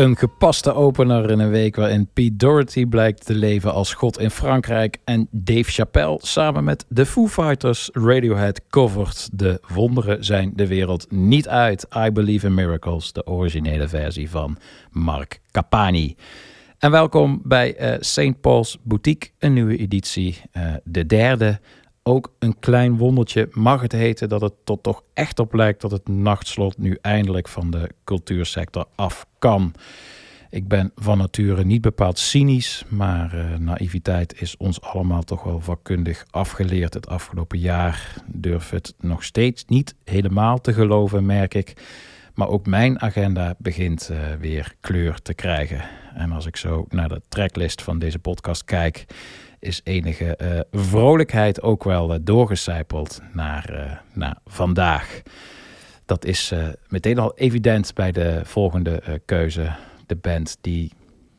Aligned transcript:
Een 0.00 0.16
gepaste 0.16 0.74
opener 0.74 1.30
in 1.30 1.38
een 1.38 1.50
week 1.50 1.76
waarin 1.76 2.08
Pete 2.12 2.36
Doherty 2.36 2.86
blijkt 2.86 3.26
te 3.26 3.34
leven 3.34 3.72
als 3.72 3.94
god 3.94 4.18
in 4.18 4.30
Frankrijk 4.30 4.98
en 5.04 5.28
Dave 5.30 5.70
Chappelle 5.70 6.18
samen 6.22 6.64
met 6.64 6.84
de 6.88 7.06
Foo 7.06 7.26
Fighters 7.26 7.90
Radiohead 7.92 8.60
covert 8.68 9.28
De 9.32 9.60
wonderen 9.68 10.24
zijn 10.24 10.52
de 10.54 10.66
wereld 10.66 11.10
niet 11.10 11.48
uit. 11.48 11.86
I 11.96 12.10
Believe 12.10 12.46
in 12.46 12.54
Miracles, 12.54 13.12
de 13.12 13.26
originele 13.26 13.88
versie 13.88 14.30
van 14.30 14.58
Mark 14.90 15.40
Capani. 15.50 16.16
En 16.78 16.90
welkom 16.90 17.40
bij 17.44 17.76
eh 17.76 17.96
St. 18.00 18.40
Paul's 18.40 18.78
Boutique, 18.82 19.30
een 19.38 19.52
nieuwe 19.52 19.76
editie, 19.76 20.40
eh, 20.52 20.74
de 20.84 21.06
derde. 21.06 21.60
Ook 22.02 22.32
een 22.38 22.58
klein 22.58 22.96
wondertje 22.96 23.48
mag 23.50 23.80
het 23.80 23.92
heten 23.92 24.28
dat 24.28 24.40
het 24.40 24.52
tot 24.64 24.82
toch 24.82 25.02
echt 25.14 25.38
op 25.38 25.54
lijkt 25.54 25.80
dat 25.80 25.90
het 25.90 26.08
nachtslot 26.08 26.78
nu 26.78 26.98
eindelijk 27.00 27.48
van 27.48 27.70
de 27.70 27.90
cultuursector 28.04 28.86
af 28.94 29.26
kan. 29.38 29.74
Ik 30.50 30.68
ben 30.68 30.92
van 30.94 31.18
nature 31.18 31.64
niet 31.64 31.80
bepaald 31.80 32.18
cynisch, 32.18 32.84
maar 32.88 33.34
eh, 33.34 33.58
naïviteit 33.58 34.40
is 34.40 34.56
ons 34.56 34.80
allemaal 34.80 35.22
toch 35.22 35.42
wel 35.42 35.60
vakkundig 35.60 36.24
afgeleerd 36.30 36.94
het 36.94 37.08
afgelopen 37.08 37.58
jaar. 37.58 38.14
Durf 38.26 38.70
het 38.70 38.94
nog 39.00 39.24
steeds 39.24 39.64
niet 39.64 39.94
helemaal 40.04 40.60
te 40.60 40.72
geloven, 40.72 41.26
merk 41.26 41.54
ik. 41.54 41.72
Maar 42.34 42.48
ook 42.48 42.66
mijn 42.66 43.00
agenda 43.00 43.54
begint 43.58 44.08
eh, 44.08 44.18
weer 44.40 44.74
kleur 44.80 45.22
te 45.22 45.34
krijgen. 45.34 45.82
En 46.14 46.32
als 46.32 46.46
ik 46.46 46.56
zo 46.56 46.86
naar 46.88 47.08
de 47.08 47.22
tracklist 47.28 47.82
van 47.82 47.98
deze 47.98 48.18
podcast 48.18 48.64
kijk, 48.64 49.06
is 49.60 49.80
enige 49.84 50.36
eh, 50.36 50.60
vrolijkheid 50.72 51.62
ook 51.62 51.84
wel 51.84 52.14
uh, 52.14 52.18
doorgecijpeld 52.22 53.20
naar, 53.32 53.74
uh, 53.74 53.92
naar 54.12 54.38
vandaag. 54.46 55.22
Dat 56.04 56.24
is 56.24 56.52
meteen 56.88 57.18
al 57.18 57.34
evident 57.36 57.94
bij 57.94 58.12
de 58.12 58.40
volgende 58.44 59.20
keuze. 59.24 59.72
De 60.06 60.16
band 60.16 60.56
die 60.60 60.92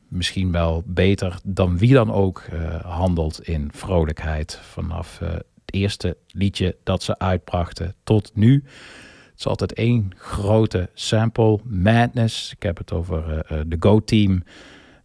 misschien 0.08 0.52
wel 0.52 0.84
beter 0.86 1.40
dan 1.44 1.78
wie 1.78 1.94
dan 1.94 2.12
ook 2.12 2.44
handelt 2.84 3.48
in 3.48 3.70
vrolijkheid. 3.74 4.60
Vanaf 4.62 5.20
het 5.20 5.44
eerste 5.66 6.18
liedje 6.28 6.76
dat 6.84 7.04
ze 7.04 7.20
uitbrachten 7.20 7.96
tot 8.04 8.32
nu. 8.34 8.54
Het 9.30 9.40
is 9.40 9.48
altijd 9.48 9.74
één 9.74 10.12
grote 10.16 10.90
sample, 10.94 11.60
Madness. 11.64 12.52
Ik 12.52 12.64
heb 12.64 12.78
het 12.78 12.92
over 12.92 13.46
de 13.68 13.78
Go-Team. 13.80 14.44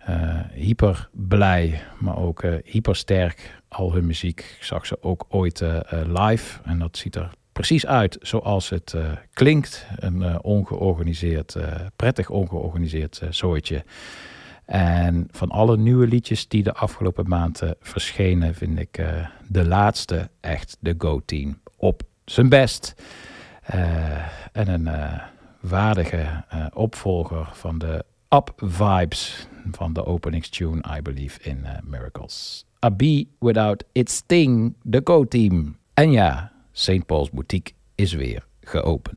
Uh, 0.09 0.41
hyper 0.53 1.09
blij, 1.13 1.81
maar 1.99 2.17
ook 2.19 2.43
uh, 2.43 2.55
hyper 2.65 2.97
sterk. 2.97 3.61
Al 3.69 3.93
hun 3.93 4.07
muziek. 4.07 4.41
Ik 4.59 4.65
zag 4.65 4.87
ze 4.87 5.03
ook 5.03 5.25
ooit 5.29 5.61
uh, 5.61 5.81
live. 6.07 6.61
En 6.65 6.79
dat 6.79 6.97
ziet 6.97 7.17
er 7.17 7.31
precies 7.53 7.87
uit 7.87 8.19
zoals 8.21 8.69
het 8.69 8.95
klinkt. 9.33 9.87
Een 9.97 10.43
ongeorganiseerd, 10.43 11.57
prettig 11.97 12.31
ongeorganiseerd 12.31 13.23
zooitje. 13.31 13.85
En 14.65 15.29
van 15.31 15.51
alle 15.51 15.77
nieuwe 15.77 16.07
liedjes 16.07 16.49
die 16.49 16.63
de 16.63 16.75
afgelopen 16.75 17.29
maanden 17.29 17.77
verschenen, 17.81 18.55
vind 18.55 18.79
ik 18.79 19.05
de 19.49 19.67
laatste 19.67 20.29
echt 20.41 20.77
de 20.81 20.95
Go-Team 20.99 21.61
op 21.77 22.03
zijn 22.25 22.49
best. 22.49 22.95
en 24.53 24.69
een 24.69 24.89
waardige 25.61 26.45
uh, 26.55 26.67
opvolger 26.75 27.49
van 27.53 27.79
de 27.79 28.05
Up 28.37 28.53
Vibes 28.57 29.49
van 29.71 29.93
de 29.93 30.05
openingstune 30.05 30.83
I 30.99 31.03
Believe 31.03 31.39
in 31.43 31.59
uh, 31.65 31.71
Miracles. 31.83 32.65
A 32.85 32.91
Bee 32.91 33.29
Without 33.39 33.85
Its 33.93 34.15
Sting, 34.15 34.75
de 34.83 35.01
Go-Team. 35.05 35.77
En 35.95 36.11
ja, 36.13 36.53
St. 36.73 37.07
Paul's 37.07 37.31
Boutique 37.31 37.73
is 37.95 38.13
weer 38.13 38.47
geopend. 38.61 39.17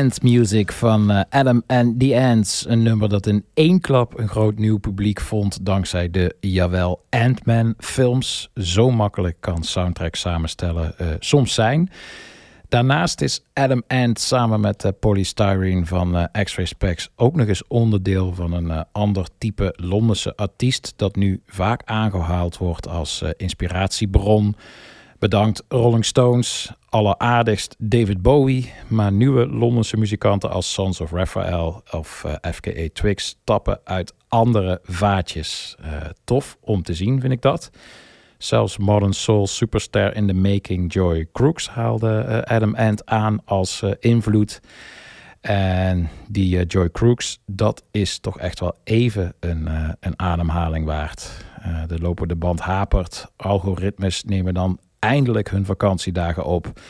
Music 0.00 0.72
van 0.72 1.10
uh, 1.10 1.20
Adam 1.28 1.62
and 1.66 2.00
the 2.00 2.20
Ants. 2.20 2.64
Een 2.68 2.82
nummer 2.82 3.08
dat 3.08 3.26
in 3.26 3.44
één 3.54 3.80
klap 3.80 4.18
een 4.18 4.28
groot 4.28 4.58
nieuw 4.58 4.78
publiek 4.78 5.20
vond 5.20 5.66
dankzy 5.66 6.10
de 6.10 6.36
Jawel 6.40 7.04
Ant-Man 7.10 7.74
films. 7.78 8.50
Zo 8.54 8.90
makkelijk 8.90 9.36
kan 9.40 9.62
soundtrack 9.62 10.14
samenstellen 10.14 10.94
uh, 11.00 11.08
soms 11.18 11.54
zijn. 11.54 11.90
Daarnaast 12.68 13.20
is 13.20 13.44
Adam 13.52 13.82
Ant 13.86 14.20
samen 14.20 14.60
met 14.60 14.84
uh, 14.84 14.90
Polystyrene 15.00 15.86
van 15.86 16.28
X-Ray 16.42 16.66
Specs 16.66 17.08
ook 17.16 17.34
nog 17.34 17.46
eens 17.46 17.66
onderdeel 17.66 18.34
van 18.34 18.52
een 18.52 18.84
ander 18.92 19.26
type 19.38 19.74
Londense 19.76 20.36
artiest 20.36 20.92
dat 20.96 21.16
nu 21.16 21.42
vaak 21.46 21.82
aangehaald 21.84 22.58
wordt 22.58 22.88
als 22.88 23.22
inspiratiebron. 23.36 24.56
Bedankt 25.20 25.64
Rolling 25.68 26.04
Stones, 26.04 26.72
alleraardigst 26.88 27.74
David 27.78 28.22
Bowie, 28.22 28.72
maar 28.88 29.12
nieuwe 29.12 29.46
Londense 29.46 29.96
muzikanten 29.96 30.50
als 30.50 30.72
Sons 30.72 31.00
of 31.00 31.10
Raphael 31.10 31.82
of 31.90 32.24
eh, 32.24 32.52
FKA 32.52 32.88
Twix 32.92 33.36
tappen 33.44 33.80
uit 33.84 34.14
andere 34.28 34.80
vaatjes. 34.82 35.76
Uh, 35.80 35.86
tof 36.24 36.56
om 36.60 36.82
te 36.82 36.94
zien, 36.94 37.20
vind 37.20 37.32
ik 37.32 37.42
dat. 37.42 37.70
Zelfs 38.38 38.78
Modern 38.78 39.12
Soul 39.12 39.46
superstar 39.46 40.14
in 40.16 40.26
the 40.26 40.34
making 40.34 40.92
Joy 40.92 41.28
Crooks 41.32 41.68
haalde 41.68 42.24
uh, 42.28 42.56
Adam 42.56 42.74
Ant 42.74 43.06
aan 43.06 43.42
als 43.44 43.82
invloed. 43.98 44.60
En 45.40 46.08
die 46.28 46.66
Joy 46.66 46.90
Crooks, 46.90 47.38
dat 47.46 47.82
is 47.90 48.18
toch 48.18 48.38
echt 48.38 48.60
wel 48.60 48.74
even 48.84 49.34
een, 49.40 49.68
een 50.00 50.18
ademhaling 50.18 50.84
waard. 50.86 51.44
de 51.86 51.98
lopende 51.98 52.36
band 52.36 52.60
hapert, 52.60 53.26
algoritmes 53.36 54.24
nemen 54.24 54.54
dan 54.54 54.78
eindelijk 55.00 55.50
hun 55.50 55.64
vakantiedagen 55.64 56.44
op. 56.44 56.80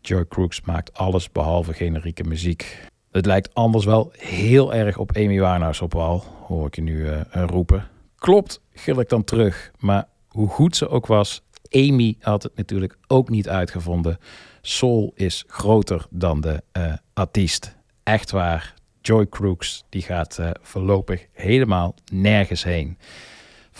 Joy 0.00 0.26
Crooks 0.28 0.60
maakt 0.60 0.94
alles 0.94 1.32
behalve 1.32 1.72
generieke 1.72 2.24
muziek. 2.24 2.88
Het 3.10 3.26
lijkt 3.26 3.54
anders 3.54 3.84
wel 3.84 4.12
heel 4.16 4.74
erg 4.74 4.98
op 4.98 5.16
Amy 5.16 5.28
Winehouse 5.28 5.84
op 5.84 5.92
wal, 5.92 6.24
hoor 6.46 6.66
ik 6.66 6.74
je 6.74 6.82
nu 6.82 7.00
uh, 7.00 7.20
roepen. 7.32 7.88
Klopt, 8.16 8.60
gil 8.72 9.00
ik 9.00 9.08
dan 9.08 9.24
terug. 9.24 9.70
Maar 9.78 10.08
hoe 10.28 10.48
goed 10.48 10.76
ze 10.76 10.88
ook 10.88 11.06
was, 11.06 11.42
Amy 11.70 12.16
had 12.20 12.42
het 12.42 12.56
natuurlijk 12.56 12.98
ook 13.06 13.28
niet 13.28 13.48
uitgevonden. 13.48 14.18
Soul 14.60 15.12
is 15.14 15.44
groter 15.46 16.06
dan 16.10 16.40
de 16.40 16.62
uh, 16.76 16.92
artiest. 17.14 17.76
Echt 18.02 18.30
waar, 18.30 18.74
Joy 19.00 19.28
Crooks 19.28 19.84
die 19.88 20.02
gaat 20.02 20.40
voorlopig 20.60 21.26
helemaal 21.32 21.94
nergens 22.12 22.64
heen. 22.64 22.98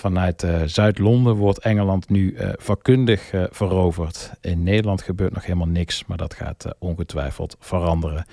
Vanuit 0.00 0.42
uh, 0.42 0.62
Zuid-Londen 0.64 1.34
wordt 1.36 1.58
Engeland 1.58 2.08
nu 2.08 2.32
uh, 2.32 2.48
vakkundig 2.56 3.32
uh, 3.32 3.44
veroverd. 3.50 4.32
In 4.40 4.62
Nederland 4.62 5.02
gebeurt 5.02 5.32
nog 5.32 5.44
helemaal 5.44 5.66
niks, 5.66 6.04
maar 6.06 6.16
dat 6.16 6.34
gaat 6.34 6.74
ongetwijfeld 6.78 7.56
veranderen. 7.58 8.24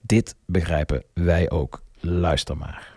Dit 0.00 0.34
begrijpen 0.46 1.02
wij 1.12 1.50
ook. 1.50 1.82
Luister 2.00 2.56
maar. 2.56 2.92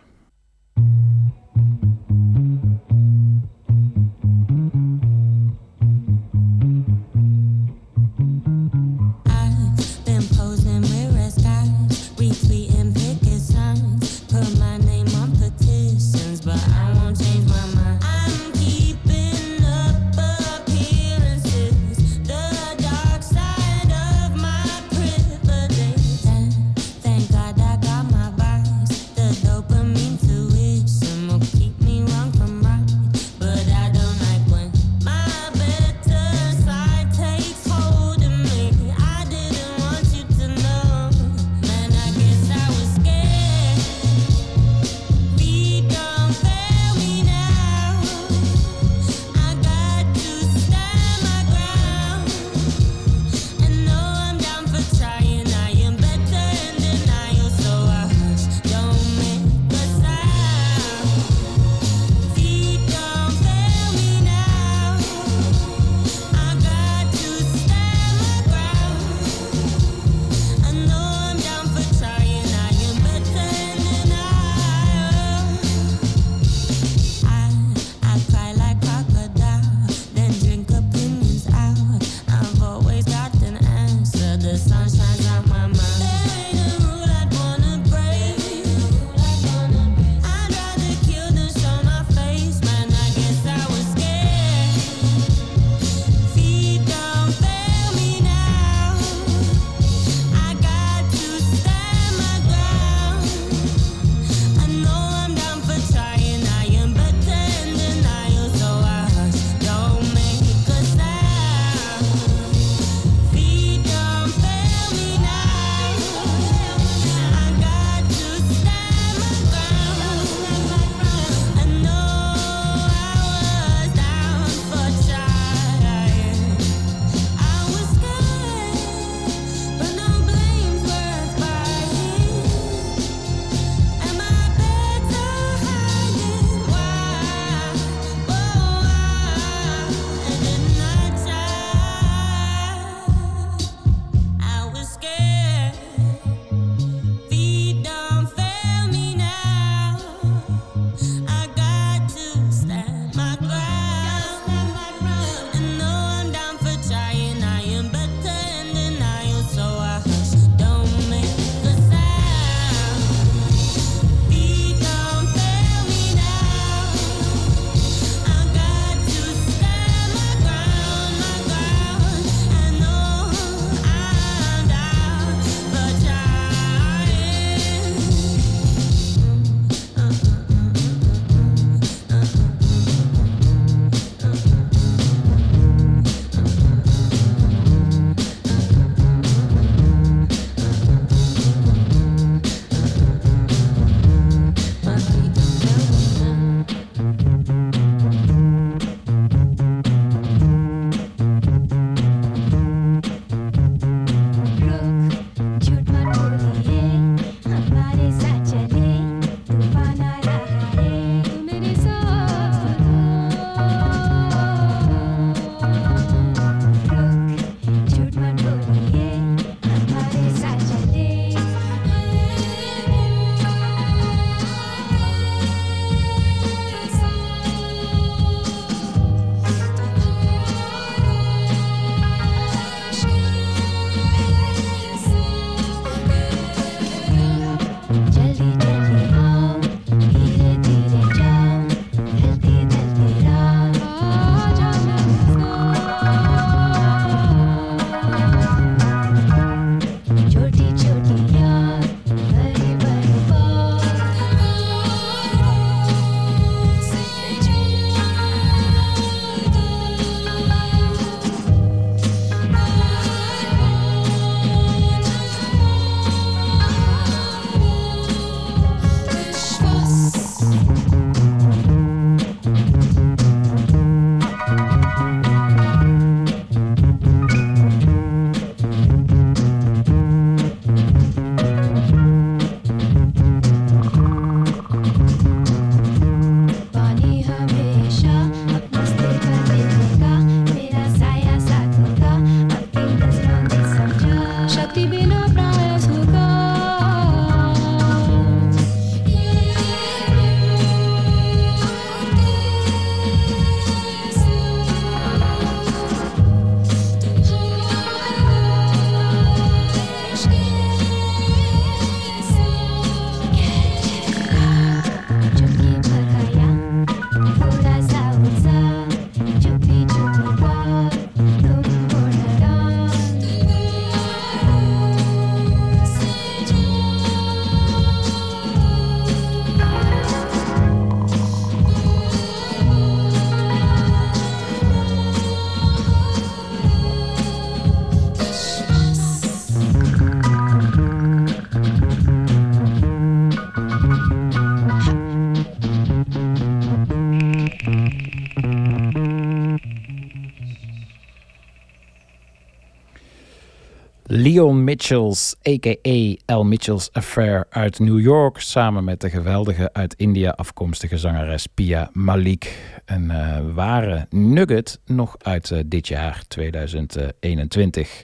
Leon 354.31 354.63
Mitchells, 354.63 355.35
a.k.a. 355.48 356.15
L. 356.35 356.44
Mitchell's 356.44 356.89
Affair 356.91 357.46
uit 357.50 357.79
New 357.79 358.00
York... 358.00 358.39
samen 358.39 358.83
met 358.83 359.01
de 359.01 359.09
geweldige 359.09 359.74
uit 359.74 359.94
India 359.94 360.29
afkomstige 360.29 360.98
zangeres 360.98 361.48
Pia 361.48 361.89
Malik. 361.94 362.57
Een 362.85 363.03
uh, 363.03 363.37
ware 363.53 364.05
nugget 364.09 364.79
nog 364.85 365.15
uit 365.22 365.50
uh, 365.50 365.59
dit 365.65 365.87
jaar, 365.87 366.24
2021. 366.27 368.03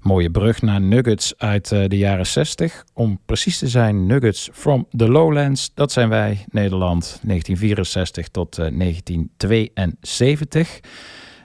Mooie 0.00 0.30
brug 0.30 0.62
naar 0.62 0.80
nuggets 0.80 1.34
uit 1.38 1.70
uh, 1.70 1.84
de 1.88 1.98
jaren 1.98 2.26
60. 2.26 2.84
Om 2.94 3.20
precies 3.26 3.58
te 3.58 3.68
zijn, 3.68 4.06
nuggets 4.06 4.48
from 4.52 4.86
the 4.96 5.08
lowlands. 5.08 5.70
Dat 5.74 5.92
zijn 5.92 6.08
wij, 6.08 6.44
Nederland, 6.50 7.20
1964 7.22 8.28
tot 8.28 8.56
1972... 8.56 10.80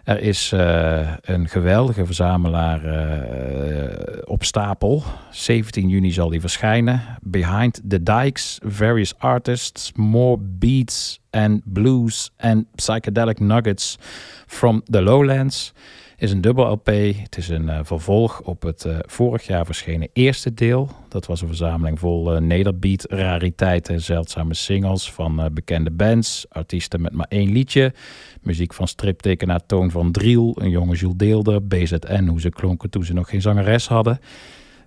Er 0.08 0.22
is 0.22 0.52
uh, 0.54 1.14
een 1.22 1.48
geweldige 1.48 2.06
verzamelaar 2.06 2.86
uh, 2.86 4.22
op 4.24 4.44
stapel. 4.44 5.04
17 5.32 5.90
juni 5.90 6.12
zal 6.12 6.30
die 6.30 6.40
verschijnen. 6.40 7.02
Behind 7.22 7.82
the 7.90 8.04
Dikes, 8.04 8.60
various 8.64 9.18
artists, 9.18 9.92
more 9.96 10.38
beats 10.40 11.20
and 11.30 11.62
blues 11.66 12.32
and 12.38 12.66
psychedelic 12.76 13.40
nuggets 13.40 13.98
from 14.46 14.82
the 14.86 15.02
lowlands 15.02 15.74
is 16.18 16.32
een 16.32 16.42
dubbel 16.42 16.72
LP. 16.72 16.86
Het 17.22 17.38
is 17.38 17.50
een 17.50 17.64
uh, 17.64 17.80
vervolg 17.84 18.42
op 18.42 18.62
het 18.62 18.86
uh, 18.86 18.98
vorig 19.06 19.46
jaar 19.46 19.66
verschenen 19.66 20.10
eerste 20.14 20.54
deel. 20.54 20.90
Dat 21.10 21.26
was 21.26 21.42
een 21.42 21.48
verzameling 21.48 22.00
vol 22.00 22.36
uh, 22.36 22.42
nederbeat, 22.42 23.06
rariteiten, 23.10 24.02
zeldzame 24.02 24.54
singles 24.54 25.12
van 25.12 25.50
bekende 25.54 25.92
bands, 25.92 26.46
artiesten 26.50 27.02
met 27.02 27.14
maar 27.14 27.26
één 27.30 27.52
liedje, 27.52 27.94
muziek 28.42 28.74
van 28.74 28.88
striptekenaar 28.88 29.66
Toon 29.66 29.92
van 29.92 30.12
Driel, 30.12 30.56
een 30.60 30.70
jonge 30.70 30.96
Jules 30.96 31.18
Deelder, 31.18 31.68
BZN, 31.68 32.26
hoe 32.28 32.42
ze 32.42 32.50
klonken 32.50 32.90
toen 32.90 33.06
ze 33.06 33.14
nog 33.14 33.30
geen 33.30 33.42
zangeres 33.42 33.88
hadden. 33.88 34.20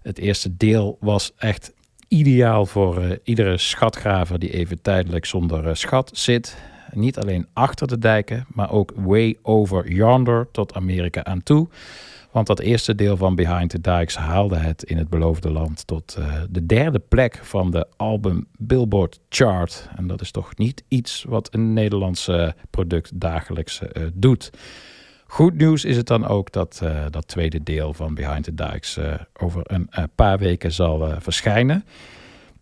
Het 0.02 0.18
eerste 0.18 0.56
deel 0.56 0.96
was 1.00 1.32
echt 1.36 1.72
ideaal 2.08 2.66
voor 2.66 3.18
iedere 3.24 3.58
schatgraver 3.58 4.38
die 4.38 4.52
even 4.52 4.82
tijdelijk 4.82 5.24
zonder 5.24 5.76
schat 5.76 6.10
zit. 6.14 6.56
Niet 6.92 7.18
alleen 7.18 7.46
achter 7.52 7.86
de 7.86 7.98
dijken, 7.98 8.46
maar 8.48 8.70
ook 8.70 8.92
way 8.96 9.36
over 9.42 9.92
yonder 9.92 10.48
tot 10.52 10.74
Amerika 10.74 11.24
aan 11.24 11.42
toe. 11.42 11.68
Want 12.30 12.46
dat 12.46 12.60
eerste 12.60 12.94
deel 12.94 13.16
van 13.16 13.34
Behind 13.34 13.70
the 13.70 13.80
Dikes 13.80 14.16
haalde 14.16 14.56
het 14.56 14.82
in 14.82 14.96
het 14.96 15.08
beloofde 15.08 15.50
land 15.50 15.86
tot 15.86 16.16
uh, 16.18 16.34
de 16.50 16.66
derde 16.66 16.98
plek 16.98 17.40
van 17.42 17.70
de 17.70 17.86
album 17.96 18.46
Billboard 18.58 19.20
Chart. 19.28 19.88
En 19.96 20.06
dat 20.06 20.20
is 20.20 20.30
toch 20.30 20.56
niet 20.56 20.84
iets 20.88 21.24
wat 21.28 21.54
een 21.54 21.72
Nederlandse 21.72 22.54
product 22.70 23.20
dagelijks 23.20 23.80
uh, 23.80 24.06
doet. 24.12 24.50
Goed 25.26 25.54
nieuws 25.54 25.84
is 25.84 25.96
het 25.96 26.06
dan 26.06 26.26
ook 26.26 26.52
dat 26.52 26.80
uh, 26.82 27.04
dat 27.10 27.28
tweede 27.28 27.62
deel 27.62 27.94
van 27.94 28.14
Behind 28.14 28.44
the 28.44 28.54
Dikes 28.54 28.98
over 29.40 29.62
een 29.64 29.88
paar 30.14 30.38
weken 30.38 30.72
zal 30.72 31.20
verschijnen 31.20 31.84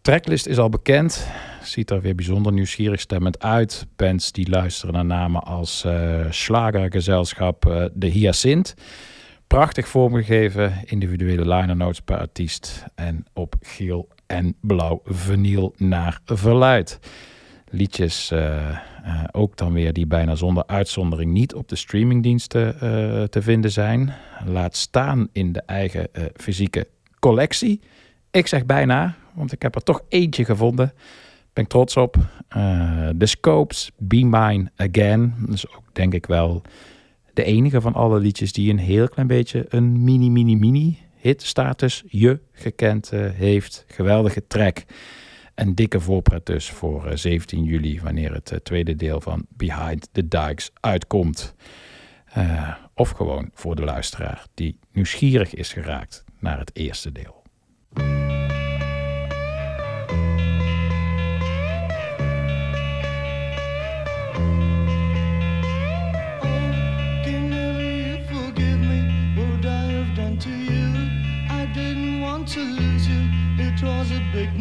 tracklist 0.08 0.46
is 0.46 0.58
al 0.58 0.68
bekend. 0.68 1.28
Ziet 1.62 1.90
er 1.90 2.00
weer 2.00 2.14
bijzonder 2.14 2.52
nieuwsgierig 2.52 3.00
stemmend 3.00 3.42
uit. 3.42 3.86
Bands 3.96 4.32
die 4.32 4.50
luisteren 4.50 4.94
naar 4.94 5.04
namen 5.04 5.42
als 5.42 5.84
uh, 5.86 6.26
Slagergezelschap 6.30 7.66
uh, 7.66 7.84
De 7.92 8.06
Hyacint. 8.06 8.74
Prachtig 9.46 9.88
vormgegeven, 9.88 10.72
individuele 10.84 11.54
liner 11.54 11.76
notes 11.76 12.00
per 12.00 12.18
artiest. 12.18 12.84
En 12.94 13.24
op 13.32 13.54
geel 13.60 14.08
en 14.26 14.56
blauw 14.60 15.00
vinyl 15.04 15.74
naar 15.76 16.20
verluid. 16.24 16.98
Liedjes 17.70 18.30
uh, 18.32 18.78
ook 19.32 19.56
dan 19.56 19.72
weer 19.72 19.92
die 19.92 20.06
bijna 20.06 20.34
zonder 20.34 20.66
uitzondering 20.66 21.32
niet 21.32 21.54
op 21.54 21.68
de 21.68 21.76
streamingdiensten 21.76 22.78
te 23.30 23.42
vinden 23.42 23.70
zijn. 23.70 24.14
Laat 24.46 24.76
staan 24.76 25.28
in 25.32 25.52
de 25.52 25.62
eigen 25.66 26.08
fysieke 26.36 26.86
collectie. 27.18 27.80
Ik 28.38 28.46
zeg 28.46 28.66
bijna, 28.66 29.16
want 29.34 29.52
ik 29.52 29.62
heb 29.62 29.74
er 29.74 29.82
toch 29.82 30.02
eentje 30.08 30.44
gevonden. 30.44 30.92
Ben 31.52 31.64
ik 31.64 31.70
trots 31.70 31.96
op. 31.96 32.16
Uh, 32.56 33.08
Scopes, 33.18 33.90
Be 33.96 34.24
Mine 34.24 34.70
Again. 34.76 35.34
Is 35.50 35.68
ook 35.68 35.82
denk 35.92 36.14
ik 36.14 36.26
wel 36.26 36.62
de 37.32 37.44
enige 37.44 37.80
van 37.80 37.94
alle 37.94 38.18
liedjes 38.18 38.52
die 38.52 38.70
een 38.70 38.78
heel 38.78 39.08
klein 39.08 39.26
beetje 39.26 39.66
een 39.68 40.04
mini, 40.04 40.30
mini, 40.30 40.56
mini 40.56 40.98
hit 41.16 41.42
status 41.42 42.04
je 42.08 42.40
gekend 42.52 43.12
uh, 43.12 43.30
heeft. 43.30 43.84
Geweldige 43.88 44.46
track. 44.46 44.84
Een 45.54 45.74
dikke 45.74 46.00
voorpret 46.00 46.46
dus 46.46 46.70
voor 46.70 47.06
uh, 47.06 47.12
17 47.14 47.64
juli, 47.64 48.00
wanneer 48.00 48.32
het 48.32 48.60
tweede 48.62 48.96
deel 48.96 49.20
van 49.20 49.46
Behind 49.48 50.08
the 50.12 50.28
Dikes 50.28 50.70
uitkomt. 50.80 51.54
Of 52.94 53.10
gewoon 53.10 53.50
voor 53.54 53.76
de 53.76 53.84
luisteraar 53.84 54.46
die 54.54 54.78
nieuwsgierig 54.92 55.54
is 55.54 55.72
geraakt 55.72 56.24
naar 56.38 56.58
het 56.58 56.70
eerste 56.72 57.12
deel. 57.12 57.37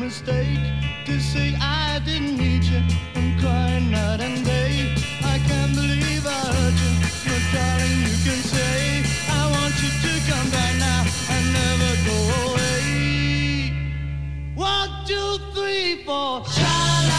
Mistake 0.07 0.63
to 1.05 1.19
say 1.19 1.53
I 1.59 1.99
didn't 2.05 2.37
need 2.37 2.63
you. 2.63 2.81
I'm 3.15 3.37
crying 3.41 3.91
night 3.91 4.21
and 4.21 4.39
day. 4.45 4.95
I 5.33 5.37
can't 5.47 5.75
believe 5.75 6.25
I 6.25 6.43
hurt 6.55 6.77
you. 6.83 6.93
But 7.27 7.43
darling, 7.53 7.97
you 8.07 8.15
can 8.27 8.41
say 8.55 9.03
I 9.39 9.41
want 9.55 9.75
you 9.83 9.91
to 10.05 10.13
come 10.31 10.49
back 10.49 10.73
now 10.87 11.01
and 11.33 11.43
never 11.59 11.91
go 12.09 12.17
away. 12.45 12.79
One, 14.55 14.91
two, 15.05 15.31
three, 15.53 16.05
four. 16.05 16.45
Sha 16.55 17.16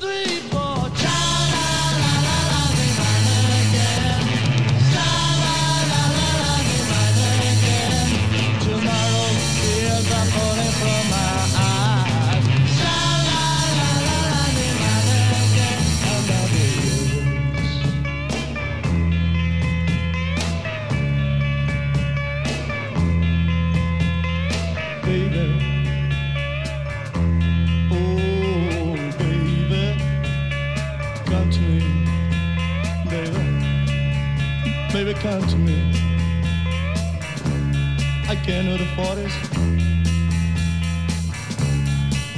three, 0.00 0.55
come 35.20 35.46
to 35.46 35.56
me. 35.56 35.92
I 38.28 38.36
can't 38.44 38.80
afford 38.80 39.18
this. 39.18 39.34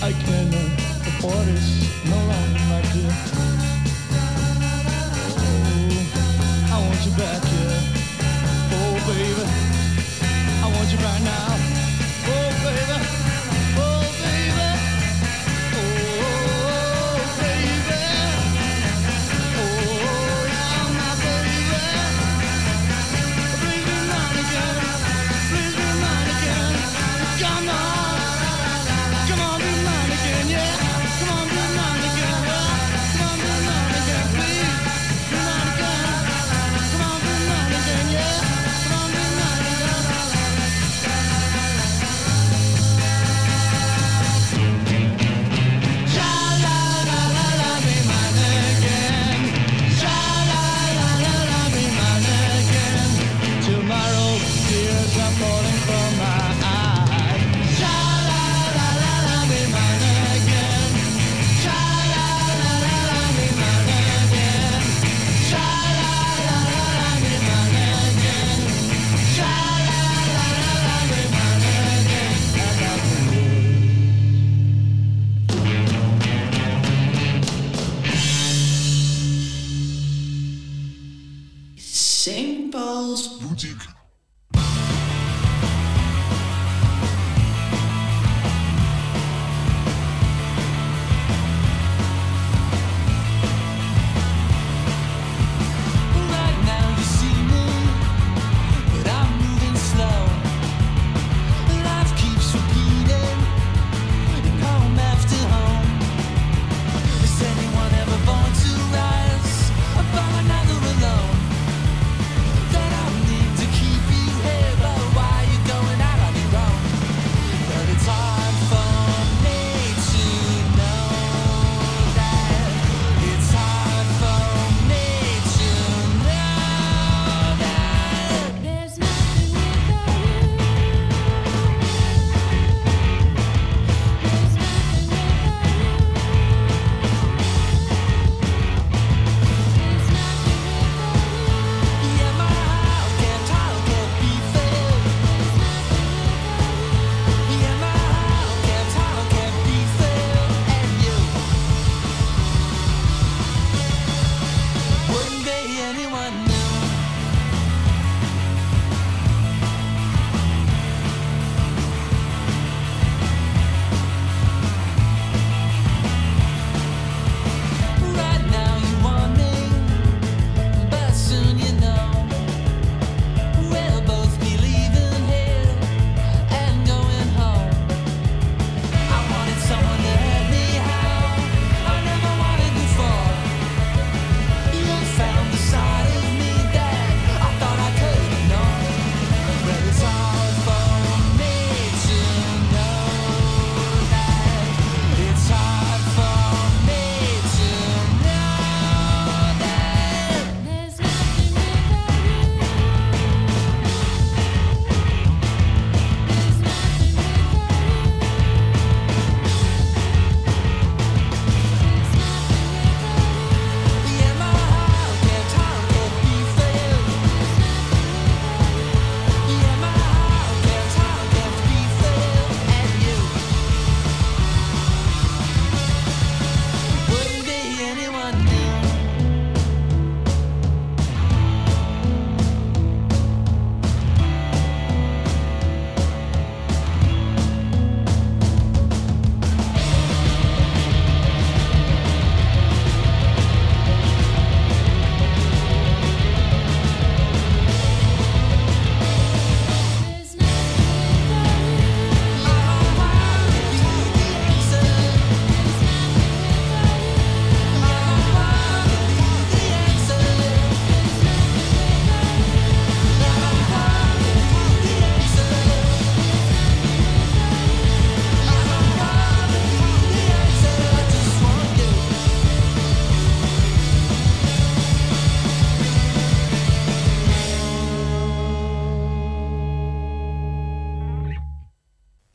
I 0.02 0.12
can't 0.12 0.54
afford 1.10 1.46
this 1.46 1.68
no 2.04 2.16
longer, 2.16 2.62
my 2.70 2.82
dear. 2.92 3.14
Oh, 6.70 6.72
I 6.72 6.78
want 6.86 7.04
you 7.06 7.12
back 7.16 7.47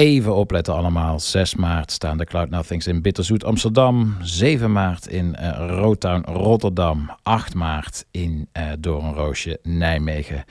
Even 0.03 0.35
opletten 0.35 0.73
allemaal. 0.73 1.19
6 1.19 1.55
maart 1.55 1.91
staan 1.91 2.17
de 2.17 2.25
Cloud 2.25 2.49
Nothings 2.49 2.87
in 2.87 3.01
Bitterzoet 3.01 3.43
Amsterdam. 3.43 4.15
7 4.21 4.71
maart 4.71 5.07
in 5.07 5.35
uh, 5.39 6.21
Rotterdam. 6.25 7.09
8 7.21 7.53
maart 7.53 8.05
in 8.11 8.49
uh, 8.57 8.71
Doornroosje 8.79 9.59
Nijmegen. 9.61 10.43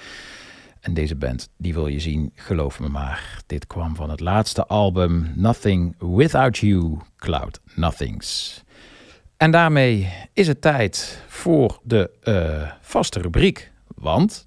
En 0.81 0.95
deze 0.95 1.17
band, 1.17 1.49
die 1.57 1.75
wil 1.75 1.87
je 1.87 2.01
zien, 2.01 2.33
geloof 2.35 2.81
me 2.81 2.89
maar. 2.89 3.43
Dit 3.47 3.67
kwam 3.67 3.97
van 3.97 4.11
het 4.11 4.21
laatste 4.21 4.67
album 4.67 5.33
Nothing 5.35 5.95
Without 5.99 6.59
You, 6.59 6.99
Cloud 7.17 7.61
Nothings. 7.75 8.63
En 9.37 9.51
daarmee 9.51 10.09
is 10.33 10.47
het 10.47 10.61
tijd 10.61 11.23
voor 11.27 11.81
de 11.83 12.11
uh, 12.25 12.71
vaste 12.81 13.21
rubriek. 13.21 13.73
Want... 13.95 14.45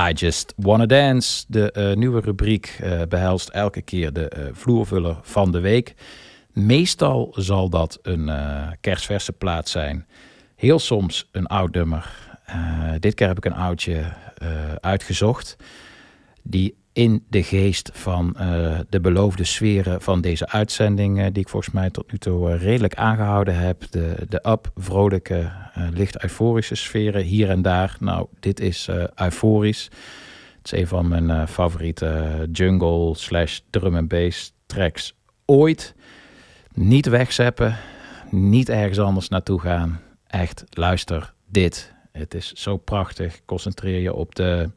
I 0.00 0.12
Just 0.12 0.52
Wanna 0.56 0.86
Dance. 0.86 1.44
De 1.48 1.74
uh, 1.76 1.96
nieuwe 1.96 2.20
rubriek 2.20 2.78
uh, 2.82 3.02
behelst 3.08 3.48
elke 3.48 3.82
keer 3.82 4.12
de 4.12 4.32
uh, 4.38 4.44
vloervuller 4.52 5.18
van 5.22 5.52
de 5.52 5.60
week. 5.60 5.94
Meestal 6.52 7.32
zal 7.36 7.68
dat 7.68 7.98
een 8.02 8.30
kerstverse 8.80 9.32
plaat 9.32 9.68
zijn. 9.68 10.06
Heel 10.56 10.78
soms 10.78 11.28
een 11.32 11.46
oud 11.46 11.74
nummer. 11.74 12.32
dit 12.98 13.14
keer 13.14 13.26
heb 13.26 13.36
ik 13.36 13.44
een 13.44 13.54
oudje 13.54 14.04
uitgezocht. 14.80 15.56
Die 16.42 16.76
in 16.94 17.24
de 17.28 17.42
geest 17.42 17.90
van 17.92 18.36
uh, 18.40 18.78
de 18.88 19.00
beloofde 19.00 19.44
sferen 19.44 20.02
van 20.02 20.20
deze 20.20 20.48
uitzending, 20.48 21.18
uh, 21.18 21.24
die 21.24 21.42
ik 21.42 21.48
volgens 21.48 21.74
mij 21.74 21.90
tot 21.90 22.12
nu 22.12 22.18
toe 22.18 22.50
uh, 22.50 22.62
redelijk 22.62 22.94
aangehouden 22.94 23.56
heb. 23.56 23.82
De, 23.90 24.26
de 24.28 24.48
up, 24.48 24.70
vrolijke, 24.74 25.50
licht 25.90 26.22
euforische 26.22 26.74
sferen 26.74 27.22
hier 27.22 27.50
en 27.50 27.62
daar. 27.62 27.96
Nou, 28.00 28.26
dit 28.40 28.60
is 28.60 28.88
euforisch. 29.14 29.84
Het 30.56 30.72
is 30.72 30.78
een 30.80 30.86
van 30.86 31.08
mijn 31.08 31.48
favoriete 31.48 32.48
jungle 32.52 33.14
slash 33.14 33.58
drum 33.70 33.96
and 33.96 34.08
bass 34.08 34.52
tracks 34.66 35.14
ooit. 35.44 35.94
Niet 36.72 37.06
wegzeppen, 37.06 37.76
niet 38.30 38.68
ergens 38.68 38.98
anders 38.98 39.28
naartoe 39.28 39.60
gaan. 39.60 40.00
Echt, 40.26 40.64
luister 40.70 41.34
dit. 41.46 41.92
Het 42.12 42.34
is 42.34 42.52
zo 42.52 42.76
prachtig. 42.76 43.44
Concentreer 43.44 44.00
je 44.00 44.14
op 44.14 44.34
de 44.34 44.70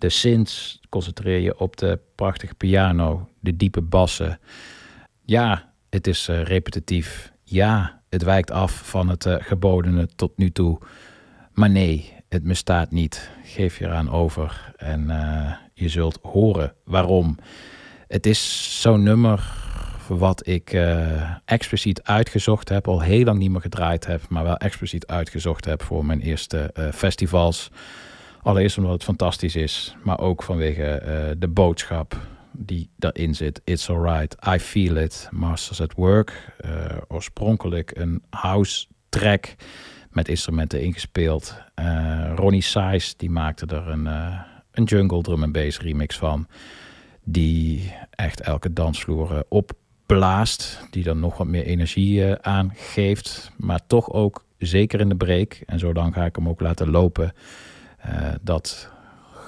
de 0.00 0.08
synths, 0.08 0.79
concentreer 0.90 1.38
je 1.38 1.58
op 1.58 1.76
de 1.76 1.98
prachtige 2.14 2.54
piano, 2.54 3.28
de 3.40 3.56
diepe 3.56 3.80
bassen. 3.80 4.38
Ja, 5.24 5.72
het 5.90 6.06
is 6.06 6.28
uh, 6.28 6.42
repetitief. 6.42 7.32
Ja, 7.44 8.02
het 8.08 8.22
wijkt 8.22 8.50
af 8.50 8.88
van 8.88 9.08
het 9.08 9.24
uh, 9.24 9.34
gebodene 9.38 10.08
tot 10.16 10.32
nu 10.36 10.50
toe. 10.50 10.78
Maar 11.52 11.70
nee, 11.70 12.12
het 12.28 12.44
misstaat 12.44 12.90
niet. 12.90 13.30
Geef 13.44 13.78
je 13.78 13.84
eraan 13.84 14.10
over 14.10 14.72
en 14.76 15.04
uh, 15.08 15.52
je 15.74 15.88
zult 15.88 16.18
horen 16.22 16.74
waarom. 16.84 17.38
Het 18.08 18.26
is 18.26 18.80
zo'n 18.80 19.02
nummer 19.02 19.58
wat 20.08 20.46
ik 20.46 20.78
expliciet 21.44 22.02
uitgezocht 22.02 22.68
heb, 22.68 22.88
al 22.88 23.00
heel 23.00 23.24
lang 23.24 23.38
niet 23.38 23.50
meer 23.50 23.60
gedraaid 23.60 24.06
heb, 24.06 24.28
maar 24.28 24.44
wel 24.44 24.56
expliciet 24.56 25.06
uitgezocht 25.06 25.64
heb 25.64 25.82
voor 25.82 26.06
mijn 26.06 26.20
eerste 26.20 26.90
festivals. 26.94 27.70
Allereerst 28.42 28.78
omdat 28.78 28.92
het 28.92 29.04
fantastisch 29.04 29.56
is, 29.56 29.96
maar 30.02 30.18
ook 30.18 30.42
vanwege 30.42 31.02
uh, 31.04 31.36
de 31.38 31.48
boodschap 31.48 32.16
die 32.52 32.90
daarin 32.96 33.34
zit. 33.34 33.60
It's 33.64 33.90
alright, 33.90 34.36
I 34.54 34.58
feel 34.58 34.96
it, 34.96 35.28
Masters 35.30 35.80
at 35.80 35.92
Work. 35.94 36.54
Uh, 36.64 36.96
oorspronkelijk 37.08 37.90
een 37.94 38.22
house 38.30 38.86
track 39.08 39.54
met 40.10 40.28
instrumenten 40.28 40.80
ingespeeld. 40.82 41.54
Uh, 41.78 42.32
Ronnie 42.34 42.62
Size 42.62 43.14
die 43.16 43.30
maakte 43.30 43.66
er 43.66 43.88
een, 43.88 44.06
een 44.70 44.84
jungle 44.84 45.22
drum 45.22 45.42
and 45.42 45.52
bass 45.52 45.80
remix 45.80 46.18
van. 46.18 46.46
Die 47.24 47.92
echt 48.10 48.40
elke 48.40 48.72
dansvloer 48.72 49.44
opblaast. 49.48 50.86
Die 50.90 51.02
dan 51.02 51.20
nog 51.20 51.36
wat 51.36 51.46
meer 51.46 51.64
energie 51.64 52.34
aangeeft. 52.36 53.50
Maar 53.56 53.80
toch 53.86 54.12
ook 54.12 54.44
zeker 54.58 55.00
in 55.00 55.08
de 55.08 55.16
break. 55.16 55.60
En 55.66 55.78
zo 55.78 55.92
dan 55.92 56.12
ga 56.12 56.24
ik 56.24 56.36
hem 56.36 56.48
ook 56.48 56.60
laten 56.60 56.90
lopen 56.90 57.32
dat 58.40 58.90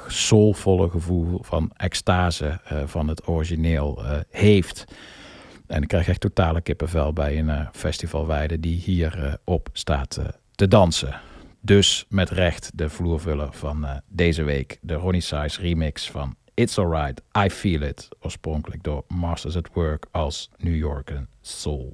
soulvolle 0.08 0.90
gevoel 0.90 1.38
van 1.42 1.70
extase 1.76 2.60
uh, 2.72 2.82
van 2.84 3.08
het 3.08 3.28
origineel 3.28 4.04
uh, 4.04 4.16
heeft. 4.30 4.84
En 5.66 5.82
ik 5.82 5.88
krijg 5.88 6.08
echt 6.08 6.20
totale 6.20 6.60
kippenvel 6.60 7.12
bij 7.12 7.38
een 7.38 7.68
festivalweide 7.72 8.60
die 8.60 8.76
hier 8.76 9.38
op 9.44 9.68
staat 9.72 10.20
te 10.54 10.68
dansen. 10.68 11.20
Dus 11.60 12.06
met 12.08 12.30
recht 12.30 12.70
de 12.74 12.88
vloervuller 12.88 13.52
van 13.52 13.86
deze 14.08 14.42
week. 14.42 14.78
De 14.80 14.94
Ronnie 14.94 15.20
Size 15.20 15.60
remix 15.60 16.10
van 16.10 16.36
It's 16.54 16.78
Alright, 16.78 17.22
I 17.38 17.50
Feel 17.50 17.82
It. 17.82 18.08
Oorspronkelijk 18.20 18.82
door 18.82 19.04
Masters 19.08 19.56
at 19.56 19.68
Work 19.72 20.06
als 20.10 20.50
New 20.58 20.76
Yorker 20.76 21.26
Soul. 21.40 21.92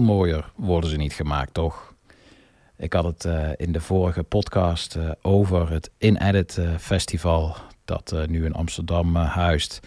Mooier 0.00 0.52
worden 0.56 0.90
ze 0.90 0.96
niet 0.96 1.12
gemaakt, 1.12 1.54
toch? 1.54 1.94
Ik 2.76 2.92
had 2.92 3.04
het 3.04 3.24
uh, 3.24 3.48
in 3.56 3.72
de 3.72 3.80
vorige 3.80 4.22
podcast 4.22 4.96
uh, 4.96 5.10
over 5.22 5.70
het 5.70 5.90
In-Edit 5.98 6.56
uh, 6.56 6.76
Festival, 6.76 7.56
dat 7.84 8.14
nu 8.26 8.44
in 8.44 8.54
Amsterdam 8.54 9.16
huist 9.16 9.80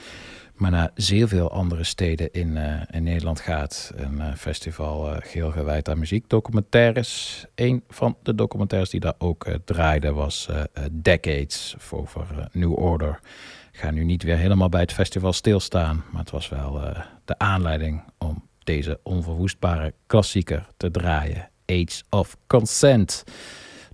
maar 0.55 0.71
naar 0.71 0.91
zeer 0.95 1.27
veel 1.27 1.51
andere 1.51 1.83
steden 1.83 2.31
in, 2.31 2.57
in 2.91 3.03
Nederland 3.03 3.39
gaat. 3.39 3.91
Een 3.95 4.37
festival 4.37 5.15
geheel 5.19 5.51
gewijd 5.51 5.89
aan 5.89 5.99
muziekdocumentaires. 5.99 7.45
Een 7.55 7.83
van 7.89 8.17
de 8.23 8.35
documentaires 8.35 8.89
die 8.89 8.99
daar 8.99 9.13
ook 9.17 9.45
draaide 9.65 10.13
was 10.13 10.49
Decades 10.91 11.75
over 11.91 12.47
New 12.51 12.77
Order. 12.77 13.19
Ik 13.71 13.79
ga 13.79 13.91
nu 13.91 14.03
niet 14.03 14.23
weer 14.23 14.37
helemaal 14.37 14.69
bij 14.69 14.81
het 14.81 14.93
festival 14.93 15.33
stilstaan, 15.33 16.03
maar 16.11 16.21
het 16.21 16.31
was 16.31 16.49
wel 16.49 16.81
de 17.25 17.37
aanleiding 17.37 18.03
om 18.17 18.46
deze 18.67 18.99
onverwoestbare 19.03 19.93
klassieker 20.07 20.67
te 20.77 20.91
draaien. 20.91 21.49
Age 21.65 22.03
of 22.09 22.37
Consent. 22.47 23.23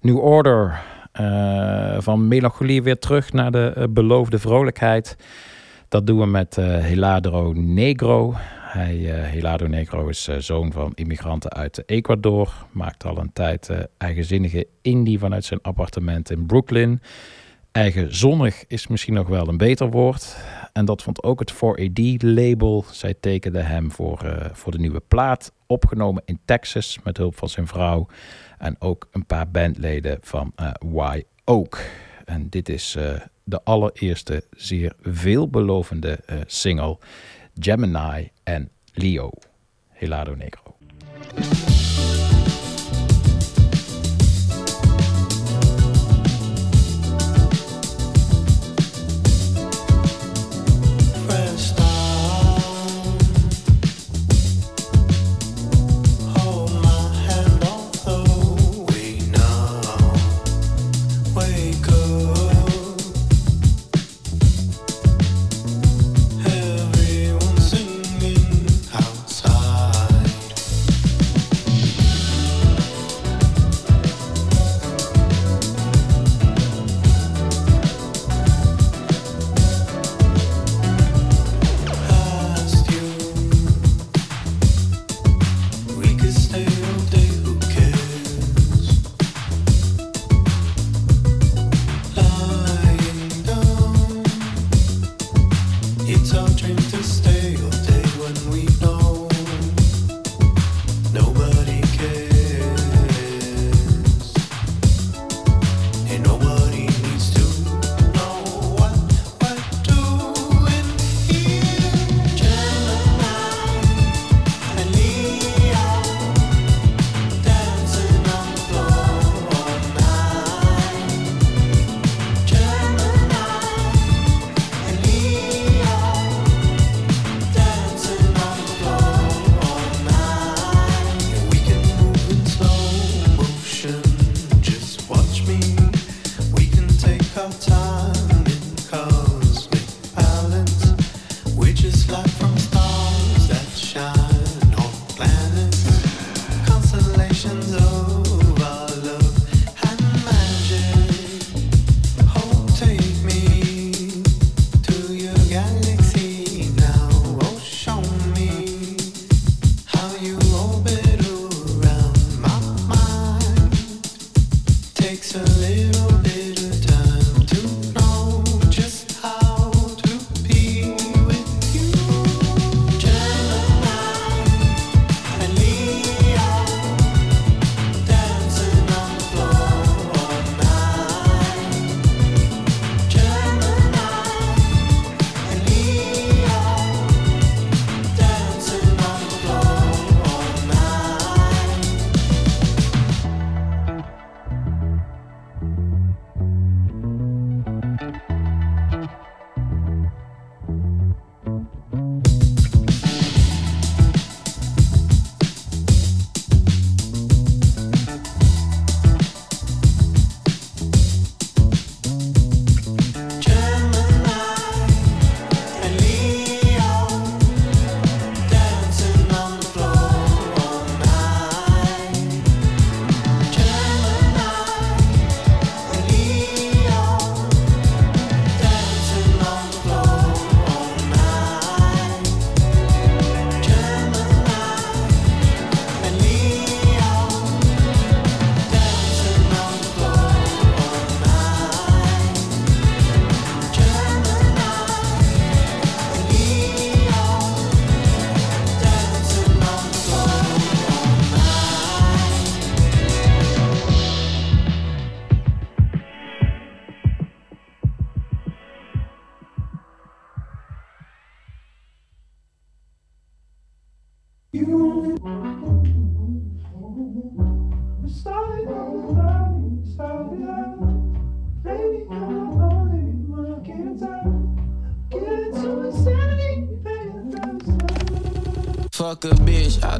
New 0.01 0.17
Order. 0.17 0.82
van 1.97 2.28
melancholie 2.28 2.84
weer 2.84 2.99
terug 2.99 3.34
naar 3.34 3.51
de 3.51 3.88
beloofde 3.89 4.39
vrolijkheid. 4.39 5.15
Dat 5.88 6.07
doen 6.07 6.19
we 6.19 6.26
met 6.26 6.57
uh, 6.57 7.53
Negro. 7.53 8.34
Hij, 8.59 8.95
Heladro 9.05 9.67
Negro 9.67 10.07
is 10.07 10.24
zoon 10.38 10.71
van 10.71 10.91
immigranten 10.95 11.51
uit 11.51 11.84
Ecuador. 11.86 12.53
Maakt 12.71 13.05
al 13.05 13.17
een 13.17 13.34
tijd 13.34 13.69
eigenzinnige 13.97 14.67
indie 14.82 15.19
vanuit 15.19 15.45
zijn 15.45 15.61
appartement 15.61 16.32
in 16.32 16.45
Brooklyn. 16.45 17.01
Eigenzonnig 17.74 18.63
is 18.67 18.88
misschien 18.88 19.13
nog 19.13 19.28
wel 19.28 19.47
een 19.47 19.57
beter 19.57 19.89
woord. 19.89 20.36
En 20.74 20.86
dat 20.86 21.01
vond 21.01 21.24
ook 21.24 21.39
het 21.39 21.53
4AD-label. 21.53 22.86
Zij 22.91 23.13
tekende 23.13 23.61
hem 23.61 23.91
voor, 23.91 24.49
voor 24.53 24.71
de 24.71 24.78
nieuwe 24.78 25.01
plaat. 25.07 25.51
Opgenomen 25.67 26.24
in 26.26 26.39
Texas 26.45 26.99
met 27.03 27.17
hulp 27.17 27.38
van 27.38 27.49
zijn 27.49 27.67
vrouw. 27.67 28.07
En 28.57 28.76
ook 28.80 29.07
een 29.11 29.26
paar 29.26 29.49
bandleden 29.49 30.17
van 30.21 30.53
Y 30.95 31.24
Oak. 31.45 31.89
En 32.26 32.49
dit 32.49 32.69
is 32.69 32.97
de 33.43 33.63
allereerste 33.63 34.43
zeer 34.51 34.93
veelbelovende 35.01 36.19
uh, 36.30 36.39
single 36.45 36.97
Gemini 37.59 38.30
en 38.43 38.69
Leo, 38.93 39.32
Helado 39.89 40.36
Negro. 40.36 40.76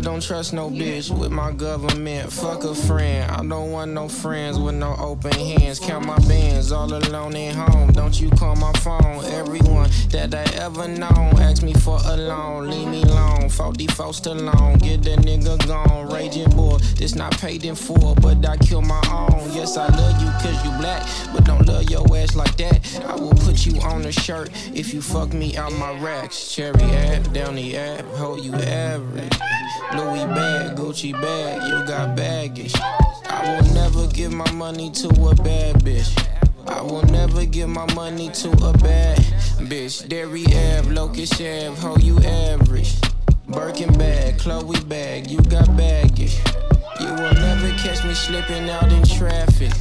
Don't 0.04 0.22
trust 0.22 0.52
no 0.52 0.70
bitch 0.70 1.18
with 1.18 1.32
my 1.32 1.52
government. 1.54 2.32
Fuck 2.32 2.66
a 2.66 2.76
friend, 2.76 3.32
I 3.32 3.38
don't 3.46 3.72
want 3.72 3.92
no 3.92 4.10
friends 4.10 4.60
with 4.60 4.76
no 4.76 4.96
open 5.00 5.32
hands. 5.32 5.80
Count 5.80 6.06
my 6.06 6.20
bands 6.28 6.74
all 6.74 6.94
alone 6.94 7.36
at 7.38 7.56
home. 7.56 7.94
Don't 7.94 8.20
you 8.20 8.30
call 8.32 8.56
my 8.58 8.74
phone. 8.74 9.24
Everyone 9.26 9.90
that 10.10 10.36
I 10.36 10.44
ever 10.62 10.90
known 10.90 11.40
ask 11.40 11.64
me 11.64 11.74
for 11.74 12.00
a 12.04 12.18
loan. 12.18 12.70
Leave 12.70 12.88
me 12.88 13.02
alone, 13.04 13.48
44 13.48 14.14
still 14.14 14.34
alone. 14.34 14.78
Get 14.80 15.04
that 15.04 15.20
nigga 15.20 15.66
gone. 15.68 16.12
Raging 16.12 16.50
boy, 16.50 16.78
this 16.98 17.16
not 17.16 17.38
paid 17.38 17.64
in 17.64 17.76
full, 17.76 18.16
but 18.16 18.46
I 18.46 18.58
kill 18.58 18.82
my 18.82 19.02
own. 19.10 19.54
Yes, 19.54 19.78
I 19.78 19.88
love 19.88 20.22
you 20.22 20.30
cause 20.42 20.66
you 20.66 20.72
black, 20.80 21.08
but 21.34 21.46
don't 21.46 21.66
love 21.66 21.90
your 21.90 22.06
ass 22.18 22.36
like 22.36 22.58
that. 22.58 23.02
I 23.06 23.16
will 23.16 23.36
put 23.36 23.66
you 23.66 23.80
on 23.82 24.02
a 24.02 24.12
shirt 24.12 24.50
if 24.74 24.94
you 24.94 25.02
fuck 25.02 25.34
me 25.34 25.56
out 25.56 25.72
my 25.74 25.98
racks. 26.02 26.54
Cherry 26.54 26.84
app, 26.84 27.32
down 27.32 27.56
the 27.56 27.78
app, 27.78 28.04
hold 28.16 28.44
you 28.44 28.54
average. 28.54 29.32
Louis 29.96 30.26
bag, 30.26 30.76
Gucci 30.76 31.14
bag, 31.14 31.62
you 31.68 31.86
got 31.86 32.16
baggage. 32.16 32.74
I 33.30 33.62
will 33.62 33.74
never 33.74 34.08
give 34.08 34.34
my 34.34 34.52
money 34.54 34.90
to 34.92 35.08
a 35.08 35.36
bad 35.36 35.76
bitch. 35.84 36.12
I 36.68 36.82
will 36.82 37.04
never 37.04 37.46
give 37.46 37.70
my 37.70 37.92
money 37.94 38.30
to 38.30 38.50
a 38.50 38.74
bad 38.80 39.20
bitch. 39.70 40.08
Derry 40.10 40.46
Ave, 40.48 40.90
Locust 40.90 41.34
Ave, 41.34 41.76
ho, 41.76 41.96
you 42.00 42.18
average. 42.20 42.96
Birkin 43.48 43.96
bag, 43.98 44.40
Chloe 44.40 44.80
bag, 44.86 45.30
you 45.30 45.38
got 45.44 45.68
baggage. 45.78 46.40
You 47.00 47.08
will 47.08 47.34
never 47.34 47.70
catch 47.78 48.04
me 48.04 48.16
slipping 48.16 48.70
out 48.70 48.92
in 48.92 49.04
traffic. 49.04 49.72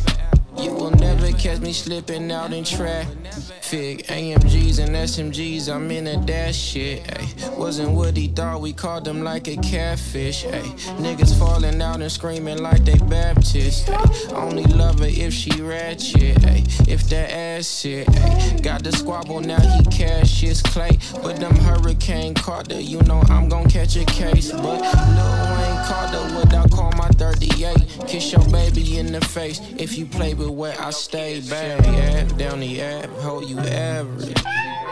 You 0.63 0.73
will 0.73 0.93
never 0.93 1.33
catch 1.33 1.59
me 1.59 1.73
slipping 1.73 2.31
out 2.31 2.53
in 2.53 2.63
traffic. 2.63 4.07
AMGs 4.07 4.79
and 4.79 4.95
SMGs, 4.95 5.69
I'm 5.69 5.91
in 5.91 6.07
a 6.07 6.17
dash 6.25 6.55
shit. 6.55 7.03
Ay. 7.13 7.27
Wasn't 7.57 7.91
what 7.91 8.17
he 8.17 8.29
thought, 8.29 8.61
we 8.61 8.73
called 8.73 9.09
him 9.09 9.25
like 9.25 9.49
a 9.49 9.57
catfish. 9.57 10.45
Ay. 10.45 10.63
Niggas 11.03 11.37
falling 11.37 11.83
out 11.83 12.01
and 12.01 12.13
screaming 12.13 12.59
like 12.59 12.85
they 12.85 12.99
Baptist. 12.99 13.91
Ay. 13.91 14.05
Only 14.35 14.63
love 14.65 15.01
her 15.01 15.07
if 15.09 15.33
she 15.33 15.51
ratchet. 15.61 16.45
Ay. 16.47 16.63
If 16.87 17.09
that 17.09 17.33
ass 17.33 17.81
shit. 17.81 18.09
Ay. 18.09 18.59
Got 18.63 18.85
the 18.85 18.93
squabble, 18.93 19.41
now 19.41 19.61
he 19.61 19.85
cash 19.87 20.43
his 20.43 20.63
clay. 20.63 20.97
But 21.23 21.37
them 21.37 21.57
Hurricane 21.57 22.35
Carter, 22.35 22.81
you 22.81 23.03
know 23.03 23.21
I'm 23.29 23.49
gon' 23.49 23.69
catch 23.69 23.97
a 23.97 24.05
case. 24.05 24.53
But 24.53 24.63
Lil 24.63 25.57
Wayne 25.57 25.72
Carter, 25.85 26.35
what 26.35 26.55
I 26.55 26.69
call 26.69 26.93
my 26.93 27.09
38. 27.09 28.07
Kiss 28.07 28.33
your 28.33 28.45
baby 28.51 28.99
in 28.99 29.13
the 29.13 29.21
face 29.21 29.61
if 29.77 29.99
you 29.99 30.07
play 30.07 30.35
with 30.35 30.51
where 30.51 30.81
I 30.81 30.91
stay. 30.91 31.41
Down 31.41 32.61
the 32.61 32.81
app, 32.81 33.11
hold 33.21 33.49
you 33.49 33.59
average. 33.59 34.35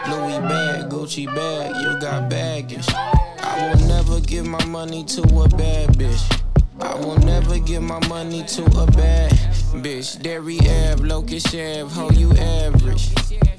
Louis 0.09 0.39
bag, 0.39 0.89
Gucci 0.89 1.27
bag, 1.27 1.75
you 1.81 1.99
got 1.99 2.29
baggage. 2.29 2.87
I 2.93 3.73
will 3.73 3.87
never 3.87 4.19
give 4.19 4.45
my 4.47 4.63
money 4.65 5.03
to 5.05 5.21
a 5.21 5.47
bad 5.49 5.89
bitch. 5.97 6.43
I 6.79 6.95
will 6.95 7.17
never 7.19 7.59
give 7.59 7.83
my 7.83 8.05
money 8.07 8.43
to 8.43 8.63
a 8.63 8.87
bad 8.91 9.31
bitch. 9.83 10.21
Derry 10.21 10.59
Ave, 10.59 11.03
Locust 11.03 11.47
Ave, 11.49 11.87
ho, 11.93 12.09
you 12.11 12.31
average. 12.33 13.13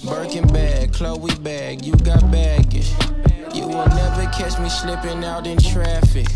Birkin 0.04 0.46
bag, 0.48 0.92
Chloe 0.92 1.34
bag, 1.36 1.84
you 1.84 1.94
got 1.94 2.28
baggage. 2.32 2.90
You 3.54 3.68
will 3.68 3.86
never 3.86 4.24
catch 4.32 4.58
me 4.58 4.68
slipping 4.68 5.24
out 5.24 5.46
in 5.46 5.58
traffic. 5.58 6.26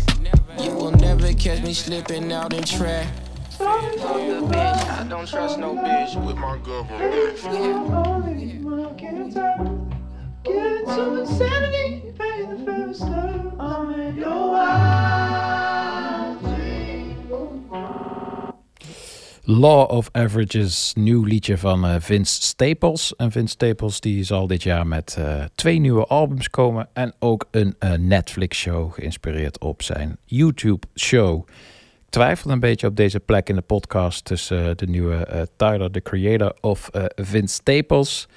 You 0.59 0.71
will 0.71 0.91
never 0.91 1.33
catch 1.33 1.61
me 1.61 1.73
slipping 1.73 2.31
out 2.31 2.53
in 2.53 2.63
traffic. 2.63 3.13
bitch, 3.57 4.89
I 4.89 5.05
don't 5.07 5.27
trust 5.27 5.59
no 5.59 5.75
bitch 5.75 6.25
with 6.25 6.37
my 6.37 6.57
government. 6.57 7.37
Getting 10.43 10.85
to 10.85 11.21
insanity, 11.21 12.13
paying 12.17 12.49
the 12.49 12.65
first 12.65 13.01
time. 13.01 13.59
I'm 13.59 13.99
in 13.99 14.15
your 14.15 14.51
wild 14.51 15.96
Law 19.49 19.91
of 19.91 20.09
Averages, 20.11 20.93
nieuw 20.95 21.23
liedje 21.23 21.57
van 21.57 21.85
eh, 21.85 21.95
Vince 21.99 22.41
Staples. 22.41 23.15
En 23.15 23.31
Vince 23.31 23.53
Staples 23.53 23.99
die 23.99 24.23
zal 24.23 24.47
dit 24.47 24.63
jaar 24.63 24.87
met 24.87 25.15
eh, 25.17 25.43
twee 25.55 25.79
nieuwe 25.79 26.05
albums 26.05 26.49
komen 26.49 26.89
en 26.93 27.13
ook 27.19 27.47
een 27.51 27.75
eh, 27.79 27.93
Netflix-show 27.93 28.93
geïnspireerd 28.93 29.59
op 29.59 29.81
zijn 29.81 30.17
YouTube-show. 30.25 31.47
Ik 32.05 32.09
twijfel 32.09 32.51
een 32.51 32.59
beetje 32.59 32.87
op 32.87 32.95
deze 32.95 33.19
plek 33.19 33.49
in 33.49 33.55
de 33.55 33.61
podcast 33.61 34.25
tussen 34.25 34.77
de 34.77 34.87
nieuwe 34.87 35.47
Tyler, 35.55 35.91
the 35.91 36.01
creator, 36.01 36.55
of 36.61 36.89
Vince 37.15 37.53
Staples. 37.53 38.27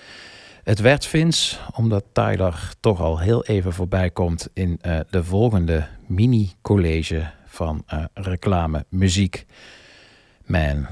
Het 0.64 0.80
werd 0.80 1.06
Vince, 1.06 1.56
omdat 1.76 2.04
Tyler 2.12 2.72
toch 2.80 3.00
al 3.00 3.18
heel 3.18 3.44
even 3.44 3.72
voorbij 3.72 4.10
komt 4.10 4.48
in 4.54 4.80
de 5.10 5.24
volgende 5.24 5.86
mini-college 6.06 7.30
van 7.46 7.84
reclame 8.14 8.84
muziek. 8.88 9.46
Man, 10.50 10.86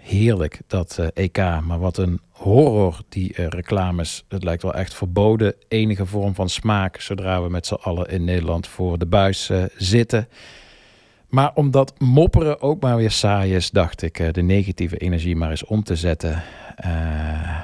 heerlijk 0.00 0.60
dat 0.66 0.98
eh, 0.98 1.06
EK, 1.24 1.36
maar 1.36 1.78
wat 1.78 1.96
een 1.96 2.20
horror 2.30 3.00
die 3.08 3.34
eh, 3.34 3.46
reclames. 3.46 4.24
Het 4.28 4.44
lijkt 4.44 4.62
wel 4.62 4.74
echt 4.74 4.94
verboden, 4.94 5.54
enige 5.68 6.06
vorm 6.06 6.34
van 6.34 6.48
smaak, 6.48 7.00
zodra 7.00 7.42
we 7.42 7.48
met 7.48 7.66
z'n 7.66 7.74
allen 7.74 8.08
in 8.08 8.24
Nederland 8.24 8.66
voor 8.66 8.98
de 8.98 9.06
buis 9.06 9.50
eh, 9.50 9.62
zitten. 9.76 10.28
Maar 11.28 11.50
omdat 11.54 11.94
mopperen 11.98 12.60
ook 12.60 12.82
maar 12.82 12.96
weer 12.96 13.10
saai 13.10 13.54
is, 13.54 13.70
dacht 13.70 14.02
ik 14.02 14.34
de 14.34 14.42
negatieve 14.42 14.96
energie 14.96 15.36
maar 15.36 15.50
eens 15.50 15.64
om 15.64 15.82
te 15.82 15.96
zetten. 15.96 16.42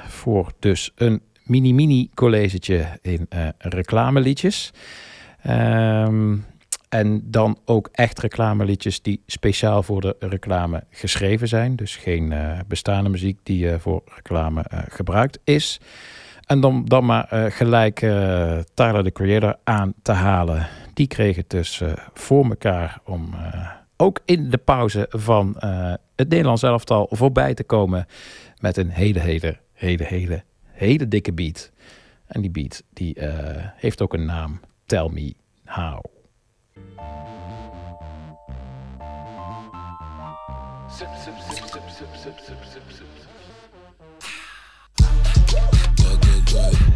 voor 0.07 0.51
dus 0.59 0.91
een 0.95 1.21
mini-mini 1.43 2.09
collegetje 2.13 2.85
in 3.01 3.27
reclameliedjes. 3.57 4.71
Ehm, 5.41 6.37
en 6.89 7.21
dan 7.31 7.57
ook 7.65 7.89
echt 7.91 8.19
reclameliedjes 8.19 9.01
die 9.01 9.21
speciaal 9.25 9.83
voor 9.83 10.01
de 10.01 10.15
reclame 10.19 10.83
geschreven 10.89 11.47
zijn. 11.47 11.75
Dus 11.75 11.95
geen 11.95 12.31
eh, 12.31 12.59
bestaande 12.67 13.09
muziek 13.09 13.39
die 13.43 13.69
eh, 13.69 13.79
voor 13.79 14.01
reclame 14.15 14.61
eh, 14.61 14.79
gebruikt 14.87 15.39
is. 15.43 15.79
En 16.45 16.59
dan, 16.59 16.85
dan 16.85 17.05
maar 17.05 17.51
gelijk 17.51 17.99
Tyler, 18.73 19.03
the 19.03 19.11
Creator, 19.13 19.55
aan 19.63 19.93
te 20.01 20.11
halen. 20.11 20.67
Die 20.93 21.07
kreeg 21.07 21.35
het 21.35 21.49
dus 21.49 21.81
voor 22.13 22.45
elkaar 22.45 22.99
om 23.05 23.35
ook 23.97 24.19
in 24.25 24.49
de 24.49 24.57
pauze 24.57 25.05
van 25.09 25.55
het 26.15 26.29
Nederlands 26.29 26.63
elftal 26.63 27.07
voorbij 27.11 27.53
te 27.53 27.63
komen 27.63 28.05
met 28.59 28.77
een 28.77 28.89
hele, 28.89 29.19
hele, 29.19 29.57
hele, 29.73 30.03
hele, 30.03 30.43
hele 30.65 31.07
dikke 31.07 31.33
beat. 31.33 31.71
En 32.27 32.41
die 32.41 32.51
beat 32.51 32.83
die 32.93 33.17
heeft 33.75 34.01
ook 34.01 34.13
een 34.13 34.25
naam. 34.25 34.59
Tell 34.85 35.09
Me 35.13 35.33
How. 35.65 36.18
Sip, 40.89 41.07
sip, 41.23 41.35
sip, 41.39 41.65
sip, 41.69 41.89
sip, 41.89 42.15
sip, 42.17 42.39
sip, 42.45 42.61
sip, 42.65 42.83
sip. 42.91 43.07
Good, 45.47 46.21
good, 46.21 46.45
good. 46.45 46.88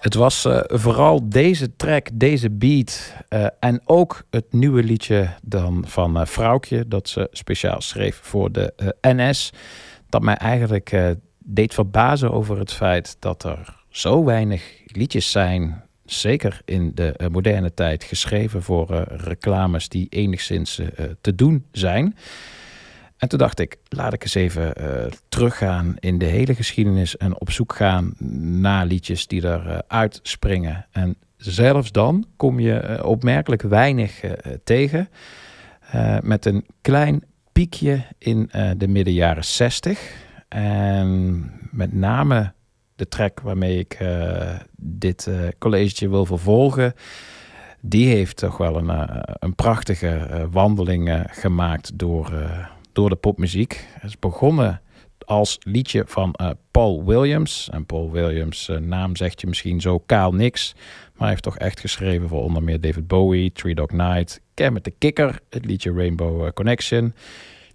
Het 0.00 0.14
was 0.14 0.44
eh, 0.44 0.60
vooral 0.66 1.28
deze 1.28 1.76
track, 1.76 2.08
deze 2.12 2.50
beat 2.50 3.14
eh, 3.28 3.46
en 3.60 3.80
ook 3.84 4.24
het 4.30 4.52
nieuwe 4.52 4.82
liedje 4.82 5.28
dan 5.42 5.84
van 5.86 6.26
Vrouwtje 6.26 6.88
dat 6.88 7.08
ze 7.08 7.28
speciaal 7.32 7.80
schreef 7.80 8.20
voor 8.22 8.52
de 8.52 8.74
NS. 9.00 9.52
Dat 10.08 10.22
mij 10.22 10.36
eigenlijk 10.36 11.16
deed 11.38 11.74
verbazen 11.74 12.32
over 12.32 12.58
het 12.58 12.72
feit 12.72 13.16
dat 13.18 13.44
er 13.44 13.84
zo 13.90 14.24
weinig 14.24 14.62
liedjes 14.86 15.30
zijn, 15.30 15.82
zeker 16.04 16.60
in 16.64 16.90
de 16.94 17.14
moderne 17.30 17.74
tijd, 17.74 18.04
geschreven 18.04 18.62
voor 18.62 19.04
reclames 19.08 19.88
die 19.88 20.06
enigszins 20.08 20.80
te 21.20 21.34
doen 21.34 21.64
zijn. 21.72 22.16
En 23.18 23.28
toen 23.28 23.38
dacht 23.38 23.58
ik, 23.58 23.76
laat 23.88 24.12
ik 24.12 24.22
eens 24.22 24.34
even 24.34 24.74
eh, 24.74 25.12
teruggaan 25.28 25.96
in 25.98 26.18
de 26.18 26.24
hele 26.24 26.54
geschiedenis 26.54 27.16
en 27.16 27.40
op 27.40 27.50
zoek 27.50 27.74
gaan 27.74 28.14
naar 28.60 28.86
liedjes 28.86 29.26
die 29.26 29.42
er 29.42 29.68
eh, 29.68 29.78
uitspringen. 29.86 30.86
En 30.90 31.16
zelfs 31.36 31.92
dan 31.92 32.26
kom 32.36 32.60
je 32.60 32.74
eh, 32.74 33.04
opmerkelijk 33.04 33.62
weinig 33.62 34.20
tegen. 34.64 35.08
Met 36.22 36.46
een 36.46 36.66
klein 36.80 37.24
piekje 37.52 38.04
in 38.18 38.50
de 38.76 38.88
midden 38.88 39.14
jaren 39.14 39.44
60. 39.44 40.12
En 40.48 41.50
met 41.70 41.92
name 41.92 42.52
de 42.96 43.08
track 43.08 43.40
waarmee 43.40 43.78
ik 43.78 43.98
dit 44.76 45.28
college 45.58 46.08
wil 46.08 46.24
vervolgen. 46.24 46.94
Die 47.80 48.08
heeft 48.08 48.36
toch 48.36 48.56
wel 48.56 48.76
een, 48.76 49.08
een 49.38 49.54
prachtige 49.54 50.46
wandeling 50.50 51.24
gemaakt 51.30 51.98
door, 51.98 52.32
door 52.98 53.08
de 53.08 53.16
popmuziek. 53.16 53.86
Het 53.92 54.10
is 54.10 54.18
begonnen 54.18 54.80
als 55.24 55.58
liedje 55.60 56.02
van 56.06 56.32
eh, 56.32 56.50
Paul 56.70 57.04
Williams. 57.04 57.68
En 57.72 57.86
Paul 57.86 58.10
Williams, 58.10 58.68
uh, 58.68 58.78
naam 58.78 59.16
zegt 59.16 59.40
je 59.40 59.46
misschien 59.46 59.80
zo 59.80 59.98
kaal 59.98 60.32
niks. 60.32 60.72
Maar 60.74 61.18
hij 61.18 61.28
heeft 61.28 61.42
toch 61.42 61.58
echt 61.58 61.80
geschreven 61.80 62.28
voor 62.28 62.42
onder 62.42 62.62
meer 62.62 62.80
David 62.80 63.06
Bowie, 63.06 63.52
Three 63.52 63.74
Dog 63.74 63.90
Night, 63.90 64.40
met 64.54 64.84
de 64.84 64.90
Kikker, 64.90 65.40
het 65.50 65.64
liedje 65.64 65.92
Rainbow 65.92 66.44
eh, 66.44 66.52
Connection. 66.52 67.14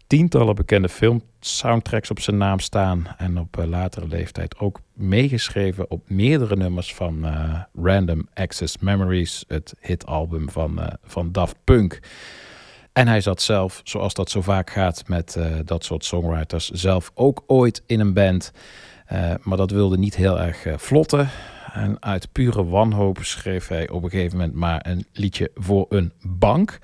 Tientallen 0.07 0.55
bekende 0.55 0.89
filmsoundtracks 0.89 2.09
op 2.09 2.19
zijn 2.19 2.37
naam 2.37 2.59
staan. 2.59 3.07
En 3.17 3.37
op 3.37 3.63
latere 3.67 4.07
leeftijd 4.07 4.57
ook 4.59 4.79
meegeschreven 4.93 5.91
op 5.91 6.09
meerdere 6.09 6.55
nummers 6.55 6.93
van 6.93 7.25
Random 7.81 8.27
Access 8.33 8.77
Memories, 8.77 9.45
het 9.47 9.73
hitalbum 9.81 10.49
van, 10.49 10.79
van 11.03 11.31
Daft 11.31 11.55
Punk. 11.63 11.99
En 12.93 13.07
hij 13.07 13.21
zat 13.21 13.41
zelf, 13.41 13.81
zoals 13.83 14.13
dat 14.13 14.29
zo 14.29 14.41
vaak 14.41 14.69
gaat 14.69 15.07
met 15.07 15.35
uh, 15.37 15.45
dat 15.65 15.85
soort 15.85 16.05
songwriters, 16.05 16.69
zelf 16.69 17.11
ook 17.13 17.43
ooit 17.47 17.83
in 17.85 17.99
een 17.99 18.13
band. 18.13 18.51
Uh, 19.11 19.33
maar 19.41 19.57
dat 19.57 19.71
wilde 19.71 19.97
niet 19.97 20.15
heel 20.15 20.39
erg 20.39 20.65
uh, 20.65 20.77
vlotten. 20.77 21.29
En 21.71 21.97
uit 21.99 22.31
pure 22.31 22.65
wanhoop 22.65 23.17
schreef 23.21 23.67
hij 23.67 23.89
op 23.89 24.03
een 24.03 24.09
gegeven 24.09 24.37
moment 24.37 24.55
maar 24.55 24.85
een 24.87 25.05
liedje 25.13 25.51
voor 25.55 25.85
een 25.89 26.13
bank. 26.21 26.79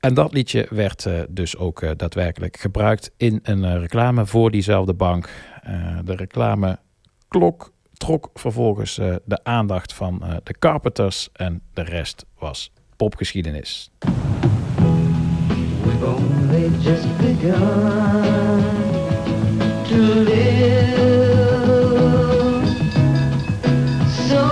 En 0.00 0.14
dat 0.14 0.32
liedje 0.32 0.66
werd 0.70 1.08
dus 1.28 1.56
ook 1.56 1.98
daadwerkelijk 1.98 2.56
gebruikt 2.56 3.10
in 3.16 3.40
een 3.42 3.80
reclame 3.80 4.26
voor 4.26 4.50
diezelfde 4.50 4.94
bank. 4.94 5.28
de 6.04 6.16
reclame 6.16 6.78
klok 7.28 7.72
trok 7.92 8.30
vervolgens 8.34 8.94
de 9.24 9.40
aandacht 9.42 9.92
van 9.92 10.22
de 10.42 10.58
Carpenters 10.58 11.28
en 11.32 11.62
de 11.72 11.82
rest 11.82 12.24
was 12.38 12.72
popgeschiedenis. 12.96 13.90
Only 16.04 16.70
just 16.82 17.08
begun 17.18 18.62
to 19.88 19.98
live. 20.30 21.04
So 24.28 24.42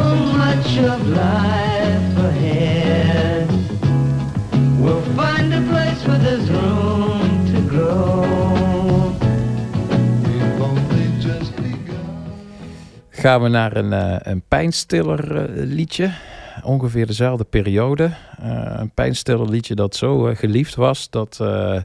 much 0.40 0.78
of 0.78 1.00
life 1.08 2.18
ahead. 2.30 3.48
We'll 4.78 5.06
find 5.16 5.52
a 5.54 5.62
place 5.70 6.00
where 6.06 6.18
there's 6.18 6.48
room 6.50 7.44
to 7.52 7.60
grow. 7.68 8.22
Gaan 13.10 13.42
we 13.42 13.48
naar 13.48 13.76
een, 13.76 13.92
uh, 13.92 14.16
een 14.18 14.42
pijnstiller 14.48 15.36
uh, 15.36 15.64
liedje 15.74 16.10
ongeveer 16.62 17.06
dezelfde 17.06 17.44
periode. 17.44 18.10
Uh, 18.40 18.74
een 18.76 18.90
pijnstiller 18.90 19.48
liedje 19.48 19.74
dat 19.74 19.96
zo 19.96 20.28
uh, 20.28 20.36
geliefd 20.36 20.74
was 20.74 21.10
dat 21.10 21.38
uh, 21.42 21.80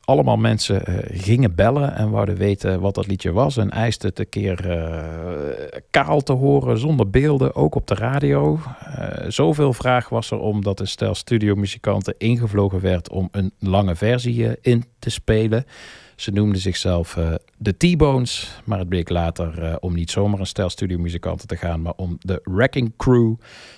allemaal 0.00 0.36
mensen 0.36 0.82
gingen 1.12 1.54
bellen 1.54 1.94
en 1.94 2.10
wouden 2.10 2.36
weten 2.36 2.80
wat 2.80 2.94
dat 2.94 3.06
liedje 3.06 3.32
was. 3.32 3.56
En 3.56 3.70
eisten 3.70 4.08
het 4.08 4.18
een 4.18 4.28
keer 4.28 4.56
kaal 5.90 6.20
te 6.20 6.32
horen, 6.32 6.78
zonder 6.78 7.10
beelden, 7.10 7.54
ook 7.54 7.74
op 7.74 7.86
de 7.86 7.94
radio. 7.94 8.58
zoveel 9.28 9.72
vraag 9.72 10.08
was 10.08 10.30
er 10.30 10.38
om 10.38 10.62
dat 10.62 10.80
een 10.80 10.88
stel 10.88 11.14
studiomuzikanten 11.14 12.14
ingevlogen 12.18 12.80
werd 12.80 13.10
om 13.10 13.28
een 13.30 13.52
lange 13.58 13.96
versie 13.96 14.60
in 14.60 14.84
te 14.98 15.10
spelen. 15.10 15.64
Ze 16.18 16.30
noemden 16.30 16.60
zichzelf 16.60 17.16
uh, 17.16 17.34
de 17.56 17.76
T-Bones, 17.76 18.60
maar 18.64 18.78
het 18.78 18.88
bleek 18.88 19.08
later 19.08 19.62
uh, 19.62 19.76
om 19.80 19.94
niet 19.94 20.10
zomaar 20.10 20.40
een 20.40 20.46
stel 20.46 20.70
studiomuzikanten 20.70 21.48
te 21.48 21.56
gaan, 21.56 21.82
maar 21.82 21.92
om 21.96 22.16
de 22.20 22.40
Wrecking 22.44 22.96
Crew. 22.96 23.34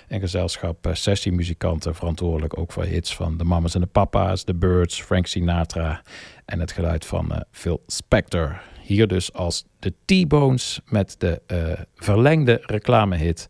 Een 0.07 0.19
gezelschap 0.19 0.87
uh, 0.87 0.93
sessiemuzikanten, 0.93 1.95
verantwoordelijk 1.95 2.57
ook 2.57 2.71
voor 2.71 2.83
hits 2.83 3.15
van 3.15 3.37
de 3.37 3.43
Mamas 3.43 3.75
en 3.75 3.81
de 3.81 3.87
Papa's, 3.87 4.43
The 4.43 4.55
Birds, 4.55 5.01
Frank 5.01 5.25
Sinatra 5.25 6.01
en 6.45 6.59
het 6.59 6.71
geluid 6.71 7.05
van 7.05 7.43
Phil 7.51 7.83
Spector. 7.87 8.61
Hier 8.81 9.07
dus 9.07 9.33
als 9.33 9.65
de 9.79 9.93
T-Bones 10.05 10.79
met 10.85 11.15
de 11.17 11.41
verlengde 11.95 12.61
reclamehit 12.65 13.47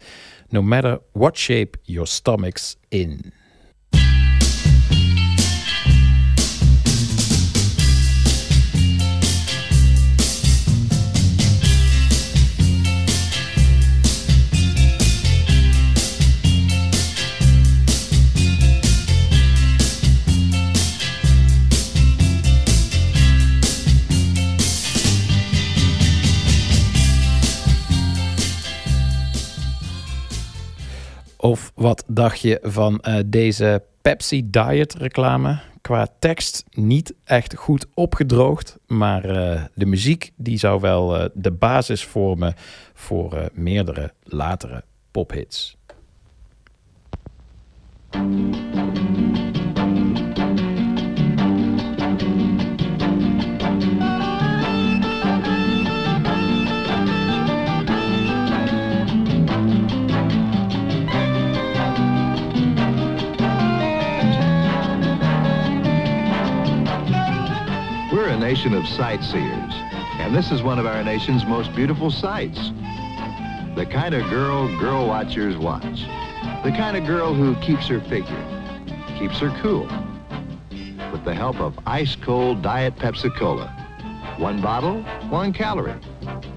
No 0.49 0.61
Matter 0.61 1.01
What 1.11 1.37
Shape 1.37 1.77
Your 1.81 2.07
Stomach's 2.07 2.77
In. 2.87 3.33
Of 31.41 31.71
wat 31.75 32.03
dacht 32.07 32.39
je 32.39 32.59
van 32.61 33.03
uh, 33.07 33.19
deze 33.25 33.83
Pepsi 34.01 34.49
Diet 34.49 34.93
reclame? 34.93 35.59
Qua 35.81 36.07
tekst 36.19 36.63
niet 36.71 37.13
echt 37.23 37.55
goed 37.55 37.85
opgedroogd, 37.93 38.77
maar 38.87 39.25
uh, 39.25 39.63
de 39.73 39.85
muziek 39.85 40.31
die 40.35 40.57
zou 40.57 40.81
wel 40.81 41.19
uh, 41.19 41.25
de 41.33 41.51
basis 41.51 42.03
vormen 42.03 42.53
voor 42.93 43.49
meerdere 43.53 44.13
latere 44.23 44.83
pophits. 45.11 45.77
Nation 68.51 68.73
of 68.73 68.85
sightseers, 68.85 69.71
and 70.19 70.35
this 70.35 70.51
is 70.51 70.61
one 70.61 70.77
of 70.77 70.85
our 70.85 71.01
nation's 71.05 71.45
most 71.45 71.73
beautiful 71.73 72.11
sights. 72.11 72.59
The 73.77 73.87
kind 73.89 74.13
of 74.13 74.29
girl 74.29 74.67
girl 74.77 75.07
watchers 75.07 75.55
watch. 75.55 76.01
The 76.65 76.73
kind 76.75 76.97
of 76.97 77.05
girl 77.05 77.33
who 77.33 77.55
keeps 77.61 77.87
her 77.87 78.01
figure, 78.01 78.45
keeps 79.17 79.39
her 79.39 79.57
cool, 79.61 79.87
with 81.13 81.23
the 81.23 81.33
help 81.33 81.61
of 81.61 81.79
ice-cold 81.85 82.61
Diet 82.61 82.97
Pepsi-Cola. 82.97 83.67
One 84.37 84.61
bottle, 84.61 85.01
one 85.29 85.53
calorie. 85.53 85.95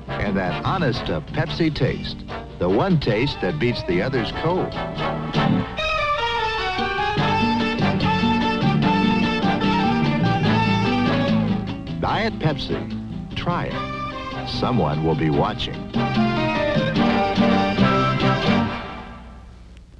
And 0.09 0.37
that 0.37 0.65
honest 0.65 1.07
to 1.07 1.21
Pepsi 1.21 1.73
taste, 1.73 2.17
the 2.59 2.69
one 2.69 2.99
taste 2.99 3.41
that 3.41 3.61
beats 3.61 3.85
the 3.85 4.03
others 4.03 4.33
cold. 4.43 4.75
Diet 12.05 12.39
Pepsi. 12.39 12.77
Try 13.35 13.65
it. 13.67 13.73
Someone 14.49 15.03
will 15.05 15.17
be 15.17 15.39
watching. 15.39 15.77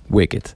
Wicked. 0.07 0.55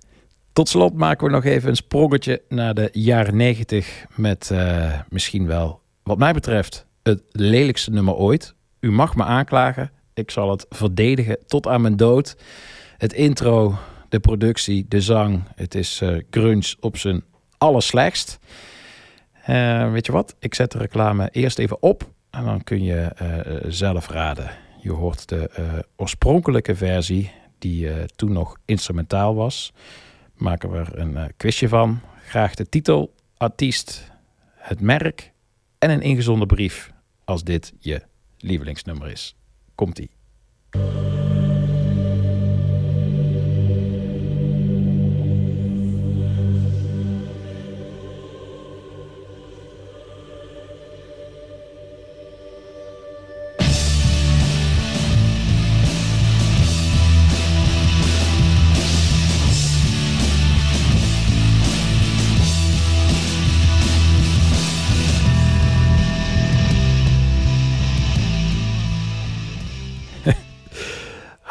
Tot 0.52 0.68
slot 0.68 0.94
maken 0.94 1.26
we 1.26 1.32
nog 1.32 1.44
even 1.44 1.68
een 1.68 1.76
sprongetje 1.76 2.42
naar 2.48 2.74
de 2.74 2.88
jaren 2.92 3.36
90 3.36 4.06
met 4.16 4.50
uh, 4.52 5.00
misschien 5.08 5.46
wel, 5.46 5.80
wat 6.02 6.18
mij 6.18 6.32
betreft, 6.32 6.86
het 7.02 7.22
lelijkste 7.30 7.90
nummer 7.90 8.14
ooit. 8.14 8.54
U 8.80 8.90
mag 8.90 9.16
me 9.16 9.24
aanklagen. 9.24 9.90
Ik 10.14 10.30
zal 10.30 10.50
het 10.50 10.66
verdedigen 10.68 11.38
tot 11.46 11.66
aan 11.66 11.80
mijn 11.80 11.96
dood. 11.96 12.36
Het 12.98 13.12
intro, 13.12 13.74
de 14.08 14.20
productie, 14.20 14.86
de 14.88 15.00
zang. 15.00 15.42
Het 15.54 15.74
is 15.74 16.00
uh, 16.02 16.22
grunge 16.30 16.74
op 16.80 16.96
zijn 16.96 17.24
allerslechtst. 17.58 18.38
Uh, 19.48 19.92
weet 19.92 20.06
je 20.06 20.12
wat? 20.12 20.36
Ik 20.38 20.54
zet 20.54 20.72
de 20.72 20.78
reclame 20.78 21.28
eerst 21.30 21.58
even 21.58 21.82
op 21.82 22.10
en 22.30 22.44
dan 22.44 22.64
kun 22.64 22.82
je 22.82 23.12
uh, 23.22 23.70
zelf 23.70 24.08
raden. 24.08 24.50
Je 24.82 24.92
hoort 24.92 25.28
de 25.28 25.50
uh, 25.58 25.78
oorspronkelijke 25.96 26.76
versie, 26.76 27.30
die 27.58 28.06
toen 28.16 28.32
nog 28.32 28.56
instrumentaal 28.64 29.34
was. 29.34 29.72
Maken 30.34 30.70
we 30.70 30.78
er 30.78 30.98
een 30.98 31.32
quizje 31.36 31.68
van. 31.68 32.00
Graag 32.26 32.54
de 32.54 32.68
titel, 32.68 33.14
artiest, 33.36 34.10
het 34.54 34.80
merk 34.80 35.32
en 35.78 35.90
een 35.90 36.02
ingezonden 36.02 36.46
brief 36.46 36.90
als 37.24 37.44
dit 37.44 37.72
je 37.78 38.02
lievelingsnummer 38.38 39.10
is. 39.10 39.36
Komt-ie. 39.74 40.10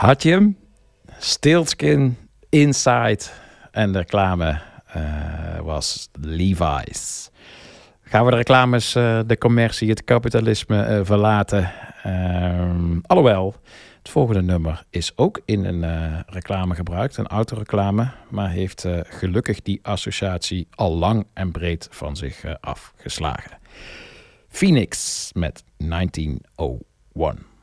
had 0.07 0.23
je 0.23 0.29
hem. 0.29 0.57
Stilskin, 1.19 2.17
Inside 2.49 3.19
en 3.71 3.91
de 3.91 3.97
reclame 3.97 4.59
eh, 4.85 5.59
was 5.59 6.09
Levi's. 6.21 7.29
Gaan 8.01 8.25
we 8.25 8.31
de 8.31 8.37
reclames, 8.37 8.95
eh, 8.95 9.19
de 9.25 9.37
commercie, 9.37 9.89
het 9.89 10.03
kapitalisme 10.03 10.81
eh, 10.81 10.99
verlaten? 11.03 11.71
Ehm, 12.03 12.99
alhoewel, 13.01 13.55
het 13.97 14.09
volgende 14.09 14.41
nummer 14.41 14.83
is 14.89 15.17
ook 15.17 15.41
in 15.45 15.65
een 15.65 16.23
reclame 16.27 16.75
gebruikt, 16.75 17.17
een 17.17 17.27
autoreclame, 17.27 18.11
maar 18.29 18.49
heeft 18.49 18.85
gelukkig 19.03 19.61
die 19.61 19.79
associatie 19.81 20.67
al 20.75 20.95
lang 20.95 21.25
en 21.33 21.51
breed 21.51 21.87
van 21.91 22.15
zich 22.15 22.43
afgeslagen. 22.59 23.57
Phoenix 24.47 25.29
met 25.33 25.63
1901. 25.77 27.55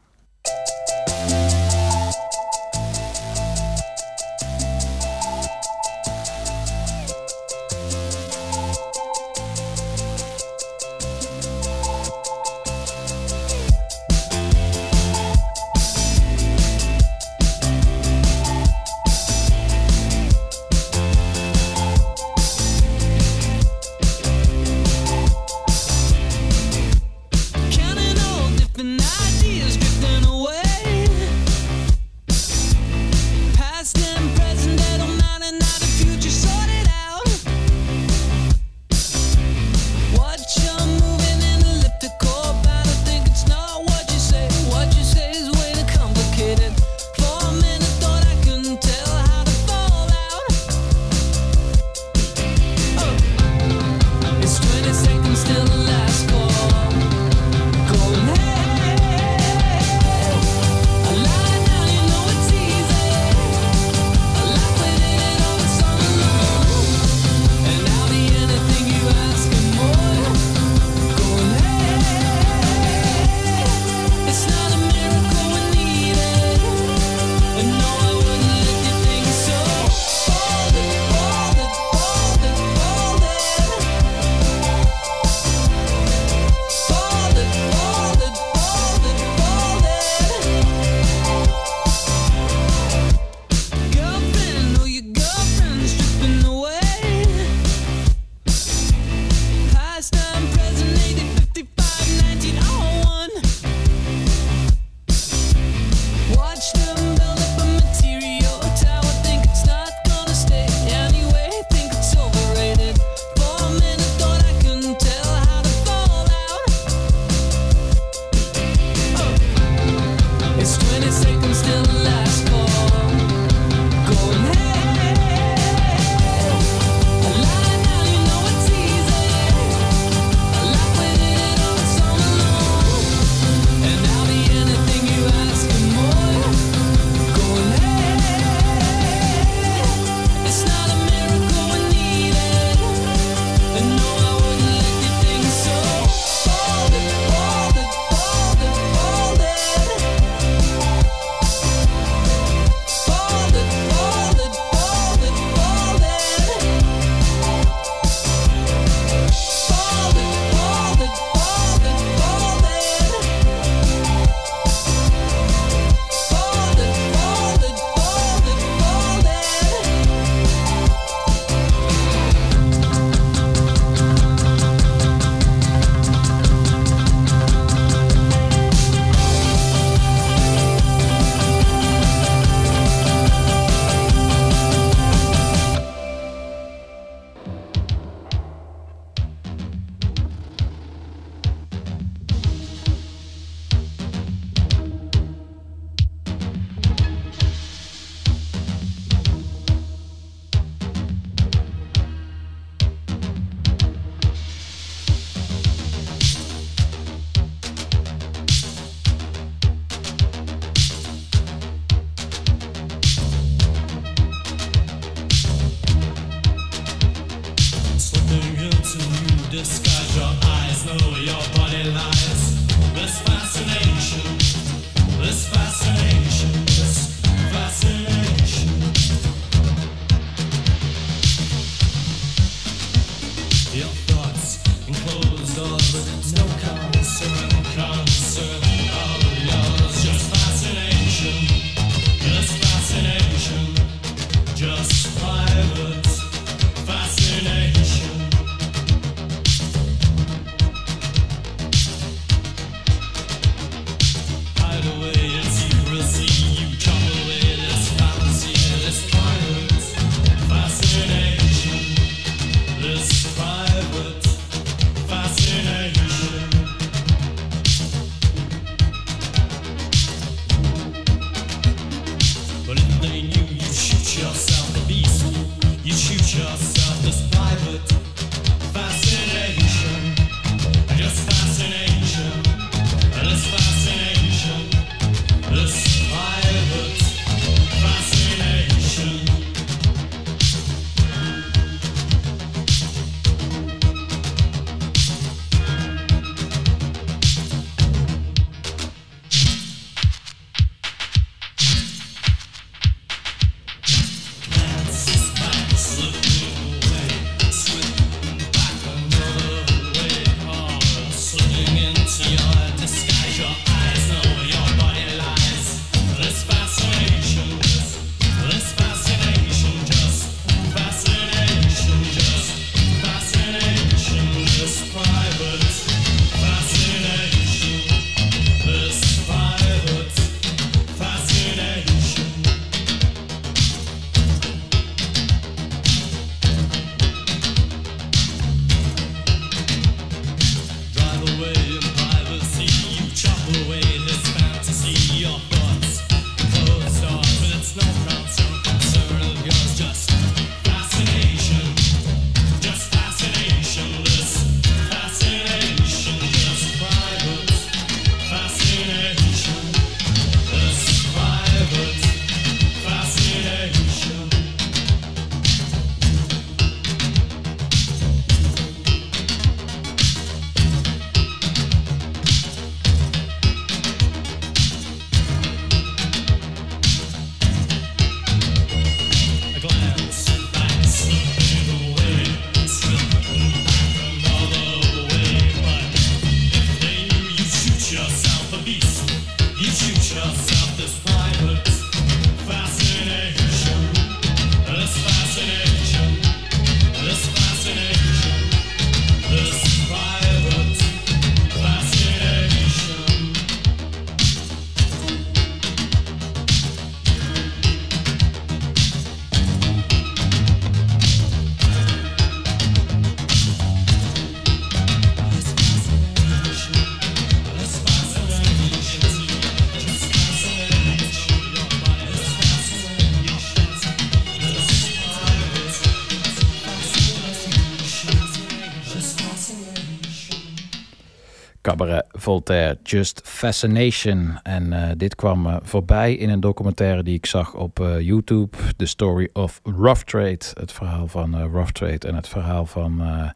Voltaire, 432.24 432.78
Just 432.82 433.20
Fascination. 433.24 434.38
En 434.42 434.72
eh, 434.72 434.90
dit 434.96 435.14
kwam 435.14 435.46
eh, 435.46 435.56
voorbij 435.62 436.14
in 436.14 436.30
een 436.30 436.40
documentaire 436.40 437.02
die 437.02 437.14
ik 437.14 437.26
zag 437.26 437.54
op 437.54 437.80
eh, 437.80 438.00
YouTube. 438.00 438.56
The 438.76 438.86
Story 438.86 439.28
of 439.32 439.60
Rough 439.62 440.02
Trade. 440.02 440.44
Het 440.54 440.72
verhaal 440.72 441.08
van 441.08 441.34
eh, 441.34 441.44
Rough 441.52 441.72
Trade 441.72 442.08
en 442.08 442.14
het 442.14 442.28
verhaal 442.28 442.66
van 442.66 443.00
eh 443.00 443.30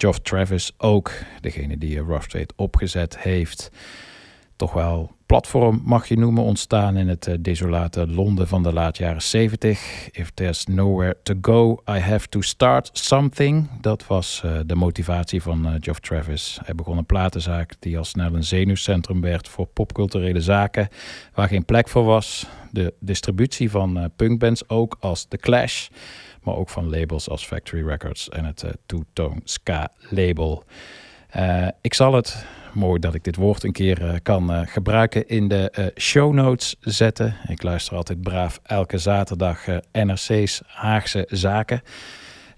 Geoff 0.00 0.18
Travis 0.18 0.72
ook. 0.78 1.12
Degene 1.40 1.78
die 1.78 1.98
eh, 1.98 2.06
Rough 2.06 2.26
Trade 2.26 2.48
opgezet 2.56 3.18
heeft. 3.18 3.70
Toch 4.56 4.72
wel 4.72 5.16
platform 5.30 5.80
mag 5.84 6.08
je 6.08 6.18
noemen 6.18 6.42
ontstaan 6.42 6.96
in 6.96 7.08
het 7.08 7.26
eh, 7.26 7.34
desolate 7.40 8.06
Londen 8.06 8.48
van 8.48 8.62
de 8.62 8.72
laat 8.72 8.96
jaren 8.96 9.22
70. 9.22 10.08
If 10.10 10.30
there's 10.30 10.66
nowhere 10.66 11.16
to 11.22 11.34
go, 11.40 11.82
I 11.88 11.98
have 11.98 12.28
to 12.28 12.40
start 12.40 12.90
something. 12.92 13.80
Dat 13.80 14.06
was 14.06 14.42
eh, 14.44 14.58
de 14.66 14.74
motivatie 14.74 15.42
van 15.42 15.66
eh, 15.66 15.72
Geoff 15.80 16.00
Travis. 16.00 16.58
Hij 16.64 16.74
begon 16.74 16.96
een 16.96 17.06
platenzaak 17.06 17.74
die 17.78 17.98
al 17.98 18.04
snel 18.04 18.34
een 18.34 18.44
zenuwcentrum 18.44 19.20
werd 19.20 19.48
voor 19.48 19.66
popculturele 19.66 20.40
zaken 20.40 20.88
waar 21.34 21.48
geen 21.48 21.64
plek 21.64 21.88
voor 21.88 22.04
was. 22.04 22.46
De 22.70 22.94
distributie 23.00 23.70
van 23.70 24.10
punkbands 24.16 24.68
ook 24.68 24.96
als 25.00 25.24
The 25.24 25.36
Clash, 25.36 25.88
maar 26.42 26.54
ook 26.54 26.68
van 26.68 26.90
labels 26.90 27.28
als 27.28 27.46
Factory 27.46 27.86
Records 27.86 28.28
en 28.28 28.44
het 28.44 28.62
eh, 28.62 28.70
Two-Tone 28.86 29.40
Ska 29.44 29.88
label. 30.08 30.64
Ik 31.80 31.94
zal 31.94 32.14
het, 32.14 32.46
mooi 32.72 33.00
dat 33.00 33.14
ik 33.14 33.24
dit 33.24 33.36
woord 33.36 33.64
een 33.64 33.72
keer 33.72 34.06
eh, 34.06 34.14
kan 34.22 34.52
eh, 34.52 34.60
gebruiken, 34.64 35.28
in 35.28 35.48
de 35.48 35.70
eh, 35.70 35.86
show 35.96 36.32
notes 36.32 36.76
zetten. 36.80 37.36
Ik 37.48 37.62
luister 37.62 37.96
altijd 37.96 38.22
braaf 38.22 38.60
elke 38.62 38.98
zaterdag 38.98 39.66
NRC's 39.92 40.62
Haagse 40.66 41.26
Zaken. 41.28 41.82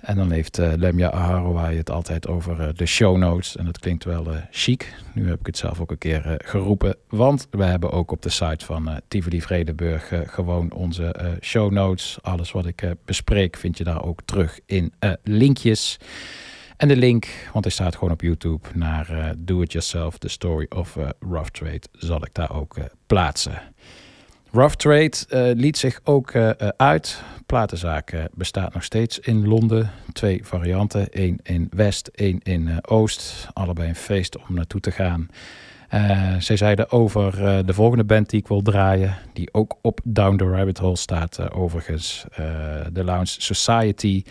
En 0.02 0.16
dan 0.16 0.30
heeft 0.30 0.58
eh, 0.58 0.72
Lemja 0.76 1.10
Aharoui 1.10 1.76
het 1.76 1.90
altijd 1.90 2.28
over 2.28 2.76
de 2.76 2.86
show 2.86 3.16
notes. 3.16 3.56
En 3.56 3.64
dat 3.64 3.78
klinkt 3.78 4.04
wel 4.04 4.26
eh, 4.32 4.36
chic. 4.50 4.94
Nu 5.14 5.28
heb 5.28 5.40
ik 5.40 5.46
het 5.46 5.56
zelf 5.56 5.80
ook 5.80 5.90
een 5.90 5.98
keer 5.98 6.34
geroepen. 6.44 6.96
Want 7.08 7.46
we 7.50 7.64
hebben 7.64 7.90
ook 7.90 8.10
op 8.10 8.22
de 8.22 8.28
site 8.28 8.64
van 8.64 9.00
Tivoli 9.08 9.42
Vredenburg 9.42 10.12
eh, 10.12 10.20
gewoon 10.26 10.72
onze 10.72 11.38
show 11.40 11.70
notes. 11.70 12.18
Alles 12.22 12.52
wat 12.52 12.66
ik 12.66 12.94
bespreek 13.04 13.56
vind 13.56 13.78
je 13.78 13.84
daar 13.84 14.04
ook 14.04 14.20
terug 14.24 14.60
in 14.66 14.92
linkjes. 15.22 15.98
En 16.82 16.88
de 16.88 16.96
link, 16.96 17.28
want 17.52 17.64
hij 17.64 17.72
staat 17.72 17.94
gewoon 17.94 18.12
op 18.12 18.20
YouTube, 18.20 18.68
naar 18.74 19.10
eh, 19.10 19.30
Do 19.38 19.60
It 19.60 19.72
Yourself, 19.72 20.18
The 20.18 20.28
Story 20.28 20.66
of 20.68 20.96
eh, 20.96 21.08
Rough 21.30 21.50
Trade, 21.50 21.80
zal 21.92 22.24
ik 22.24 22.34
daar 22.34 22.54
ook 22.54 22.76
eh, 22.76 22.84
plaatsen. 23.06 23.60
Rough 24.50 24.74
Trade 24.74 25.54
liet 25.56 25.78
zich 25.78 26.00
ook 26.04 26.34
uit. 26.76 27.22
Platenzaak 27.46 28.12
bestaat 28.34 28.74
nog 28.74 28.84
steeds 28.84 29.18
in 29.18 29.48
Londen. 29.48 29.90
Twee 30.12 30.44
varianten, 30.44 31.08
één 31.08 31.38
in 31.42 31.68
West, 31.70 32.06
één 32.06 32.40
in 32.42 32.86
Oost. 32.88 33.48
Allebei 33.52 33.88
een 33.88 33.94
feest 33.94 34.36
om 34.36 34.54
naartoe 34.54 34.80
te 34.80 34.90
gaan. 34.90 35.28
Eh, 35.88 36.34
zij 36.38 36.56
zeiden 36.56 36.90
over 36.90 37.36
de 37.66 37.74
volgende 37.74 38.04
band 38.04 38.30
die 38.30 38.40
ik 38.40 38.48
wil 38.48 38.62
draaien, 38.62 39.16
die 39.32 39.54
ook 39.54 39.76
op 39.82 40.00
Down 40.04 40.36
the 40.36 40.50
Rabbit 40.50 40.78
Hole 40.78 40.96
staat 40.96 41.52
overigens. 41.52 42.24
de 42.92 43.04
Lounge 43.04 43.26
Society 43.38 44.22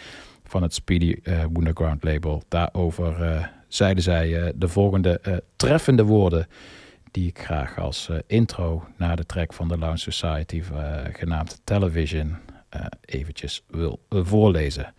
van 0.51 0.61
het 0.61 0.73
Speedy 0.73 1.15
eh, 1.23 1.43
Wonderground 1.53 2.03
label. 2.03 2.43
Daarover 2.47 3.23
eh, 3.23 3.45
zeiden 3.67 4.03
zij 4.03 4.41
eh, 4.41 4.53
de 4.55 4.67
volgende 4.67 5.43
treffende 5.55 6.03
woorden 6.03 6.47
die 7.11 7.27
ik 7.27 7.39
graag 7.39 7.79
als 7.79 8.09
intro 8.27 8.87
naar 8.97 9.15
de 9.15 9.25
track 9.25 9.53
van 9.53 9.67
de 9.67 9.77
Lounge 9.77 9.97
Society 9.97 10.63
genaamd 11.11 11.61
Television 11.63 12.37
eventjes 13.05 13.63
wil 13.67 13.99
voorlezen. 14.09 14.93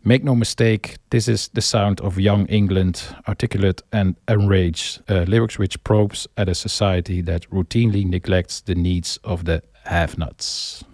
Make 0.00 0.24
no 0.24 0.34
mistake, 0.34 0.96
this 1.08 1.28
is 1.28 1.48
the 1.48 1.60
sound 1.60 2.00
of 2.00 2.18
young 2.18 2.48
England, 2.48 3.14
articulate 3.22 3.82
and 3.90 4.16
enraged. 4.24 5.02
Uh, 5.06 5.22
lyrics 5.24 5.56
which 5.56 5.82
probes 5.82 6.28
at 6.34 6.48
a 6.48 6.54
society 6.54 7.22
that 7.22 7.46
routinely 7.50 8.04
neglects 8.04 8.60
the 8.60 8.74
needs 8.74 9.18
of 9.20 9.42
the 9.42 9.62
have-nots. 9.72 10.84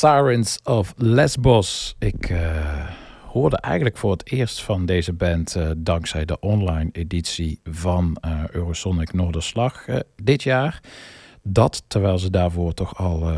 Sirens 0.00 0.58
of 0.64 0.94
Lesbos. 0.96 1.94
Ik 1.98 2.30
eh, 2.30 2.86
hoorde 3.26 3.56
eigenlijk 3.56 3.96
voor 3.96 4.10
het 4.10 4.30
eerst 4.30 4.62
van 4.62 4.86
deze 4.86 5.12
band 5.12 5.56
eh, 5.56 5.70
dankzij 5.76 6.24
de 6.24 6.38
online 6.38 6.88
editie 6.92 7.60
van 7.64 8.16
eh, 8.20 8.42
Eurosonic 8.50 9.12
Noorderslag 9.12 9.86
dit 10.22 10.42
jaar. 10.42 10.80
Dat 11.42 11.82
terwijl 11.86 12.18
ze 12.18 12.30
daarvoor 12.30 12.74
toch 12.74 12.96
al 12.96 13.32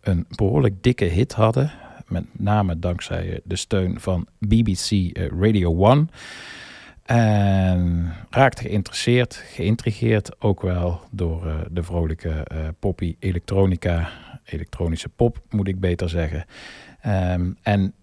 een 0.00 0.26
behoorlijk 0.28 0.82
dikke 0.82 1.04
hit 1.04 1.32
hadden. 1.32 1.72
Met 2.06 2.24
name 2.32 2.78
dankzij 2.78 3.40
de 3.44 3.56
steun 3.56 4.00
van 4.00 4.26
BBC 4.38 5.18
Radio 5.40 5.90
1. 5.90 6.10
En 7.02 8.12
raakte 8.30 8.62
geïnteresseerd, 8.62 9.34
geïntrigeerd 9.34 10.40
ook 10.40 10.60
wel 10.62 11.00
door 11.10 11.66
de 11.70 11.82
vrolijke 11.82 12.46
poppy 12.78 13.16
elektronica, 13.18 14.08
elektronische 14.46 15.08
pop 15.08 15.42
moet 15.50 15.68
ik 15.68 15.80
beter 15.80 16.08
zeggen. 16.08 16.44
Ehm, 17.00 17.52
en 17.62 17.94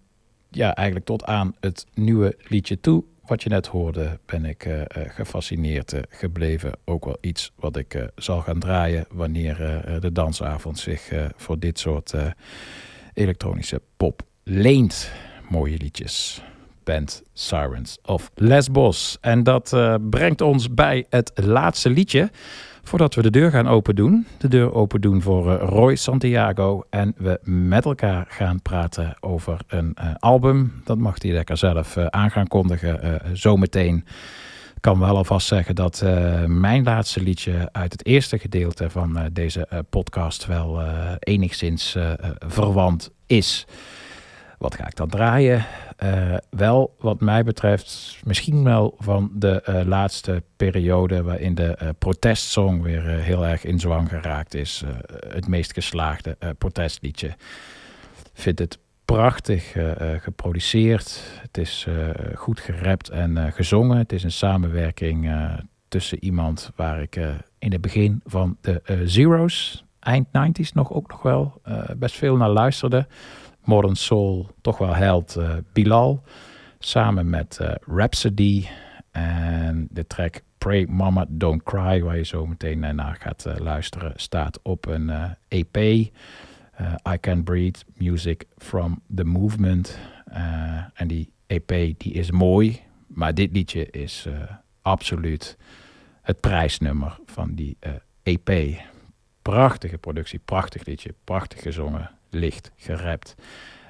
ja, 0.50 0.74
eigenlijk 0.74 1.06
tot 1.06 1.24
aan 1.24 1.54
het 1.60 1.86
nieuwe 1.94 2.36
liedje 2.48 2.80
toe, 2.80 3.04
wat 3.26 3.42
je 3.42 3.48
net 3.48 3.66
hoorde, 3.66 4.18
ben 4.26 4.44
ik 4.44 4.64
eh, 4.64 4.80
eh, 4.80 4.86
gefascineerd 4.92 5.92
eh, 5.92 6.02
gebleven. 6.08 6.72
Ook 6.84 7.04
wel 7.04 7.18
iets 7.20 7.52
wat 7.56 7.76
ik 7.76 8.08
zal 8.16 8.40
gaan 8.40 8.58
draaien 8.58 9.06
wanneer 9.10 9.56
de 10.00 10.12
dansavond 10.12 10.78
zich 10.78 11.12
voor 11.36 11.58
dit 11.58 11.78
soort 11.78 12.12
elektronische 13.14 13.80
pop 13.96 14.22
leent. 14.42 15.10
Mooie 15.48 15.76
liedjes 15.76 16.42
band 16.84 17.22
Sirens 17.32 17.98
of 18.02 18.30
Lesbos. 18.34 19.18
En 19.20 19.42
dat 19.42 19.76
brengt 20.10 20.40
ons 20.40 20.74
bij 20.74 21.06
het 21.08 21.32
laatste 21.34 21.90
liedje. 21.90 22.30
Voordat 22.84 23.14
we 23.14 23.22
de 23.22 23.30
deur 23.30 23.50
gaan 23.50 23.68
open 23.68 23.94
doen. 23.94 24.26
De 24.38 24.48
deur 24.48 24.74
open 24.74 25.00
doen 25.00 25.22
voor 25.22 25.52
eh, 25.52 25.68
Roy 25.68 25.96
Santiago. 25.96 26.82
En 26.90 27.14
we 27.16 27.40
met 27.42 27.84
elkaar 27.84 28.26
gaan 28.28 28.62
praten 28.62 29.16
over 29.20 29.60
een 29.66 29.94
eh, 29.94 30.14
album. 30.18 30.82
Dat 30.84 30.98
mag 30.98 31.22
hij 31.22 31.32
lekker 31.32 31.56
zelf 31.56 31.96
eh, 31.96 32.06
aan 32.06 32.30
gaan 32.30 32.48
kondigen 32.48 33.20
zometeen. 33.32 33.96
Ik 34.74 34.90
kan 34.90 34.98
wel 34.98 35.16
alvast 35.16 35.46
zeggen 35.46 35.74
dat 35.74 36.04
mijn 36.46 36.84
laatste 36.84 37.22
liedje 37.22 37.68
uit 37.72 37.92
het 37.92 38.06
eerste 38.06 38.38
gedeelte 38.38 38.90
van 38.90 39.28
deze 39.32 39.84
podcast 39.90 40.46
wel 40.46 40.82
enigszins 41.18 41.96
verwant 42.38 43.10
is. 43.26 43.66
Wat 44.64 44.74
ga 44.74 44.86
ik 44.86 44.96
dan 44.96 45.08
draaien? 45.08 45.64
Eh, 45.96 46.36
wel, 46.50 46.94
wat 46.98 47.20
mij 47.20 47.44
betreft, 47.44 48.18
misschien 48.22 48.64
wel 48.64 48.94
van 48.98 49.30
de 49.34 49.62
eh, 49.62 49.86
laatste 49.86 50.42
periode 50.56 51.22
waarin 51.22 51.54
de 51.54 51.74
eh, 51.74 51.88
protestsong 51.98 52.82
weer 52.82 53.02
heel 53.02 53.46
erg 53.46 53.64
in 53.64 53.80
zwang 53.80 54.08
geraakt 54.08 54.54
is. 54.54 54.84
Het 55.28 55.48
meest 55.48 55.72
geslaagde 55.72 56.36
protestliedje. 56.58 57.34
Vind 58.32 58.58
het 58.58 58.78
prachtig 59.04 59.76
geproduceerd. 60.22 61.22
Het 61.40 61.58
is 61.58 61.86
goed 62.34 62.60
gerapt 62.60 63.08
en 63.08 63.52
gezongen. 63.52 63.98
Het 63.98 64.12
is 64.12 64.22
een 64.22 64.32
samenwerking 64.32 65.30
tussen 65.88 66.24
iemand 66.24 66.70
waar 66.76 67.02
ik 67.02 67.16
in 67.58 67.72
het 67.72 67.80
begin 67.80 68.20
van 68.24 68.56
de 68.60 69.02
Zero's, 69.04 69.84
eind 70.00 70.26
90s 70.26 70.72
nog 70.72 70.92
ook 70.92 71.10
nog 71.10 71.22
wel, 71.22 71.60
best 71.96 72.16
veel 72.16 72.36
naar 72.36 72.50
luisterde. 72.50 73.06
Modern 73.64 73.94
Soul, 73.96 74.46
toch 74.60 74.78
wel 74.78 74.94
held 74.94 75.36
eh, 75.36 75.56
Bilal. 75.72 76.22
Samen 76.78 77.30
met 77.30 77.58
eh, 77.58 77.74
Rhapsody 77.86 78.66
en 79.10 79.88
de 79.90 80.06
track 80.06 80.42
Pray 80.58 80.86
Mama 80.88 81.26
Don't 81.28 81.62
Cry, 81.62 82.02
waar 82.02 82.16
je 82.16 82.24
zo 82.24 82.46
meteen 82.46 82.84
eh, 82.84 82.92
naar 82.92 83.16
gaat 83.20 83.46
luisteren, 83.58 84.12
staat 84.16 84.58
op 84.62 84.86
een 84.86 85.10
EP. 85.48 85.76
eh, 85.76 86.94
I 87.12 87.18
Can 87.20 87.44
Breathe, 87.44 87.80
Music 87.94 88.44
from 88.56 89.00
the 89.14 89.24
Movement. 89.24 89.98
En 90.94 91.06
die 91.08 91.32
EP 91.46 91.68
die 91.98 92.12
is 92.12 92.30
mooi, 92.30 92.80
maar 93.06 93.34
dit 93.34 93.52
liedje 93.52 93.90
is 93.90 94.28
absoluut 94.82 95.56
het 96.22 96.40
prijsnummer 96.40 97.18
van 97.26 97.54
die 97.54 97.76
EP. 98.22 98.78
Prachtige 99.42 99.98
productie, 99.98 100.40
prachtig 100.44 100.84
liedje, 100.84 101.14
prachtig 101.24 101.62
gezongen, 101.62 102.10
licht, 102.34 102.72
gerapt. 102.76 103.34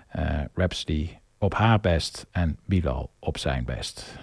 Eh 0.08 0.40
Rhapsody 0.54 1.10
op 1.38 1.54
haar 1.54 1.80
best 1.80 2.26
en 2.30 2.58
Bilal 2.64 3.10
op 3.18 3.38
zijn 3.38 3.64
best. 3.64 4.18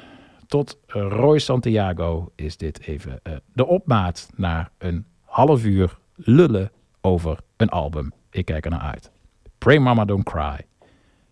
Tot 0.47 0.77
Roy 0.87 1.39
Santiago 1.39 2.31
is 2.35 2.57
dit 2.57 2.81
even 2.81 3.19
eh, 3.23 3.33
de 3.53 3.65
opmaat 3.65 4.29
naar 4.35 4.71
een 4.77 5.05
half 5.23 5.65
uur 5.65 5.97
lullen 6.15 6.71
over 7.01 7.39
een 7.57 7.69
album. 7.69 8.13
Ik 8.29 8.45
kijk 8.45 8.65
er 8.65 8.71
naar 8.71 8.79
uit. 8.79 9.11
Pray 9.57 9.77
Mama 9.77 10.05
Don't 10.05 10.23
Cry, 10.23 10.65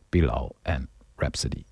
Bilal 0.10 0.56
en 0.62 0.90
Rhapsody. 1.16 1.64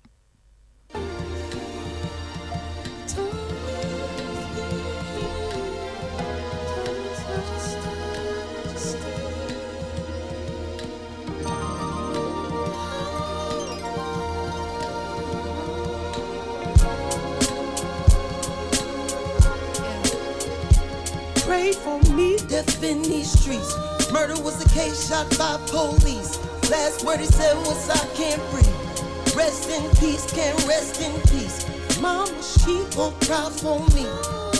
Pray 21.68 21.76
for 21.84 22.12
me, 22.14 22.38
death 22.48 22.82
in 22.82 23.02
these 23.02 23.30
streets. 23.30 23.76
Murder 24.10 24.40
was 24.40 24.64
a 24.64 24.68
case 24.70 25.06
shot 25.06 25.28
by 25.36 25.58
police. 25.66 26.38
Last 26.70 27.04
word 27.04 27.20
he 27.20 27.26
said 27.26 27.54
was, 27.58 27.90
I 27.90 27.98
can't 28.16 28.40
breathe. 28.50 29.36
Rest 29.36 29.68
in 29.68 29.82
peace, 29.96 30.24
can't 30.32 30.56
rest 30.66 31.02
in 31.02 31.12
peace. 31.28 31.68
Mama, 32.00 32.32
she 32.42 32.86
gon' 32.96 33.12
cry 33.20 33.50
for 33.50 33.80
me. 33.92 34.06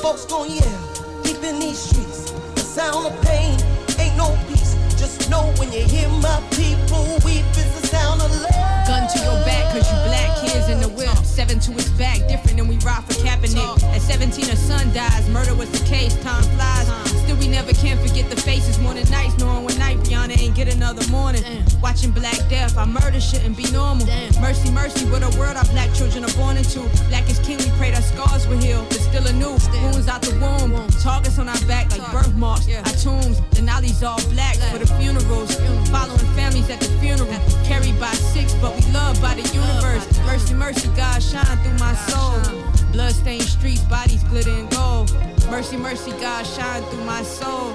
Folks 0.00 0.26
gon' 0.26 0.50
yell, 0.50 1.22
deep 1.22 1.42
in 1.42 1.58
these 1.58 1.78
streets. 1.78 2.30
The 2.56 2.60
sound 2.60 3.06
of 3.06 3.22
pain 3.22 3.58
ain't 3.98 4.16
no 4.18 4.36
peace. 4.46 4.74
Just 4.98 5.30
know 5.30 5.50
when 5.56 5.72
you 5.72 5.86
hear 5.86 6.10
my 6.10 6.42
people 6.50 7.04
weep, 7.24 7.46
it's 7.56 7.80
the 7.80 7.86
sound 7.86 8.20
of 8.20 8.30
love. 8.42 8.77
Gun 8.88 9.06
to 9.06 9.18
your 9.18 9.36
back, 9.44 9.70
cause 9.70 9.84
you 9.84 9.98
black 10.08 10.40
kids 10.40 10.66
in 10.70 10.80
the 10.80 10.88
whip. 10.88 11.14
Seven 11.22 11.60
to 11.60 11.72
his 11.72 11.90
back, 11.90 12.26
different 12.26 12.56
than 12.56 12.68
we 12.68 12.78
ride 12.78 13.04
for 13.04 13.12
Kaepernick. 13.20 13.84
At 13.94 14.00
17, 14.00 14.48
a 14.48 14.56
son 14.56 14.92
dies, 14.94 15.28
murder 15.28 15.54
was 15.54 15.70
the 15.70 15.84
case, 15.84 16.16
time 16.22 16.42
flies. 16.56 16.88
Still, 17.22 17.36
we 17.36 17.48
never 17.48 17.74
can 17.74 17.98
forget 17.98 18.30
the 18.30 18.36
faces. 18.36 18.78
Than 18.78 19.10
nights, 19.10 19.36
knowing 19.36 19.64
one 19.64 19.78
night 19.78 19.98
Brianna 19.98 20.40
ain't 20.40 20.54
get 20.54 20.72
another 20.74 21.06
morning. 21.08 21.44
Watching 21.82 22.10
Black 22.10 22.40
Death, 22.48 22.78
our 22.78 22.86
murder 22.86 23.20
shouldn't 23.20 23.54
be 23.54 23.70
normal. 23.70 24.06
Mercy, 24.40 24.70
mercy, 24.70 25.04
what 25.10 25.22
a 25.22 25.38
world 25.38 25.58
our 25.58 25.66
black 25.66 25.92
children 25.92 26.24
are 26.24 26.32
born 26.32 26.56
into. 26.56 26.80
Black 27.10 27.28
is 27.28 27.38
king, 27.40 27.58
we 27.58 27.68
prayed 27.76 27.94
our 27.94 28.00
scars 28.00 28.48
were 28.48 28.56
healed, 28.56 28.88
but 28.88 28.98
still 28.98 29.26
anew. 29.26 29.60
Wounds 29.84 30.08
out 30.08 30.22
the 30.22 30.32
womb, 30.40 30.72
targets 31.02 31.38
on 31.38 31.50
our 31.50 31.60
back 31.68 31.90
like 31.92 32.00
birthmarks. 32.10 32.66
Our 32.66 32.96
tombs, 32.96 33.40
Denali's 33.52 34.02
all 34.02 34.22
black 34.32 34.56
for 34.72 34.78
the 34.78 34.86
funerals. 34.96 35.54
Following 35.90 36.18
families 36.32 36.70
at 36.70 36.80
the 36.80 36.88
funeral, 36.98 37.28
carried 37.68 38.00
by 38.00 38.12
six, 38.32 38.54
but 38.54 38.72
we 38.78 38.92
loved 38.92 39.20
by 39.20 39.34
the 39.34 39.42
universe. 39.54 40.06
Mercy, 40.24 40.54
mercy, 40.54 40.88
God 40.96 41.22
shine 41.22 41.56
through 41.62 41.78
my 41.78 41.94
soul. 41.94 42.40
Bloodstained 42.92 43.42
streets, 43.42 43.82
bodies 43.82 44.22
glitter 44.24 44.50
and 44.50 44.70
gold. 44.70 45.12
Mercy, 45.50 45.76
mercy, 45.76 46.12
God 46.12 46.46
shine 46.46 46.82
through 46.84 47.04
my 47.04 47.22
soul. 47.22 47.72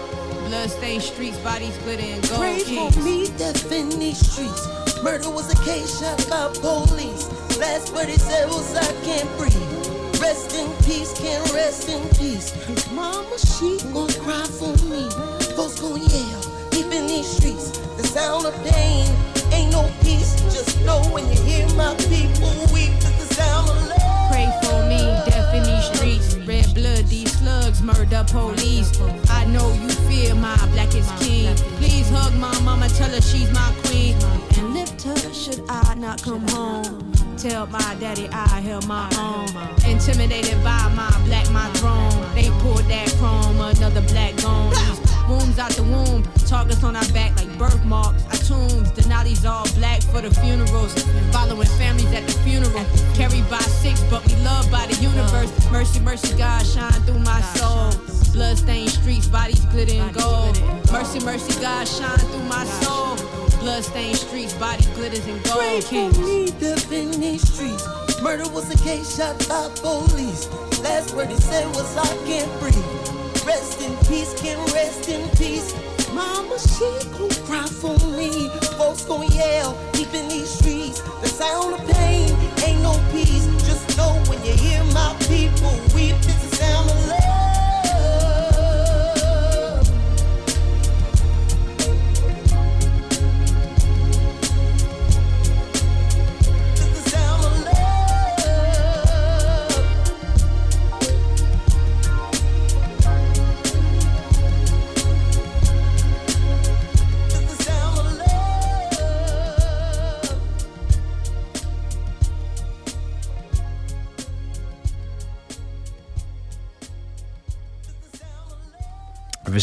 Bloodstained 0.47 1.03
streets, 1.03 1.37
bodies 1.39 1.77
glitter 1.79 2.03
and 2.03 2.21
gold. 2.29 2.39
Pray 2.39 2.59
for 2.59 2.99
me, 2.99 3.27
death 3.37 3.71
in 3.71 3.89
these 3.99 4.19
streets. 4.19 4.67
Murder 5.03 5.29
was 5.29 5.51
a 5.51 5.63
case 5.63 5.99
shot 5.99 6.17
by 6.29 6.47
police. 6.59 7.29
Last 7.57 7.93
word 7.93 8.07
he 8.07 8.17
said 8.17 8.47
was, 8.47 8.75
I 8.75 8.91
can't 9.03 9.29
breathe. 9.37 10.21
Rest 10.21 10.55
in 10.55 10.71
peace, 10.83 11.13
can't 11.19 11.43
rest 11.53 11.89
in 11.89 12.01
peace. 12.15 12.51
His 12.67 12.91
mama, 12.91 13.37
she 13.39 13.77
gon' 13.91 14.07
cry 14.23 14.45
for 14.45 14.71
me. 14.87 15.09
Folks 15.55 15.79
gon' 15.79 15.99
yell 15.99 16.69
deep 16.71 16.91
in 16.91 17.07
these 17.07 17.27
streets. 17.27 17.77
Sound 18.13 18.45
of 18.45 18.53
pain. 18.63 19.09
Ain't 19.51 19.71
no 19.71 19.89
peace, 20.03 20.35
just 20.53 20.79
know 20.85 21.01
when 21.11 21.27
you 21.29 21.41
hear 21.41 21.67
my 21.69 21.95
people 21.95 22.53
weep. 22.71 22.93
It's 23.01 23.27
the 23.27 23.33
sound 23.33 23.67
of 23.67 23.87
love. 23.89 24.31
Pray 24.31 24.45
for 24.61 24.85
me, 24.85 24.99
death 25.25 25.51
in 25.55 25.63
these 25.63 25.85
streets. 25.89 26.35
Red 26.45 26.75
blood, 26.75 27.07
these 27.07 27.35
slugs, 27.39 27.81
murder 27.81 28.23
police. 28.27 29.01
I 29.31 29.45
know 29.45 29.73
you 29.73 29.89
fear 30.05 30.35
my 30.35 30.55
blackest 30.73 31.09
king. 31.23 31.55
Please 31.81 32.07
hug 32.11 32.35
my 32.35 32.53
mama, 32.61 32.87
tell 32.89 33.09
her 33.09 33.19
she's 33.19 33.51
my 33.51 33.73
queen. 33.85 34.15
And 34.57 34.75
lift 34.75 35.01
her 35.01 35.33
should 35.33 35.63
I 35.67 35.95
not 35.95 36.21
come 36.21 36.47
home. 36.49 37.11
Tell 37.35 37.65
my 37.65 37.95
daddy 37.99 38.29
I 38.31 38.61
held 38.61 38.87
my 38.87 39.09
own. 39.17 39.49
Intimidated 39.89 40.63
by 40.63 40.87
my 40.95 41.09
black, 41.25 41.49
my 41.49 41.67
throne. 41.81 42.13
They 42.35 42.51
pulled 42.61 42.85
that 42.93 43.09
chrome, 43.17 43.59
another 43.59 44.01
black 44.01 44.35
gone. 44.37 45.02
Wounds 45.29 45.57
out 45.57 45.71
the 45.71 45.83
womb, 45.83 46.23
targets 46.47 46.83
on 46.83 46.95
our 46.95 47.07
back 47.13 47.35
like 47.37 47.57
birthmarks. 47.57 48.23
Our 48.25 48.41
tombs, 48.43 48.91
Denali's 48.91 49.45
all 49.45 49.65
black 49.75 50.01
for 50.01 50.21
the 50.21 50.29
funerals. 50.41 50.93
Following 51.31 51.67
families 51.79 52.11
at 52.11 52.27
the 52.27 52.33
funeral. 52.43 52.85
Carried 53.15 53.49
by 53.49 53.59
six, 53.59 54.03
but 54.11 54.25
we 54.27 54.35
loved 54.43 54.69
by 54.69 54.85
the 54.87 54.95
universe. 55.01 55.51
Mercy, 55.71 55.99
mercy, 56.01 56.37
God, 56.37 56.65
shine 56.65 56.91
through 57.07 57.19
my 57.19 57.41
soul. 57.55 57.91
Bloodstained 58.33 58.89
streets, 58.89 59.27
bodies 59.27 59.63
glitter 59.65 59.93
in 59.93 60.11
gold. 60.11 60.59
Mercy, 60.91 61.19
mercy, 61.23 61.59
God, 61.61 61.87
shine 61.87 62.17
through 62.17 62.43
my 62.43 62.65
soul. 62.65 63.15
Bloodstained 63.61 64.17
streets, 64.17 64.53
bodies 64.55 64.87
glitters 64.87 65.25
in 65.25 65.41
gold. 65.43 65.59
Pray 65.59 65.81
for 65.81 66.19
me, 66.19 66.51
death 66.59 66.91
in 66.91 67.11
these 67.11 67.47
streets. 67.47 67.87
Murder 68.21 68.49
was 68.51 68.69
a 68.73 68.77
case 68.83 69.15
shot 69.17 69.37
by 69.47 69.69
police. 69.79 70.49
Last 70.81 71.15
word 71.15 71.29
he 71.29 71.37
said 71.37 71.65
was, 71.67 71.95
I 71.95 72.07
can't 72.25 72.59
breathe. 72.59 73.22
Rest 73.45 73.81
in 73.81 73.95
peace, 74.07 74.33
can 74.41 74.57
rest 74.73 75.09
in 75.09 75.27
peace. 75.37 75.73
Mama, 76.13 76.57
she 76.59 76.87
gon' 77.17 77.29
cry 77.45 77.65
for 77.65 77.97
me. 78.15 78.49
Folks 78.77 79.03
gon' 79.05 79.27
yell 79.31 79.77
deep 79.91 80.13
in 80.13 80.29
these 80.29 80.49
streets. 80.49 81.01
The 81.21 81.27
sound 81.27 81.73
of 81.73 81.87
pain 81.87 82.29
ain't 82.63 82.81
no 82.81 82.93
peace. 83.11 83.45
Just 83.67 83.97
know 83.97 84.13
when 84.27 84.43
you 84.45 84.53
hear 84.53 84.83
my 84.93 85.15
people 85.27 85.73
weep, 85.93 86.15
it's 86.15 86.49
the 86.49 86.55
sound 86.55 86.89
of 86.89 87.02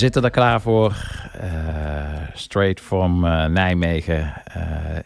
zitten 0.01 0.24
er 0.24 0.31
klaar 0.31 0.60
voor. 0.60 0.97
eh, 1.40 1.48
straight 2.35 2.81
from 2.81 3.24
eh, 3.24 3.47
Nijmegen. 3.47 4.32
eh, 4.44 4.62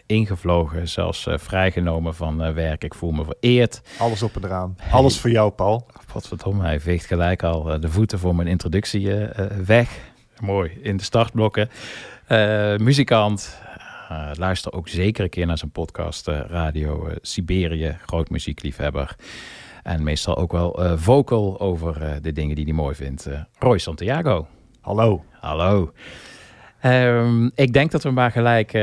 ingevlogen, 0.06 0.88
zelfs 0.88 1.26
vrijgenomen 1.30 2.14
van 2.14 2.54
werk. 2.54 2.84
Ik 2.84 2.94
voel 2.94 3.10
me 3.10 3.24
vereerd. 3.24 3.80
Alles 3.98 4.22
op 4.22 4.36
en 4.36 4.44
eraan. 4.44 4.76
Alles 4.90 5.20
voor 5.20 5.30
jou, 5.30 5.50
Paul. 5.50 5.86
Wat 6.12 6.28
verdomme, 6.28 6.62
hij 6.64 6.80
veegt 6.80 7.06
gelijk 7.06 7.42
al 7.42 7.80
de 7.80 7.88
voeten 7.90 8.18
voor 8.18 8.34
mijn 8.34 8.48
introductie 8.48 9.10
weg. 9.64 9.90
Mooi, 10.40 10.78
in 10.82 10.96
de 10.96 11.02
startblokken. 11.02 11.68
Muzikant. 12.76 13.58
Luister 14.32 14.72
ook 14.72 14.88
zeker 14.88 15.24
een 15.24 15.30
keer 15.30 15.46
naar 15.46 15.58
zijn 15.58 15.70
podcast 15.70 16.26
Radio 16.28 17.08
Siberië. 17.20 17.96
Groot 18.06 18.30
muziekliefhebber. 18.30 19.16
En 19.82 20.02
meestal 20.02 20.36
ook 20.36 20.52
wel 20.52 20.98
vocal 20.98 21.60
over 21.60 22.18
de 22.22 22.32
dingen 22.32 22.56
die 22.56 22.64
hij 22.64 22.74
mooi 22.74 22.94
vindt. 22.94 23.28
Roy 23.58 23.78
Santiago. 23.78 24.46
Hallo. 24.84 25.24
Hallo. 25.40 25.92
Ehm, 26.80 27.46
ik 27.54 27.72
denk 27.72 27.90
dat 27.90 28.02
we 28.02 28.10
maar 28.10 28.30
gelijk 28.30 28.72
eh, 28.72 28.82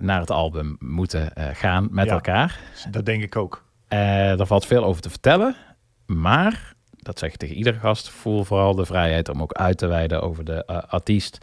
naar 0.00 0.20
het 0.20 0.30
album 0.30 0.76
moeten 0.80 1.34
eh, 1.34 1.46
gaan 1.52 1.88
met 1.90 2.06
Ja. 2.06 2.12
elkaar. 2.12 2.58
Dat 2.90 3.06
denk 3.06 3.22
ik 3.22 3.36
ook. 3.36 3.64
Eh, 3.88 4.40
er 4.40 4.46
valt 4.46 4.66
veel 4.66 4.84
over 4.84 5.02
te 5.02 5.10
vertellen. 5.10 5.56
Maar, 6.06 6.72
dat 6.96 7.18
zeg 7.18 7.30
ik 7.30 7.36
tegen 7.36 7.56
iedere 7.56 7.78
gast, 7.78 8.08
voel 8.08 8.44
vooral 8.44 8.74
de 8.74 8.84
vrijheid 8.86 9.28
om 9.28 9.42
ook 9.42 9.52
uit 9.52 9.78
te 9.78 9.86
wijden 9.86 10.22
over 10.22 10.44
de 10.44 10.66
artiest. 10.66 11.38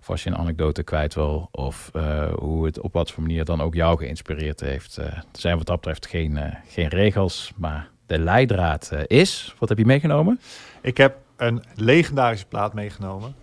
Of 0.00 0.10
als 0.10 0.22
je 0.22 0.30
een 0.30 0.36
anekdote 0.36 0.82
kwijt 0.82 1.14
wil. 1.14 1.48
Of 1.50 1.90
hoe 2.38 2.64
het 2.66 2.80
op 2.80 2.92
wat 2.92 3.10
voor 3.10 3.22
manier 3.22 3.44
dan 3.44 3.60
ook 3.60 3.74
jou 3.74 3.98
geïnspireerd 3.98 4.60
heeft. 4.60 4.96
Er 4.96 5.24
zijn 5.32 5.56
wat 5.56 5.66
dat 5.66 5.76
betreft 5.76 6.06
geen, 6.06 6.38
geen 6.68 6.88
regels. 6.88 7.52
Maar 7.56 7.88
de 8.06 8.18
leidraad 8.18 8.92
is. 9.06 9.54
Wat 9.58 9.68
heb 9.68 9.78
je 9.78 9.84
meegenomen? 9.86 10.40
Ik 10.80 10.96
heb 10.96 11.16
een 11.40 11.64
legendarische 11.74 12.46
plaat 12.46 12.74
meegenomen. 12.74 13.34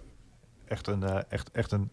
Echt 0.66 0.88
een, 0.88 1.04
eh, 1.04 1.20
echt, 1.30 1.52
echt 1.52 1.72
een, 1.72 1.90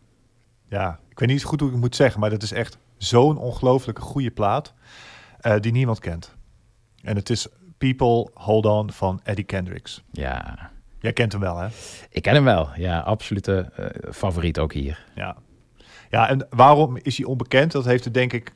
ja, 0.68 1.00
ik 1.08 1.18
weet 1.18 1.28
niet 1.28 1.40
zo 1.40 1.48
goed 1.48 1.58
hoe 1.58 1.68
ik 1.68 1.74
het 1.74 1.84
moet 1.84 1.96
zeggen, 1.96 2.20
maar 2.20 2.30
dat 2.30 2.42
is 2.42 2.52
echt 2.52 2.78
zo'n 2.96 3.38
ongelooflijke 3.38 4.00
goede 4.00 4.30
plaat 4.30 4.74
eh, 5.40 5.60
die 5.60 5.72
niemand 5.72 5.98
kent. 5.98 6.34
En 7.02 7.16
het 7.16 7.30
is 7.30 7.46
People 7.78 8.30
Hold 8.34 8.66
On 8.66 8.92
van 8.92 9.20
Eddie 9.22 9.44
Kendricks. 9.44 10.02
Ja. 10.10 10.70
Jij 10.98 11.12
kent 11.12 11.32
hem 11.32 11.40
wel, 11.40 11.56
hè? 11.58 11.68
Ik 12.10 12.22
ken 12.22 12.34
hem 12.34 12.44
wel. 12.44 12.68
Ja, 12.76 13.00
absolute 13.00 13.70
eh, 13.76 14.12
favoriet 14.12 14.58
ook 14.58 14.72
hier. 14.72 15.04
Ja. 15.14 15.36
Ja, 16.10 16.28
en 16.28 16.46
waarom 16.50 16.96
is 16.96 17.16
hij 17.16 17.26
onbekend? 17.26 17.72
Dat 17.72 17.84
heeft 17.84 18.04
er 18.04 18.12
denk 18.12 18.32
ik 18.32 18.52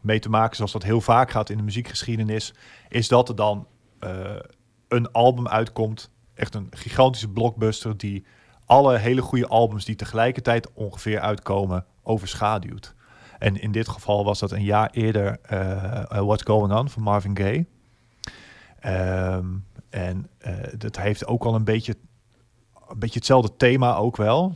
mee 0.00 0.18
te 0.18 0.28
maken, 0.28 0.56
zoals 0.56 0.72
dat 0.72 0.82
heel 0.82 1.00
vaak 1.00 1.30
gaat 1.30 1.50
in 1.50 1.56
de 1.56 1.62
muziekgeschiedenis, 1.62 2.54
is 2.88 3.08
dat 3.08 3.28
er 3.28 3.36
dan 3.36 3.66
een 4.88 5.10
album 5.12 5.48
uitkomt, 5.48 6.10
echt 6.34 6.54
een 6.54 6.68
gigantische 6.70 7.28
blockbuster, 7.28 7.96
die 7.96 8.24
alle 8.66 8.98
hele 8.98 9.22
goede 9.22 9.46
albums 9.46 9.84
die 9.84 9.96
tegelijkertijd 9.96 10.72
ongeveer 10.72 11.20
uitkomen, 11.20 11.84
overschaduwt. 12.02 12.94
En 13.38 13.60
in 13.60 13.72
dit 13.72 13.88
geval 13.88 14.24
was 14.24 14.38
dat 14.38 14.52
een 14.52 14.64
jaar 14.64 14.90
eerder 14.90 15.38
eh, 15.42 16.00
eh, 16.02 16.24
What's 16.24 16.42
Going 16.42 16.72
On 16.72 16.88
van 16.88 17.02
Marvin 17.02 17.36
Gaye. 17.36 17.66
Ehm, 18.80 19.46
en 19.90 20.28
eh, 20.38 20.52
dat 20.78 20.96
heeft 20.96 21.26
ook 21.26 21.44
al 21.44 21.54
een 21.54 21.64
beetje, 21.64 21.96
een 22.88 22.98
beetje 22.98 23.18
hetzelfde 23.18 23.56
thema 23.56 23.94
ook 23.94 24.16
wel. 24.16 24.54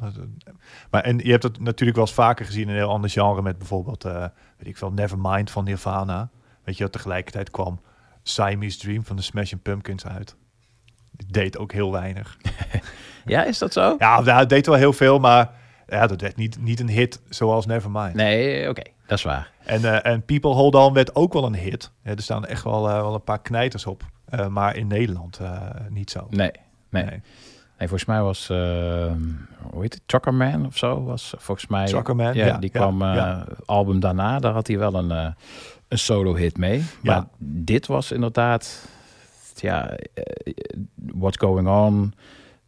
Maar 0.90 1.02
en 1.02 1.18
je 1.18 1.30
hebt 1.30 1.42
het 1.42 1.60
natuurlijk 1.60 1.96
wel 1.96 2.06
eens 2.06 2.16
vaker 2.16 2.46
gezien 2.46 2.62
in 2.62 2.68
een 2.68 2.74
heel 2.74 2.88
ander 2.88 3.10
genre 3.10 3.42
met 3.42 3.58
bijvoorbeeld, 3.58 4.02
weet 4.02 4.32
ik 4.58 4.76
veel, 4.76 4.92
Nevermind 4.92 5.50
van 5.50 5.64
Nirvana. 5.64 6.30
Weet 6.64 6.76
je, 6.76 6.90
tegelijkertijd 6.90 7.50
kwam 7.50 7.80
Siamese 8.22 8.78
Dream 8.78 9.04
van 9.04 9.16
de 9.16 9.22
Smashing 9.22 9.62
Pumpkins 9.62 10.06
uit. 10.06 10.36
Deed 11.26 11.58
ook 11.58 11.72
heel 11.72 11.92
weinig. 11.92 12.36
Ja, 13.24 13.44
is 13.44 13.58
dat 13.58 13.72
zo? 13.72 13.94
Ja, 13.98 14.20
nou, 14.20 14.38
het 14.38 14.48
deed 14.48 14.66
wel 14.66 14.74
heel 14.74 14.92
veel, 14.92 15.18
maar 15.18 15.50
ja, 15.88 16.06
dat 16.06 16.20
werd 16.20 16.36
niet, 16.36 16.60
niet 16.60 16.80
een 16.80 16.88
hit 16.88 17.20
zoals 17.28 17.66
Nevermind. 17.66 18.14
Nee, 18.14 18.68
oké, 18.68 18.82
dat 19.06 19.18
is 19.18 19.24
waar. 19.24 19.50
En, 19.64 19.84
eh, 19.84 20.12
en 20.12 20.22
People 20.24 20.50
Hold 20.50 20.74
On 20.74 20.92
werd 20.92 21.14
ook 21.14 21.32
wel 21.32 21.44
een 21.44 21.54
hit. 21.54 21.90
Ja, 22.02 22.10
er 22.10 22.22
staan 22.22 22.46
echt 22.46 22.64
wel, 22.64 22.88
eh, 22.88 22.94
wel 23.00 23.14
een 23.14 23.22
paar 23.24 23.40
knijters 23.40 23.86
op. 23.86 24.02
Eh, 24.24 24.46
maar 24.46 24.76
in 24.76 24.86
Nederland 24.86 25.40
niet 25.88 26.10
zo. 26.10 26.26
Nee, 26.30 26.50
nee. 26.90 27.04
nee. 27.04 27.20
volgens 27.78 28.04
mij 28.04 28.22
was, 28.22 28.50
eh, 28.50 28.56
hoe 29.70 29.82
heet 29.82 29.94
het, 29.94 30.02
Chockerman 30.06 30.66
of 30.66 30.76
zo? 30.76 31.04
Was 31.04 31.34
volgens 31.38 31.66
mij. 31.66 31.86
Chockerman, 31.88 32.34
ja, 32.34 32.46
ja, 32.46 32.58
die 32.58 32.70
kwam 32.70 33.02
ja. 33.02 33.46
album 33.64 34.00
daarna, 34.00 34.38
daar 34.38 34.52
had 34.52 34.66
hij 34.66 34.78
wel 34.78 34.94
een, 34.94 35.10
een 35.88 35.98
solo 35.98 36.34
hit 36.34 36.58
mee. 36.58 36.84
Maar 37.02 37.16
Ja. 37.16 37.28
dit 37.38 37.86
was 37.86 38.12
inderdaad, 38.12 38.88
ja, 39.60 39.90
eh, 39.90 40.22
What's 40.94 41.36
Going 41.36 41.68
On, 41.68 42.12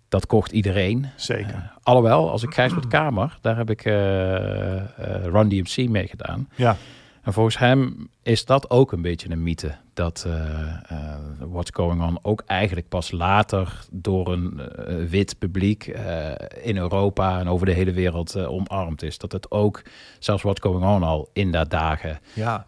dat 0.09 0.27
kocht 0.27 0.53
iedereen. 0.53 1.07
Zeker. 1.17 1.55
Eh, 1.55 1.61
alhoewel, 1.83 2.31
als 2.31 2.43
ik 2.43 2.55
Gijsbert 2.55 2.87
Kamer, 2.87 3.39
daar 3.41 3.57
heb 3.57 3.71
ik 3.71 3.85
eh 3.85 5.25
Run 5.25 5.49
DMC 5.49 5.89
mee 5.89 6.07
gedaan. 6.07 6.49
Ja. 6.57 6.77
En 7.23 7.33
volgens 7.33 7.59
hem 7.59 8.09
is 8.23 8.45
dat 8.45 8.71
ook 8.71 8.93
een 8.93 9.03
beetje 9.03 9.31
een 9.31 9.43
mythe. 9.43 9.75
Dat 9.95 10.27
What's 11.39 11.71
Going 11.75 12.03
On 12.03 12.19
ook 12.23 12.43
eigenlijk 12.47 12.89
pas 12.89 13.11
later 13.11 13.85
door 13.91 14.33
een 14.33 14.61
wit 15.09 15.39
publiek 15.39 15.87
in 16.63 16.77
Europa 16.77 17.39
en 17.39 17.49
over 17.49 17.67
de 17.67 17.73
hele 17.73 17.93
wereld 17.93 18.37
omarmd 18.37 19.03
is. 19.03 19.19
Dat 19.19 19.33
het 19.33 19.51
ook, 19.51 19.83
zelfs 20.19 20.43
What's 20.43 20.61
Going 20.61 20.85
On 20.85 21.03
al 21.03 21.29
in 21.33 21.51
dat 21.53 21.71
dagen, 21.71 22.19
Ja. 22.35 22.67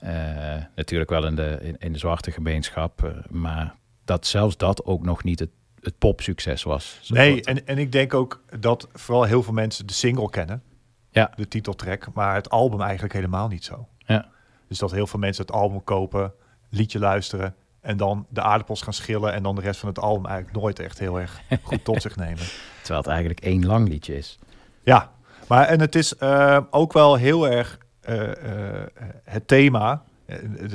natuurlijk 0.74 1.10
wel 1.10 1.26
in 1.26 1.34
de, 1.34 1.58
in, 1.62 1.76
in 1.78 1.92
de 1.92 1.98
zwarte 1.98 2.30
gemeenschap, 2.30 3.12
maar 3.30 3.74
dat 4.04 4.26
zelfs 4.26 4.56
dat 4.56 4.84
ook 4.84 5.04
nog 5.04 5.24
niet 5.24 5.38
het, 5.38 5.50
het 5.80 5.98
popsucces 5.98 6.62
was. 6.62 7.00
Nee, 7.08 7.42
en, 7.42 7.66
en 7.66 7.78
ik 7.78 7.92
denk 7.92 8.14
ook 8.14 8.42
dat 8.60 8.88
vooral 8.92 9.24
heel 9.24 9.42
veel 9.42 9.52
mensen 9.52 9.86
de 9.86 9.92
single 9.92 10.30
kennen. 10.30 10.62
Ja. 11.10 11.32
De 11.36 11.48
titeltrack, 11.48 12.12
maar 12.14 12.34
het 12.34 12.50
album 12.50 12.80
eigenlijk 12.80 13.12
helemaal 13.12 13.48
niet 13.48 13.64
zo. 13.64 13.88
Ja. 13.98 14.28
Dus 14.68 14.78
dat 14.78 14.90
heel 14.90 15.06
veel 15.06 15.18
mensen 15.18 15.44
het 15.44 15.54
album 15.54 15.84
kopen, 15.84 16.32
liedje 16.68 16.98
luisteren 16.98 17.54
en 17.80 17.96
dan 17.96 18.26
de 18.28 18.42
aardappels 18.42 18.82
gaan 18.82 18.92
schillen 18.92 19.32
en 19.32 19.42
dan 19.42 19.54
de 19.54 19.60
rest 19.60 19.80
van 19.80 19.88
het 19.88 19.98
album 19.98 20.26
eigenlijk 20.26 20.56
nooit 20.56 20.78
echt 20.78 20.98
heel 20.98 21.20
erg 21.20 21.40
goed 21.62 21.84
tot 21.84 22.02
zich 22.02 22.16
nemen. 22.16 22.44
Terwijl 22.82 23.00
het 23.00 23.10
eigenlijk 23.10 23.40
één 23.40 23.66
lang 23.66 23.88
liedje 23.88 24.16
is. 24.16 24.38
Ja, 24.82 25.12
Maar 25.48 25.66
en 25.66 25.80
het 25.80 25.94
is 25.94 26.16
eh, 26.16 26.58
ook 26.70 26.92
wel 26.92 27.14
heel 27.14 27.48
erg 27.48 27.78
eh, 28.00 28.80
eh, 28.80 28.86
het 29.24 29.48
thema. 29.48 30.02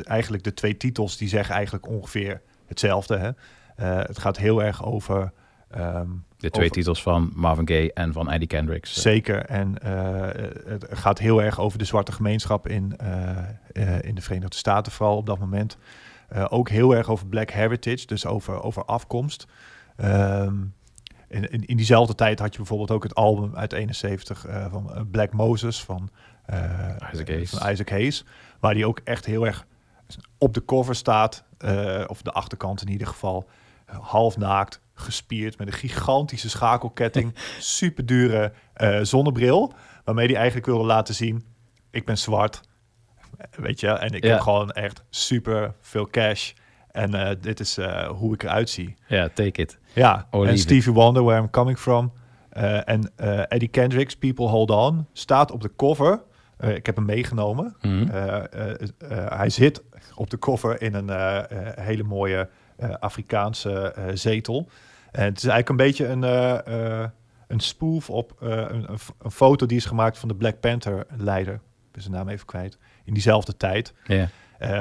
eigenlijk 0.04 0.44
de 0.44 0.54
twee 0.54 0.78
titels 0.78 1.18
die 1.18 1.28
zeggen 1.28 1.56
eigenlijk 1.56 1.88
ongeveer 1.88 2.41
hetzelfde. 2.68 3.18
Hè? 3.18 3.30
Eh, 3.76 3.98
het 4.07 4.19
gaat 4.19 4.38
heel 4.38 4.64
erg 4.64 4.85
over. 4.85 5.31
ehm, 5.72 6.07
De 6.38 6.49
twee 6.49 6.65
over- 6.65 6.77
titels 6.77 7.02
van 7.02 7.31
Marvin 7.35 7.68
Gaye 7.68 7.94
en 7.94 8.14
van 8.14 8.30
Eddie 8.31 8.48
Kendricks. 8.48 9.02
Zeker. 9.02 9.45
En 9.45 9.77
eh, 9.81 10.45
het 10.68 10.85
gaat 10.89 11.19
heel 11.19 11.41
erg 11.44 11.60
over 11.60 11.77
de 11.80 11.85
zwarte 11.85 12.11
gemeenschap 12.11 12.68
in, 12.68 12.98
eh, 12.98 13.38
eh, 13.73 14.02
in 14.02 14.15
de 14.15 14.22
Verenigde 14.22 14.56
Staten, 14.57 14.91
vooral 14.91 15.18
op 15.18 15.26
dat 15.26 15.39
moment. 15.39 15.77
Eh, 16.30 16.45
ook 16.49 16.69
heel 16.69 16.95
erg 16.95 17.10
over 17.10 17.27
Black 17.27 17.49
Heritage, 17.49 18.06
dus 18.06 18.26
over, 18.26 18.61
over 18.64 18.85
afkomst. 18.85 19.48
Ehm, 19.95 20.56
in, 21.27 21.52
in, 21.52 21.65
in 21.65 21.77
diezelfde 21.77 22.15
tijd 22.15 22.39
had 22.39 22.52
je 22.52 22.57
bijvoorbeeld 22.57 22.91
ook 22.91 23.03
het 23.03 23.15
album 23.15 23.56
uit 23.56 23.73
71 23.73 24.45
eh, 24.45 24.65
van 24.72 24.94
eh, 24.94 25.02
Black 25.11 25.34
Moses 25.34 25.84
van, 25.84 26.10
eh, 26.45 26.60
Isaac 27.14 27.27
Hayes. 27.27 27.49
van 27.49 27.72
Isaac 27.72 27.89
Hayes. 27.89 28.26
Waar 28.60 28.73
die 28.73 28.85
ook 28.88 28.99
echt 29.03 29.26
heel 29.26 29.45
erg 29.45 29.65
op 30.38 30.54
de 30.54 30.66
cover 30.66 30.96
staat, 30.96 31.44
eh, 31.58 32.04
of 32.08 32.22
de 32.22 32.32
achterkant 32.32 32.82
in 32.82 32.90
ieder 32.90 33.08
geval, 33.08 33.50
eh, 33.86 33.96
half 34.00 34.38
naakt, 34.38 34.82
gespierd 34.94 35.58
met 35.58 35.68
een 35.68 35.74
gigantische 35.74 36.50
schakelketting, 36.50 37.36
super 37.60 38.06
dure 38.06 38.54
zonnebril, 39.02 39.74
waarmee 40.04 40.26
hij 40.28 40.36
eigenlijk 40.36 40.66
wilde 40.66 40.84
laten 40.86 41.16
zien, 41.16 41.44
ik 41.92 42.06
ben 42.06 42.18
zwart, 42.18 42.62
weet 43.52 43.80
je, 43.80 43.88
en 43.90 44.12
ik 44.14 44.24
Ja. 44.24 44.30
heb 44.32 44.40
gewoon 44.40 44.72
echt 44.72 45.04
super 45.10 45.74
veel 45.82 46.08
cash. 46.08 46.54
En 46.92 47.14
eh, 47.14 47.36
dit 47.42 47.60
is 47.60 47.78
eh, 47.78 48.08
hoe 48.10 48.34
ik 48.34 48.44
eruit 48.44 48.70
zie. 48.70 48.96
Ja, 49.08 49.30
take 49.34 49.62
it. 49.62 49.78
Ja, 49.94 50.28
en 50.32 50.44
it. 50.44 50.60
Stevie 50.60 50.94
Wonder, 50.94 51.24
Where 51.24 51.42
I'm 51.42 51.50
Coming 51.50 51.78
From. 51.80 52.14
Eh, 52.50 52.90
en 52.90 53.12
eh, 53.16 53.40
Eddie 53.48 53.68
Kendricks, 53.68 54.16
People 54.18 54.48
Hold 54.48 54.70
On, 54.70 55.08
staat 55.14 55.52
op 55.52 55.62
de 55.62 55.72
cover. 55.76 56.24
Eh, 56.58 56.76
ik 56.76 56.86
heb 56.86 56.96
hem 56.96 57.06
meegenomen. 57.06 57.76
Mhm. 57.82 58.08
Eh, 58.10 58.36
eh, 58.54 58.72
eh, 58.98 59.38
hij 59.38 59.50
zit 59.50 59.84
op 60.18 60.30
de 60.30 60.39
cover 60.39 60.81
in 60.81 60.94
een 60.94 61.10
eh, 61.10 61.38
eh, 61.38 61.77
hele 61.85 62.03
mooie 62.03 62.49
eh, 62.76 62.94
Afrikaanse 62.99 63.95
zetel. 64.14 64.69
En 65.11 65.23
het 65.23 65.38
is 65.38 65.45
eigenlijk 65.45 65.69
een 65.69 65.85
beetje 65.85 66.07
een, 66.07 66.23
een 67.48 67.60
spoof 67.60 68.10
op 68.10 68.35
een, 68.39 68.91
een, 69.19 69.31
foto 69.31 69.65
die 69.65 69.77
is 69.77 69.85
gemaakt 69.85 70.18
van 70.18 70.27
de 70.27 70.35
Black 70.35 70.60
Panther-leider. 70.60 71.53
Ik 71.53 71.91
ben 71.91 72.02
zijn 72.02 72.14
naam 72.14 72.30
even 72.30 72.45
kwijt. 72.45 72.77
In 73.03 73.14
diezelfde 73.14 73.57
tijd. 73.57 73.94
Ja. 74.03 74.30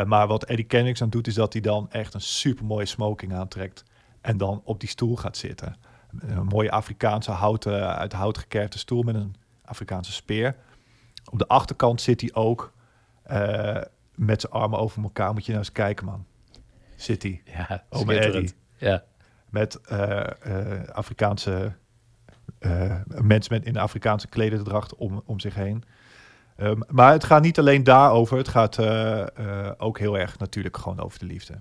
Maar 0.04 0.26
wat 0.26 0.44
Eddie 0.44 0.66
Kendricks 0.66 1.02
aan 1.02 1.10
doet, 1.10 1.26
is 1.26 1.34
dat 1.34 1.52
hij 1.52 1.62
dan 1.62 1.90
echt 1.90 2.14
een 2.14 2.20
super 2.20 2.64
mooie 2.64 2.86
smoking 2.86 3.34
aantrekt. 3.34 3.84
En 4.20 4.36
dan 4.36 4.60
op 4.64 4.80
die 4.80 4.88
stoel 4.88 5.16
gaat 5.16 5.36
zitten. 5.36 5.76
Een 6.18 6.44
mooie 6.44 6.70
Afrikaanse 6.70 7.30
houten, 7.30 7.96
uit 7.96 8.12
hout 8.12 8.38
gekerfde 8.38 8.78
stoel 8.78 9.02
met 9.02 9.14
een 9.14 9.34
Afrikaanse 9.64 10.12
speer. 10.12 10.56
Op 11.30 11.38
de 11.38 11.48
achterkant 11.48 12.00
zit 12.00 12.20
hij 12.20 12.34
ook 12.34 12.72
met 14.16 14.40
zijn 14.40 14.52
armen 14.52 14.78
over 14.78 15.02
elkaar. 15.02 15.32
Moet 15.32 15.44
je 15.44 15.52
nou 15.52 15.64
eens 15.64 15.72
kijken, 15.72 16.06
man. 16.06 16.24
Hij. 16.96 17.42
Ja, 17.44 17.84
Ome. 17.90 18.18
Eddie. 18.18 18.52
Ja. 18.76 19.04
Met 19.50 19.80
eh, 19.80 20.20
eh, 20.20 20.88
Afrikaanse 20.88 21.72
eh, 22.58 22.94
mensen 23.06 23.54
met 23.54 23.64
in 23.64 23.76
Afrikaanse 23.76 24.28
klederdracht 24.28 24.94
om, 24.94 25.22
om 25.26 25.40
zich 25.40 25.54
heen. 25.54 25.84
Ehm, 26.56 26.80
maar 26.88 27.12
het 27.12 27.24
gaat 27.24 27.42
niet 27.42 27.58
alleen 27.58 27.84
daarover. 27.84 28.36
Het 28.36 28.48
gaat 28.48 28.78
ook 29.78 29.98
heel 29.98 30.18
erg 30.18 30.38
natuurlijk 30.38 30.76
gewoon 30.76 31.00
over 31.00 31.18
de 31.18 31.24
liefde. 31.26 31.54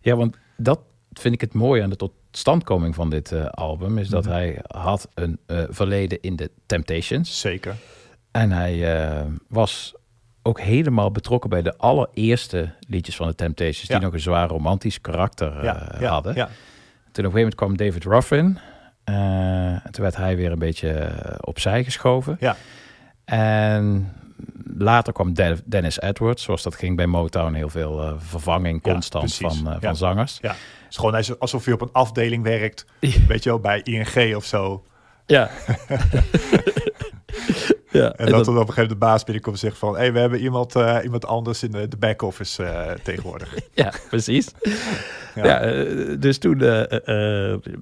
Ja, 0.00 0.16
want 0.16 0.36
dat 0.56 0.80
vind 1.12 1.34
ik 1.34 1.40
het 1.40 1.54
mooie 1.54 1.82
aan 1.82 1.90
de 1.90 1.96
totstandkoming 1.96 2.94
van 2.94 3.10
dit 3.10 3.32
album. 3.50 3.98
Is 3.98 4.08
dat 4.08 4.24
Mhm. 4.24 4.32
hij 4.32 4.58
had 4.66 5.08
een 5.14 5.38
verleden 5.68 6.20
in 6.20 6.36
de 6.36 6.50
Temptations. 6.66 7.40
Zeker. 7.40 7.76
En 8.30 8.50
hij 8.50 9.26
was 9.48 9.94
ook 10.42 10.60
helemaal 10.60 11.10
betrokken 11.10 11.50
bij 11.50 11.62
de 11.62 11.76
allereerste 11.76 12.70
liedjes 12.88 13.16
van 13.16 13.26
de 13.26 13.34
Temptations. 13.34 13.88
Die 13.88 13.98
nog 13.98 14.12
een 14.12 14.20
zwaar 14.20 14.48
romantisch 14.48 15.00
karakter 15.00 15.64
ja, 15.64 16.06
hadden. 16.08 16.34
ja. 16.34 16.48
Toen 17.12 17.26
op 17.26 17.32
een 17.34 17.38
gegeven 17.38 17.38
moment 17.38 17.54
kwam 17.54 17.76
David 17.76 18.04
Ruffin. 18.04 18.58
eh, 19.04 19.14
en 19.86 19.88
toen 19.90 20.02
werd 20.02 20.16
hij 20.16 20.36
weer 20.36 20.52
een 20.52 20.58
beetje 20.58 20.90
eh, 20.90 21.34
opzij 21.40 21.84
geschoven. 21.84 22.36
Ja. 22.40 22.56
En 23.24 24.12
later 24.76 25.12
kwam 25.12 25.34
De- 25.34 25.62
Dennis 25.64 26.00
Edwards, 26.00 26.42
zoals 26.42 26.62
dat 26.62 26.74
ging 26.74 26.96
bij 26.96 27.06
Motown, 27.06 27.52
heel 27.54 27.68
veel 27.68 28.14
vervanging 28.18 28.80
Ja, 28.84 28.92
constant 28.92 29.34
van, 29.34 29.58
Ja. 29.64 29.78
van 29.80 29.96
zangers. 29.96 30.38
Ja. 30.42 30.48
Het 30.50 30.58
is 30.90 30.96
gewoon 30.96 31.14
als- 31.14 31.38
alsof 31.38 31.64
je 31.64 31.72
op 31.72 31.80
een 31.80 31.92
afdeling 31.92 32.42
werkt. 32.42 32.86
Weet 33.28 33.42
je 33.42 33.48
wel, 33.50 33.58
bij 33.60 33.80
ING 33.82 34.36
of 34.36 34.44
zo. 34.44 34.84
Ja. 35.26 35.50
ja. 37.92 38.12
En, 38.12 38.30
dat, 38.30 38.44
dan 38.44 38.54
op 38.54 38.60
een 38.60 38.66
gegeven 38.66 38.74
moment 38.74 38.88
de 38.88 38.96
baas 38.96 39.24
binnenkomt 39.24 39.54
en 39.56 39.60
zegt 39.60 39.78
van... 39.78 39.92
hé, 39.94 39.98
hey, 39.98 40.12
we 40.12 40.18
hebben 40.18 40.40
iemand, 40.40 40.76
eh, 40.76 40.98
iemand 41.02 41.26
anders 41.26 41.62
in 41.62 41.70
de, 41.70 41.88
de 41.88 41.96
back-office 41.96 42.64
eh, 42.64 42.94
tegenwoordig. 43.02 43.54
Ja, 43.74 43.92
precies. 44.08 44.48
Ja. 45.34 45.44
ja. 45.44 45.60
eh, 45.60 46.16
dus 46.18 46.38
toen 46.38 46.58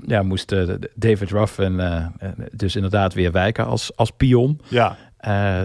ja, 0.06 0.22
moest 0.22 0.54
David 0.94 1.30
Ruffin 1.30 1.80
dus 2.52 2.76
inderdaad 2.76 3.14
weer 3.14 3.32
wijken 3.32 3.66
als, 3.66 3.96
als 3.96 4.10
pion. 4.10 4.60
Ja. 4.68 4.96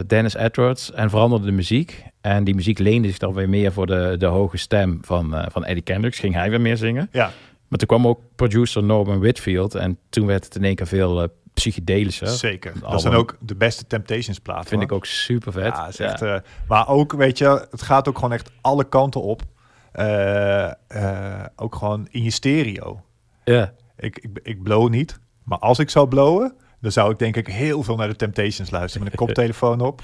Dennis 0.08 0.36
Edwards 0.36 0.92
en 0.92 1.10
veranderde 1.10 1.46
de 1.46 1.52
muziek. 1.52 2.04
En 2.22 2.44
die 2.44 2.56
muziek 2.56 2.80
leende 2.80 3.08
zich 3.08 3.18
dan 3.18 3.34
weer 3.34 3.50
meer 3.50 3.72
voor 3.72 3.88
de, 3.88 4.16
de 4.18 4.26
hoge 4.26 4.58
stem 4.58 5.00
van, 5.02 5.46
van 5.52 5.66
Eddie 5.66 5.84
Kendricks. 5.84 6.20
Ging 6.20 6.34
hij 6.34 6.50
weer 6.50 6.62
meer 6.62 6.78
zingen. 6.78 7.10
Ja. 7.12 7.32
Maar 7.68 7.80
toen 7.80 7.88
kwam 7.88 8.08
ook 8.08 8.20
producer 8.36 8.84
Norman 8.84 9.20
Whitfield. 9.20 9.76
En 9.76 9.98
toen 10.10 10.26
werd 10.26 10.46
het 10.46 10.56
in 10.56 10.64
één 10.64 10.76
keer 10.76 10.88
veel 10.88 11.30
psychedelischer. 11.56 12.28
Zeker. 12.28 12.74
Dat 12.80 13.02
zijn 13.02 13.14
ook 13.14 13.38
de 13.40 13.56
beste 13.56 13.88
Temptations 13.88 14.40
platen. 14.40 14.68
Vind 14.68 14.82
ik 14.82 14.92
ook 14.92 15.06
super 15.06 15.52
vet. 15.52 15.76
Ja, 15.76 15.88
is 15.88 16.00
echt, 16.00 16.22
eh, 16.22 16.36
maar 16.68 16.88
ook, 16.88 17.14
weet 17.14 17.38
je, 17.38 17.68
het 17.72 17.82
gaat 17.82 18.08
ook 18.08 18.16
gewoon 18.16 18.34
echt 18.34 18.52
alle 18.62 18.84
kanten 18.84 19.22
op. 19.22 19.42
Eh, 19.92 20.66
eh, 20.88 21.46
ook 21.56 21.76
gewoon 21.76 22.08
in 22.12 22.24
je 22.24 22.30
stereo. 22.32 23.02
Ja. 23.44 23.74
Ik, 23.98 24.18
ik, 24.18 24.40
ik 24.44 24.64
blow 24.64 24.90
niet, 24.90 25.20
maar 25.44 25.58
als 25.60 25.80
ik 25.80 25.90
zou 25.90 26.08
blowen, 26.08 26.54
dan 26.82 26.92
zou 26.92 27.12
ik 27.12 27.20
denk 27.20 27.36
ik 27.36 27.48
heel 27.48 27.84
veel 27.84 27.96
naar 27.96 28.08
de 28.08 28.16
Temptations 28.16 28.70
luisteren 28.72 29.04
met 29.04 29.12
een 29.12 29.20
koptelefoon 29.26 29.82
op. 29.82 30.02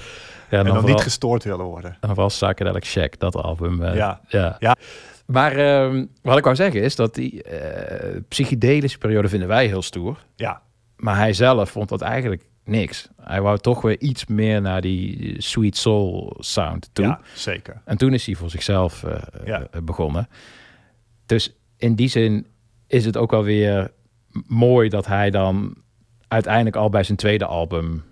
Ja, 0.50 0.58
en 0.58 0.64
dan, 0.64 0.74
vooral- 0.74 0.94
niet 0.94 1.02
gestoord 1.02 1.44
willen 1.44 1.64
worden. 1.64 1.90
En 1.90 1.98
dan 2.08 2.14
was 2.14 2.38
Psychedelic 2.38 2.84
Shack, 2.84 3.18
dat 3.18 3.36
album. 3.36 3.84
Ja. 3.84 4.20
ja. 4.28 4.56
Ja. 4.58 4.76
Maar 5.26 5.56
ehm, 5.56 6.06
wat 6.22 6.38
ik 6.38 6.44
wou 6.44 6.56
zeggen 6.56 6.82
is 6.82 6.96
dat 6.96 7.14
die 7.14 7.42
psychedelische 8.28 8.98
periode 8.98 9.28
vinden 9.28 9.48
wij 9.48 9.66
heel 9.66 9.82
stoer. 9.82 10.24
Ja. 10.36 10.62
Maar 11.02 11.16
hij 11.16 11.32
zelf 11.32 11.70
vond 11.70 11.88
dat 11.88 12.00
eigenlijk 12.00 12.44
niks. 12.64 13.08
Hij 13.20 13.40
wou 13.42 13.58
toch 13.58 13.82
weer 13.82 14.00
iets 14.00 14.26
meer 14.26 14.60
naar 14.60 14.80
die 14.80 15.34
sweet 15.42 15.76
soul 15.76 16.36
sound 16.38 16.90
toe. 16.92 17.04
Ja, 17.04 17.20
zeker. 17.34 17.82
En 17.84 17.96
toen 17.96 18.12
is 18.12 18.26
hij 18.26 18.34
voor 18.34 18.50
zichzelf 18.50 19.02
eh, 19.04 19.22
Ja. 19.44 19.66
eh, 19.70 19.80
begonnen. 19.82 20.28
Dus 21.26 21.52
in 21.76 21.94
die 21.94 22.08
zin 22.08 22.46
is 22.86 23.04
het 23.04 23.16
ook 23.16 23.30
wel 23.30 23.42
weer 23.44 23.90
mooi 24.46 24.88
dat 24.88 25.06
hij 25.06 25.30
dan 25.30 25.74
uiteindelijk 26.28 26.76
al 26.76 26.88
bij 26.88 27.02
zijn 27.02 27.18
tweede 27.18 27.44
album 27.46 28.04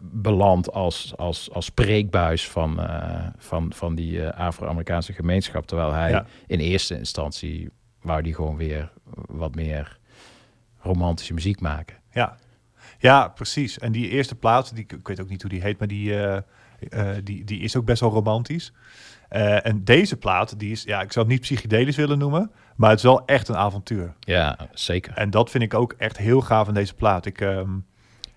belandt 0.00 0.72
als, 0.72 1.16
als, 1.16 1.50
als 1.52 1.64
spreekbuis 1.64 2.48
van, 2.48 2.80
eh, 2.80 3.26
van, 3.36 3.72
van 3.74 3.94
die 3.94 4.28
Afro-Amerikaanse 4.28 5.12
gemeenschap. 5.12 5.66
Terwijl 5.66 5.92
hij 5.92 6.10
Ja. 6.10 6.26
in 6.46 6.58
eerste 6.60 6.98
instantie 6.98 7.70
wou 8.02 8.22
die 8.22 8.34
gewoon 8.34 8.56
weer 8.56 8.92
wat 9.28 9.54
meer 9.54 9.98
romantische 10.86 11.34
muziek 11.34 11.60
maken. 11.60 11.96
Ja. 12.10 12.36
ja, 12.98 13.28
precies. 13.28 13.78
En 13.78 13.92
die 13.92 14.08
eerste 14.08 14.34
plaat, 14.34 14.74
die, 14.74 14.84
ik 14.88 15.08
weet 15.08 15.20
ook 15.20 15.28
niet 15.28 15.42
hoe 15.42 15.50
die 15.50 15.62
heet, 15.62 15.78
maar 15.78 15.88
die, 15.88 16.14
eh, 16.14 16.36
eh, 16.88 17.24
die, 17.24 17.44
die 17.44 17.60
is 17.60 17.76
ook 17.76 17.84
best 17.84 18.00
wel 18.00 18.10
romantisch. 18.10 18.72
Eh, 19.28 19.66
en 19.66 19.84
deze 19.84 20.16
plaat, 20.16 20.58
die 20.58 20.70
is, 20.70 20.82
ja, 20.82 21.00
ik 21.00 21.12
zou 21.12 21.24
het 21.24 21.34
niet 21.34 21.44
psychedelisch 21.44 21.96
willen 21.96 22.18
noemen, 22.18 22.50
maar 22.76 22.90
het 22.90 22.98
is 22.98 23.04
wel 23.04 23.24
echt 23.24 23.48
een 23.48 23.56
avontuur. 23.56 24.14
Ja, 24.20 24.68
zeker. 24.72 25.14
En 25.14 25.30
dat 25.30 25.50
vind 25.50 25.64
ik 25.64 25.74
ook 25.74 25.92
echt 25.92 26.16
heel 26.16 26.40
gaaf 26.40 26.68
aan 26.68 26.74
deze 26.74 26.94
plaat. 26.94 27.26
Ik, 27.26 27.40
ehm, 27.40 27.70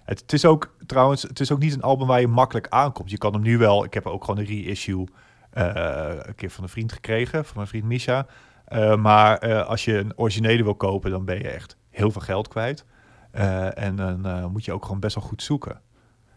het, 0.04 0.20
het 0.20 0.34
is 0.34 0.46
ook 0.46 0.76
trouwens, 0.86 1.22
het 1.22 1.40
is 1.40 1.52
ook 1.52 1.60
niet 1.60 1.74
een 1.74 1.82
album 1.82 2.08
waar 2.08 2.20
je 2.20 2.28
makkelijk 2.28 2.68
aankomt. 2.68 3.10
Je 3.10 3.18
kan 3.18 3.34
hem 3.34 3.42
nu 3.42 3.58
wel, 3.58 3.84
ik 3.84 3.94
heb 3.94 4.06
ook 4.06 4.24
gewoon 4.24 4.40
een 4.40 4.64
reissue 4.64 5.08
eh 5.50 6.16
een 6.20 6.36
keer 6.36 6.50
van 6.50 6.64
een 6.64 6.70
vriend 6.70 6.92
gekregen, 6.92 7.46
van 7.46 7.56
mijn 7.56 7.68
vriend 7.68 7.84
Misha. 7.84 8.26
Maar 8.98 9.64
als 9.64 9.86
je 9.86 9.98
een 9.98 10.18
originele 10.18 10.64
wil 10.64 10.76
kopen, 10.76 11.12
dan 11.12 11.26
ben 11.26 11.38
je 11.38 11.50
echt 11.50 11.78
heel 12.00 12.12
veel 12.12 12.22
geld 12.22 12.48
kwijt. 12.48 12.86
Eh, 13.32 13.78
en 13.78 13.96
dan 13.96 14.26
eh, 14.26 14.46
moet 14.46 14.66
je 14.66 14.74
ook 14.74 14.86
gewoon 14.86 15.00
best 15.00 15.16
wel 15.16 15.24
goed 15.24 15.44
zoeken. 15.44 15.82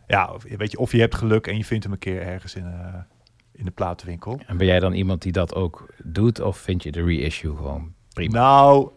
Ja, 0.06 0.30
of, 0.32 0.43
weet 0.43 0.70
je, 0.70 0.78
of 0.78 0.93
je 0.93 1.01
hebt 1.01 1.14
geluk 1.14 1.47
en 1.47 1.56
je 1.56 1.64
vindt 1.64 1.84
hem 1.84 1.93
een 1.93 1.98
keer 1.98 2.22
ergens 2.22 2.55
in, 2.55 2.66
eh, 2.66 2.94
in 3.52 3.64
de 3.64 3.70
platenwinkel. 3.70 4.40
En 4.47 4.56
ben 4.56 4.66
jij 4.66 4.80
dan 4.80 4.93
iemand 4.93 5.22
die 5.22 5.32
dat 5.32 5.55
ook 5.55 5.86
doet? 6.05 6.40
Of 6.40 6.56
vind 6.56 6.82
je 6.82 6.93
de 6.93 7.05
reissue 7.05 7.56
gewoon 7.56 7.94
prima? 8.12 8.39
Nou, 8.39 8.90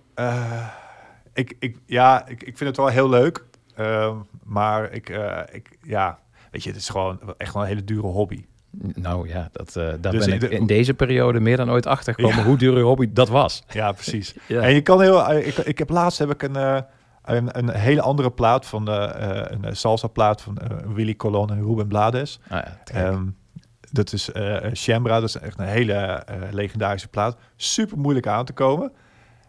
ik, 1.34 1.56
ik, 1.60 1.78
ja, 1.86 2.28
ik, 2.28 2.44
ik 2.44 2.58
vind 2.58 2.70
het 2.70 2.78
wel 2.78 2.88
heel 2.88 3.10
leuk. 3.10 3.46
Ehm, 3.76 4.18
maar 4.44 4.92
ik, 4.92 5.10
ik, 5.52 5.78
ja, 5.82 6.20
weet 6.52 6.64
je, 6.64 6.70
het 6.70 6.80
is 6.80 6.90
gewoon 6.90 7.34
echt 7.38 7.54
wel 7.54 7.62
een 7.62 7.68
hele 7.68 7.84
dure 7.84 8.08
hobby. 8.08 8.46
Nou 8.96 9.28
ja, 9.30 9.50
dat, 9.52 9.76
eh, 9.76 9.88
daar 10.00 10.12
Dus 10.12 10.26
ben 10.26 10.34
ik 10.34 10.40
de- 10.40 10.50
in 10.50 10.66
deze 10.68 10.94
periode 10.94 11.40
meer 11.40 11.58
dan 11.58 11.70
ooit 11.72 11.86
achter 11.86 12.14
gekomen 12.14 12.38
Ja. 12.38 12.44
hoe 12.44 12.58
duur 12.58 12.78
je 12.78 12.84
hobby 12.84 13.10
dat 13.14 13.30
was. 13.30 13.64
Ja, 13.74 13.92
precies. 13.92 14.36
Ja. 14.48 14.62
En 14.62 14.74
je 14.74 14.82
kan 14.82 15.02
heel, 15.02 15.26
eh, 15.30 15.48
ik, 15.48 15.58
ik 15.58 15.78
heb 15.78 15.90
laatst 15.90 16.20
heb 16.20 16.30
ik 16.32 16.44
een, 16.44 16.56
eh, 16.56 16.80
een, 17.24 17.58
een 17.58 17.70
hele 17.70 18.02
andere 18.02 18.32
plaat 18.32 18.66
van 18.66 18.88
een 18.88 19.76
salsa 19.76 20.08
plaat 20.08 20.42
van 20.42 20.58
Willy 20.94 21.16
Colon 21.16 21.50
en 21.50 21.66
Ruben 21.66 21.88
Blades. 21.88 22.40
Ah 22.50 22.62
ja. 22.64 22.78
Ehm, 22.94 23.24
dat 23.92 24.14
is 24.14 24.30
Shambra, 24.74 25.20
dat 25.20 25.30
is 25.30 25.36
echt 25.38 25.60
een 25.60 25.66
hele 25.68 26.24
legendarische 26.52 27.08
plaat. 27.08 27.38
Super 27.56 27.98
moeilijk 27.98 28.28
aan 28.28 28.46
te 28.46 28.54
komen. 28.54 28.92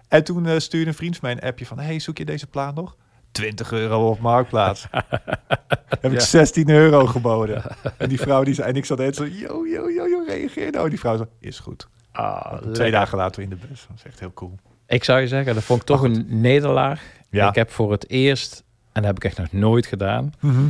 En 0.08 0.24
toen 0.24 0.60
stuurde 0.60 0.88
een 0.90 0.94
vriend 0.96 1.16
van 1.16 1.28
mij 1.28 1.38
een 1.42 1.48
appje 1.48 1.66
van... 1.66 1.78
hey, 1.78 1.98
zoek 1.98 2.18
je 2.18 2.24
deze 2.24 2.46
plaat 2.46 2.74
nog? 2.74 2.96
20 3.36 3.72
euro 3.72 4.08
op 4.10 4.18
Marktplaats. 4.20 4.86
Heb 6.00 6.04
ik 6.04 6.12
Ja. 6.12 6.20
16 6.20 6.68
euro 6.70 7.06
geboden. 7.06 7.62
En 7.98 8.08
die 8.08 8.20
vrouw 8.20 8.44
die 8.44 8.54
zei... 8.54 8.68
En 8.68 8.76
ik 8.76 8.84
zat 8.84 8.98
net 8.98 9.16
zo... 9.16 9.24
Yo, 9.24 9.66
yo, 9.66 9.90
yo, 9.90 10.06
yo, 10.08 10.24
reageer 10.26 10.70
nou. 10.70 10.88
Die 10.88 10.98
vrouw 10.98 11.16
zei... 11.16 11.28
Is 11.40 11.58
goed. 11.58 11.88
Ah, 12.12 12.52
Twee 12.72 12.90
dagen 12.90 13.18
later 13.18 13.42
in 13.42 13.48
de 13.48 13.56
bus. 13.68 13.86
Dat 13.88 13.96
is 13.96 14.02
echt 14.04 14.20
heel 14.20 14.32
cool. 14.32 14.58
Ik 14.86 15.04
zou 15.04 15.20
je 15.20 15.28
zeggen, 15.28 15.54
dat 15.54 15.62
vond 15.62 15.80
ik 15.80 15.86
toch 15.86 16.02
een 16.02 16.26
nederlaag. 16.28 17.02
Ja. 17.30 17.48
Ik 17.48 17.54
heb 17.54 17.70
voor 17.70 17.90
het 17.92 18.08
eerst, 18.10 18.64
en 18.92 19.02
dat 19.02 19.04
heb 19.04 19.16
ik 19.16 19.24
echt 19.24 19.38
nog 19.38 19.52
nooit 19.52 19.86
gedaan, 19.86 20.32
Mhm. 20.40 20.66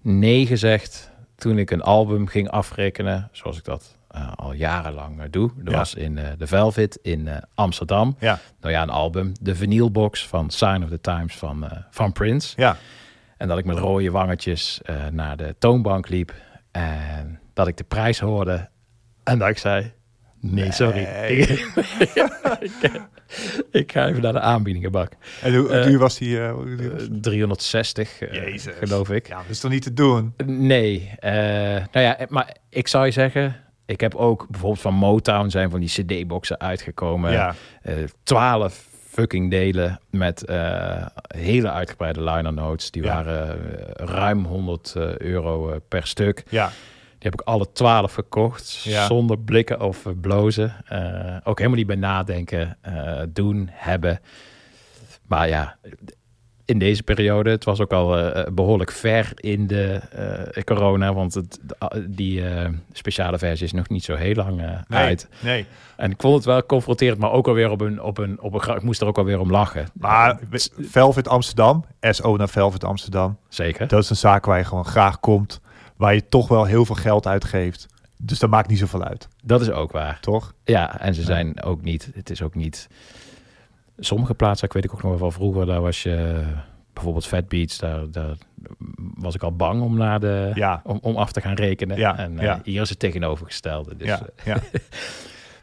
nee 0.00 0.46
gezegd 0.46 1.10
toen 1.36 1.58
ik 1.58 1.70
een 1.70 1.82
album 1.82 2.26
ging 2.26 2.48
afrekenen, 2.50 3.28
zoals 3.32 3.58
ik 3.58 3.64
dat 3.64 3.96
eh, 4.10 4.32
al 4.36 4.52
jarenlang 4.52 5.20
eh, 5.20 5.26
doe. 5.30 5.50
Dat 5.56 5.72
Ja. 5.72 5.78
was 5.78 5.94
in 5.94 6.18
eh, 6.18 6.28
de 6.38 6.46
Velvet 6.46 6.98
in 7.02 7.28
eh, 7.28 7.36
Amsterdam. 7.54 8.16
Ja. 8.18 8.38
Nou 8.60 8.72
ja, 8.72 8.82
een 8.82 8.90
album, 8.90 9.32
de 9.40 9.54
vinylbox 9.54 10.26
van 10.28 10.50
Sign 10.50 10.82
of 10.82 10.88
the 10.88 11.00
Times 11.00 11.34
van, 11.36 11.64
eh, 11.70 11.78
van 11.90 12.12
Prince. 12.12 12.52
Ja. 12.56 12.76
En 13.36 13.48
dat 13.48 13.58
ik 13.58 13.64
met 13.64 13.78
rode 13.78 14.10
wangetjes 14.10 14.80
eh, 14.82 15.06
naar 15.12 15.36
de 15.36 15.54
toonbank 15.58 16.08
liep 16.08 16.34
en 16.70 17.40
dat 17.54 17.68
ik 17.68 17.76
de 17.76 17.84
prijs 17.84 18.20
hoorde 18.20 18.68
en 19.24 19.38
dat 19.38 19.48
ik 19.48 19.58
zei, 19.58 19.92
nee, 20.40 20.72
sorry. 20.72 21.02
Nee. 21.10 21.38
ik, 22.60 23.00
ik 23.70 23.92
ga 23.92 24.08
even 24.08 24.22
naar 24.22 24.32
de 24.32 24.40
aanbiedingenbak. 24.40 25.12
En 25.42 25.54
hoe, 25.56 25.68
Eh, 25.68 25.84
duur 25.84 25.98
was 25.98 26.18
die? 26.18 26.38
eh, 26.38 26.48
Eh, 26.48 26.56
die? 26.98 27.20
360, 27.20 28.20
eh, 28.20 28.32
Jezus. 28.32 28.74
geloof 28.78 29.10
ik. 29.10 29.28
Ja, 29.28 29.36
dat 29.36 29.44
is 29.48 29.60
toch 29.60 29.70
niet 29.70 29.82
te 29.82 29.92
doen? 29.92 30.34
Nee, 30.46 31.10
eh, 31.18 31.32
nou 31.92 32.06
ja, 32.06 32.18
maar 32.28 32.56
ik 32.68 32.88
zou 32.88 33.04
je 33.06 33.10
zeggen, 33.12 33.56
ik 33.90 34.00
heb 34.00 34.14
ook 34.14 34.46
bijvoorbeeld 34.48 34.80
van 34.82 34.94
Motown 34.94 35.48
zijn 35.48 35.70
van 35.70 35.80
die 35.80 35.88
CD-boxen 35.88 36.60
uitgekomen. 36.60 37.32
Ja. 37.32 37.54
Eh, 37.82 37.94
Twaalf 38.22 38.88
fucking 39.08 39.50
delen 39.50 40.00
met 40.10 40.44
eh, 40.44 41.06
hele 41.36 41.70
uitgebreide 41.70 42.22
liner 42.22 42.52
notes. 42.52 42.90
Die 42.90 43.02
Ja. 43.02 43.14
waren 43.14 43.48
eh, 43.96 44.06
ruim 44.06 44.44
100 44.44 44.94
eh, 44.96 45.16
euro 45.18 45.78
per 45.88 46.06
stuk. 46.06 46.44
Ja. 46.48 46.66
Die 47.18 47.30
heb 47.30 47.40
ik 47.40 47.46
alle 47.46 47.72
twaalf 47.72 48.14
gekocht, 48.14 48.80
Ja. 48.82 49.06
zonder 49.06 49.38
blikken 49.38 49.80
of 49.80 50.06
blozen. 50.20 50.74
Ook 51.44 51.58
helemaal 51.58 51.78
niet 51.78 51.86
bij 51.86 51.96
nadenken, 51.96 52.78
doen, 53.28 53.68
hebben. 53.72 54.20
Maar 55.26 55.48
ja, 55.48 55.76
in 56.70 56.78
deze 56.78 57.02
periode, 57.02 57.50
het 57.50 57.64
was 57.64 57.80
ook 57.80 57.92
al 57.92 58.18
eh, 58.18 58.52
behoorlijk 58.52 58.90
ver 58.92 59.32
in 59.34 59.66
de 59.66 60.00
eh, 60.54 60.62
corona, 60.62 61.14
want 61.14 61.34
het, 61.34 61.58
die 62.06 62.48
eh, 62.48 62.68
speciale 62.92 63.38
versie 63.38 63.66
is 63.66 63.72
nog 63.72 63.88
niet 63.88 64.04
zo 64.04 64.14
heel 64.14 64.34
lang 64.34 64.60
eh, 64.60 64.66
Nee, 64.88 65.00
uit. 65.06 65.28
nee. 65.40 65.66
En 65.96 66.10
ik 66.10 66.20
vond 66.20 66.34
het 66.34 66.44
wel 66.44 66.66
confronterend, 66.66 67.18
maar 67.18 67.30
ook 67.32 67.48
alweer 67.48 67.70
op 67.70 67.80
een, 67.80 68.02
op 68.02 68.18
een, 68.18 68.40
op 68.40 68.54
een, 68.68 68.74
ik 68.76 68.82
moest 68.82 69.00
er 69.00 69.06
ook 69.06 69.18
alweer 69.18 69.40
om 69.40 69.50
lachen. 69.50 69.86
Maar 69.92 70.38
Velvet 70.78 71.28
Amsterdam, 71.28 71.84
SO 72.00 72.36
naar 72.36 72.48
Velvet 72.48 72.84
Amsterdam. 72.84 73.38
Zeker. 73.48 73.88
Dat 73.88 74.02
is 74.02 74.10
een 74.10 74.16
zaak 74.16 74.44
waar 74.44 74.58
je 74.58 74.64
gewoon 74.64 74.84
graag 74.86 75.20
komt. 75.20 75.60
Waar 75.96 76.14
je 76.14 76.28
toch 76.28 76.48
wel 76.48 76.64
heel 76.64 76.84
veel 76.84 76.94
geld 76.94 77.26
uitgeeft. 77.26 77.86
Dus 78.16 78.38
dat 78.38 78.50
maakt 78.50 78.68
niet 78.68 78.78
zoveel 78.78 79.04
uit. 79.04 79.28
Dat 79.42 79.60
is 79.60 79.70
ook 79.70 79.92
waar. 79.92 80.18
Toch? 80.20 80.52
Ja, 80.64 81.00
en 81.00 81.14
ze 81.14 81.22
zijn 81.22 81.62
ook 81.62 81.82
niet, 81.82 82.10
het 82.14 82.30
is 82.30 82.42
ook 82.42 82.54
niet... 82.54 82.88
Sommige 84.00 84.34
plaatsen, 84.34 84.66
ik 84.66 84.72
weet 84.74 84.84
ik 84.84 84.92
ook 84.94 85.02
nog 85.02 85.10
wel 85.10 85.18
van 85.20 85.32
vroeger, 85.32 85.66
daar 85.66 85.80
was 85.80 86.02
je 86.02 86.42
bijvoorbeeld 86.92 87.26
Fat 87.26 87.48
Beats, 87.48 87.78
daar, 87.78 88.10
daar 88.10 88.34
was 89.14 89.34
ik 89.34 89.42
al 89.42 89.56
bang 89.56 89.82
om, 89.82 89.96
naar 89.96 90.20
de, 90.20 90.50
Ja. 90.54 90.80
om, 90.84 90.98
om 91.02 91.16
af 91.16 91.32
te 91.32 91.40
gaan 91.40 91.54
rekenen. 91.54 91.96
Ja, 91.96 92.18
en 92.18 92.38
eh, 92.38 92.44
ja. 92.44 92.60
hier 92.64 92.80
is 92.80 92.88
het 92.88 92.98
tegenovergestelde. 92.98 93.96
Dus, 93.96 94.06
Ja, 94.06 94.20
eh, 94.36 94.46
ja. 94.46 94.56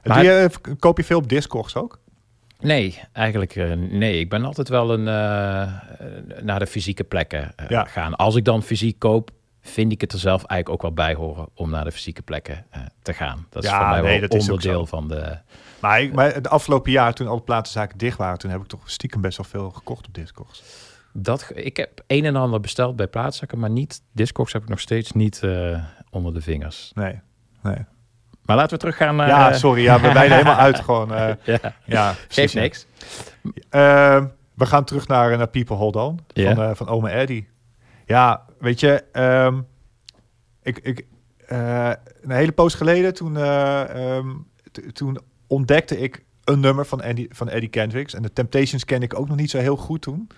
Maar- 0.04 0.24
je, 0.24 0.50
koop 0.80 0.98
je 0.98 1.04
veel 1.04 1.18
op 1.18 1.30
Discogs 1.30 1.76
ook? 1.76 2.00
Nee, 2.60 3.00
eigenlijk 3.14 3.56
eh, 3.56 3.72
nee. 3.74 4.20
Ik 4.20 4.30
ben 4.30 4.46
altijd 4.46 4.70
wel 4.70 4.94
een, 4.94 5.08
eh, 5.08 6.44
naar 6.44 6.60
de 6.60 6.68
fysieke 6.68 7.04
plekken 7.04 7.52
eh, 7.56 7.82
gaan. 7.86 8.16
Als 8.16 8.36
ik 8.36 8.46
dan 8.46 8.64
fysiek 8.64 9.00
koop, 9.00 9.32
vind 9.70 9.92
ik 9.92 10.02
het 10.02 10.14
er 10.14 10.20
zelf 10.20 10.44
eigenlijk 10.44 10.70
ook 10.70 10.82
wel 10.82 11.06
bij 11.06 11.16
horen 11.16 11.48
om 11.54 11.70
naar 11.70 11.84
de 11.84 11.92
fysieke 11.92 12.22
plekken 12.22 12.66
eh, 12.70 12.82
te 13.02 13.14
gaan. 13.14 13.48
Dat 13.50 13.64
is 13.64 13.70
Ja, 13.70 13.78
voor 13.78 13.88
mij 13.88 14.02
nee, 14.02 14.20
wel 14.20 14.30
dat 14.30 14.40
is 14.40 14.50
ook 14.50 14.52
onderdeel 14.52 14.86
van 14.86 15.08
de... 15.08 15.38
Maar, 15.80 16.02
ik, 16.02 16.14
maar 16.14 16.34
het 16.34 16.50
afgelopen 16.50 16.92
jaar, 16.92 17.14
toen 17.14 17.28
alle 17.28 17.42
platenzaken 17.42 17.98
dicht 17.98 18.18
waren... 18.18 18.38
toen 18.38 18.52
heb 18.52 18.62
ik 18.62 18.68
toch 18.68 18.90
stiekem 18.90 19.22
best 19.22 19.38
wel 19.38 19.46
veel 19.46 19.70
gekocht 19.70 20.08
op 20.08 20.14
Discogs. 20.14 20.64
Dat, 21.14 21.52
ik 21.54 21.78
heb 21.78 22.04
een 22.08 22.26
en 22.26 22.36
ander 22.36 22.60
besteld 22.60 22.96
bij 22.96 23.08
plaatszakken, 23.08 23.60
maar 23.60 23.70
niet 23.70 24.02
Discogs 24.12 24.54
heb 24.54 24.62
ik 24.62 24.70
nog 24.70 24.80
steeds 24.80 25.12
niet 25.12 25.44
eh, 25.44 25.84
onder 26.10 26.34
de 26.34 26.42
vingers. 26.42 26.92
Nee, 26.96 27.20
nee. 27.62 27.86
Maar 28.46 28.56
laten 28.56 28.74
we 28.74 28.78
teruggaan 28.78 29.16
naar... 29.16 29.28
ja, 29.28 29.50
eh, 29.50 29.56
sorry. 29.56 29.82
Ja, 29.82 30.00
we 30.00 30.12
wijden 30.12 30.38
helemaal 30.38 30.60
uit 30.60 30.80
gewoon. 30.80 31.38
ja. 31.44 31.60
ja, 31.86 32.14
Geeft 32.28 32.54
niks. 32.54 32.86
Ehm, 33.70 34.26
we 34.54 34.66
gaan 34.66 34.84
terug 34.84 35.08
naar, 35.08 35.38
naar 35.38 35.48
People 35.48 35.76
Hold 35.76 35.96
On 35.96 36.20
van, 36.34 36.76
van 36.76 36.88
Ome 36.88 37.10
Eddie. 37.10 37.48
Ja, 38.06 38.46
weet 38.60 38.80
je, 38.80 39.04
ehm, 39.12 39.62
ik, 40.62 40.80
ik, 40.80 41.06
eh, 41.46 41.92
een 42.22 42.32
hele 42.32 42.52
poos 42.52 42.74
geleden 42.74 43.14
toen, 43.14 43.38
eh, 43.38 44.16
ehm, 44.16 44.36
toen 44.94 45.20
ontdekte 45.48 45.98
ik 45.98 46.24
een 46.44 46.60
nummer 46.60 46.86
van 46.86 47.02
Eddie, 47.02 47.28
van 47.32 47.50
Eddie 47.50 47.70
Kendricks. 47.70 48.14
En 48.14 48.22
de 48.22 48.34
Temptations 48.34 48.86
ken 48.86 49.02
ik 49.02 49.20
ook 49.20 49.28
nog 49.28 49.38
niet 49.38 49.50
zo 49.50 49.58
heel 49.58 49.78
goed 49.78 50.02
toen. 50.02 50.30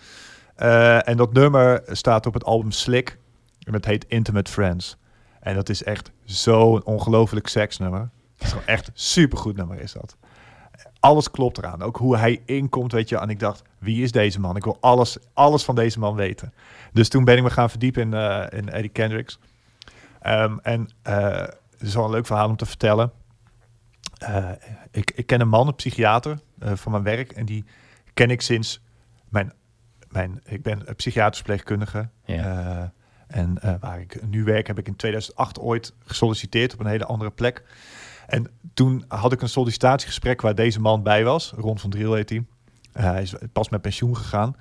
Eh, 0.56 1.08
en 1.08 1.18
dat 1.18 1.34
nummer 1.34 1.82
staat 1.88 2.26
op 2.26 2.34
het 2.34 2.44
album 2.44 2.72
Slick. 2.72 3.18
En 3.64 3.74
het 3.74 3.86
heet 3.86 4.06
Intimate 4.08 4.52
Friends. 4.52 4.98
En 5.40 5.56
dat 5.56 5.70
is 5.70 5.84
echt 5.84 6.12
zo'n 6.24 6.86
ongelooflijk 6.86 7.48
seksnummer. 7.48 8.10
Het 8.38 8.44
is 8.44 8.50
gewoon 8.50 8.68
echt 8.68 8.91
supergoed 8.94 9.56
nummer 9.56 9.80
is 9.80 9.91
dat 9.91 10.18
alles 10.99 11.31
klopt 11.31 11.57
eraan. 11.57 11.81
Ook 11.81 11.97
hoe 11.97 12.17
hij 12.17 12.41
inkomt, 12.45 12.91
weet 12.91 13.09
je. 13.09 13.17
En 13.17 13.30
ik 13.30 13.39
dacht, 13.39 13.61
wie 13.77 14.03
is 14.03 14.11
deze 14.11 14.39
man? 14.39 14.55
Ik 14.55 14.63
wil 14.63 14.77
alles, 14.80 15.17
alles 15.34 15.63
van 15.63 15.76
deze 15.76 15.99
man 15.99 16.15
weten. 16.15 16.53
Dus 16.93 17.09
toen 17.09 17.23
ben 17.23 17.38
ik 17.38 17.43
me 17.43 17.49
gaan 17.49 17.69
verdiepen 17.69 18.01
in, 18.01 18.13
eh, 18.13 18.59
in 18.59 18.69
Eddie 18.69 18.91
Kendricks. 18.91 19.39
Ehm, 20.21 20.57
en 20.61 20.89
eh, 21.01 21.38
het 21.71 21.81
is 21.81 21.93
wel 21.93 22.05
een 22.05 22.11
leuk 22.11 22.26
verhaal 22.26 22.49
om 22.49 22.55
te 22.55 22.65
vertellen. 22.65 23.11
Eh, 24.17 24.51
ik, 24.91 25.11
ik 25.15 25.26
ken 25.26 25.41
een 25.41 25.49
man, 25.49 25.67
een 25.67 25.76
psychiater 25.76 26.39
van 26.59 26.91
mijn 26.91 27.03
werk. 27.03 27.31
En 27.31 27.45
die 27.45 27.65
ken 28.13 28.30
ik 28.30 28.41
sinds 28.41 28.81
mijn... 29.30 29.53
mijn 30.09 30.41
ik 30.45 30.61
ben 30.61 30.81
een 30.85 30.95
psychiatrisch 30.95 31.38
verpleegkundige. 31.38 32.09
Eh, 32.26 32.84
en 33.27 33.80
waar 33.80 33.99
ik 33.99 34.27
nu 34.27 34.43
werk, 34.43 34.67
heb 34.67 34.77
ik 34.77 34.88
in 34.88 34.95
2008 34.95 35.59
ooit 35.59 35.93
gesolliciteerd 36.05 36.73
op 36.73 36.80
een 36.80 36.85
hele 36.85 37.05
andere 37.05 37.30
plek. 37.30 37.63
En 38.30 38.51
toen 38.73 39.03
had 39.07 39.31
ik 39.31 39.41
een 39.41 39.49
sollicitatiegesprek 39.49 40.41
waar 40.41 40.56
deze 40.56 40.80
man 40.80 41.03
bij 41.03 41.23
was. 41.23 41.53
Ron 41.57 41.80
van 41.80 41.89
Driel 41.89 42.14
heet 42.14 42.30
hij. 42.30 42.45
Eh, 42.93 43.03
hij 43.03 43.22
is 43.22 43.34
pas 43.53 43.69
met 43.69 43.81
pensioen 43.81 44.18
gegaan. 44.18 44.56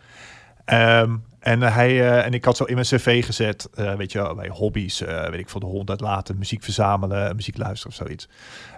Ehm, 0.65 1.17
en, 1.39 1.61
hij, 1.61 1.89
eh, 1.89 2.27
en 2.27 2.33
ik 2.35 2.45
had 2.45 2.57
zo 2.57 2.65
in 2.65 2.75
mijn 2.75 2.87
cv 2.87 3.25
gezet, 3.25 3.69
eh, 3.75 3.95
weet 3.95 4.13
je 4.13 4.35
bij 4.37 4.49
hobby's, 4.49 5.01
eh, 5.01 5.29
weet 5.29 5.41
ik 5.41 5.49
voor 5.49 5.61
de 5.61 5.67
hond 5.67 5.91
uitlaten, 5.91 6.39
muziek 6.39 6.63
verzamelen, 6.63 7.37
muziek 7.37 7.57
luisteren 7.57 7.97
of 7.97 8.07
zoiets. 8.07 8.29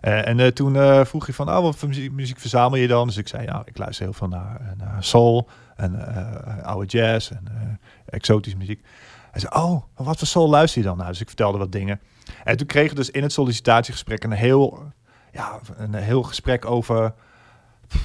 Eh, 0.01 0.27
en 0.27 0.41
eh, 0.41 0.47
toen 0.47 0.77
eh, 0.77 1.05
vroeg 1.05 1.27
hij 1.27 1.35
van, 1.35 1.49
oh, 1.49 1.61
wat 1.61 1.77
voor 1.77 1.89
muziek, 1.89 2.39
verzamel 2.41 2.79
je 2.79 2.89
dan? 2.89 3.07
Dus 3.07 3.17
ik 3.17 3.29
zei, 3.29 3.43
ja, 3.43 3.63
ik 3.65 3.79
luister 3.79 4.05
heel 4.05 4.13
veel 4.13 4.29
naar, 4.29 4.75
eh, 4.79 4.87
soul 5.01 5.49
en 5.77 6.15
eh, 6.15 6.65
oude 6.65 6.87
jazz 6.87 7.31
en 7.31 7.45
eh, 7.45 8.15
exotische 8.15 8.59
muziek. 8.59 8.85
Hij 9.31 9.41
zei, 9.41 9.63
oh, 9.65 9.83
wat 9.95 10.19
voor 10.19 10.27
soul 10.27 10.49
luister 10.49 10.83
je 10.83 10.87
dan 10.89 10.97
naar? 10.97 11.09
Dus 11.09 11.21
ik 11.21 11.27
vertelde 11.27 11.59
wat 11.59 11.73
dingen. 11.73 12.01
En 12.45 12.57
toen 12.57 12.67
kregen 12.67 12.91
we 12.91 12.97
dus 12.97 13.11
in 13.11 13.23
het 13.23 13.33
sollicitatiegesprek 13.33 14.25
een 14.25 14.33
heel, 14.33 14.93
ja, 15.33 15.61
een 15.77 15.95
heel 15.95 16.23
gesprek 16.23 16.65
over, 16.65 17.15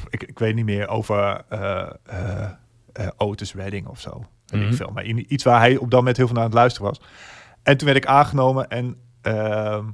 ik, 0.09 0.23
ik 0.23 0.39
weet 0.39 0.55
niet 0.55 0.65
meer, 0.65 0.87
over 0.87 1.43
eh 1.49 1.89
eh 2.05 2.49
eh, 2.93 3.07
Otis 3.17 3.53
Redding 3.53 3.87
of 3.87 3.99
zo. 3.99 4.25
Weet 4.45 4.61
ik 4.61 4.67
Mhm. 4.67 4.75
veel. 4.75 4.89
Maar 4.93 5.03
iets 5.05 5.43
waar 5.43 5.59
hij 5.59 5.77
op 5.77 5.89
dat 5.91 5.99
moment 5.99 6.17
heel 6.17 6.25
veel 6.25 6.35
naar 6.35 6.43
aan 6.43 6.49
het 6.49 6.59
luisteren 6.59 6.87
was. 6.89 7.01
En 7.63 7.77
toen 7.77 7.87
werd 7.87 8.03
ik 8.03 8.09
aangenomen 8.09 8.67
en, 8.67 8.97
ehm, 9.21 9.85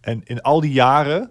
en 0.00 0.20
in 0.24 0.42
al 0.42 0.60
die 0.60 0.72
jaren, 0.72 1.30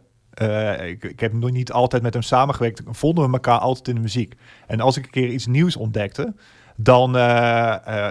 ik, 0.86 1.04
ik 1.04 1.20
heb 1.20 1.34
nog 1.34 1.52
niet 1.52 1.72
altijd 1.72 2.02
met 2.02 2.14
hem 2.14 2.22
samengewerkt, 2.22 2.82
vonden 2.86 3.26
we 3.28 3.32
elkaar 3.34 3.60
altijd 3.60 3.88
in 3.88 3.96
de 3.96 4.02
muziek. 4.02 4.36
En 4.68 4.80
als 4.80 4.98
ik 4.98 5.06
een 5.06 5.12
keer 5.12 5.30
iets 5.30 5.46
nieuws 5.46 5.76
ontdekte, 5.76 6.36
dan, 6.76 7.12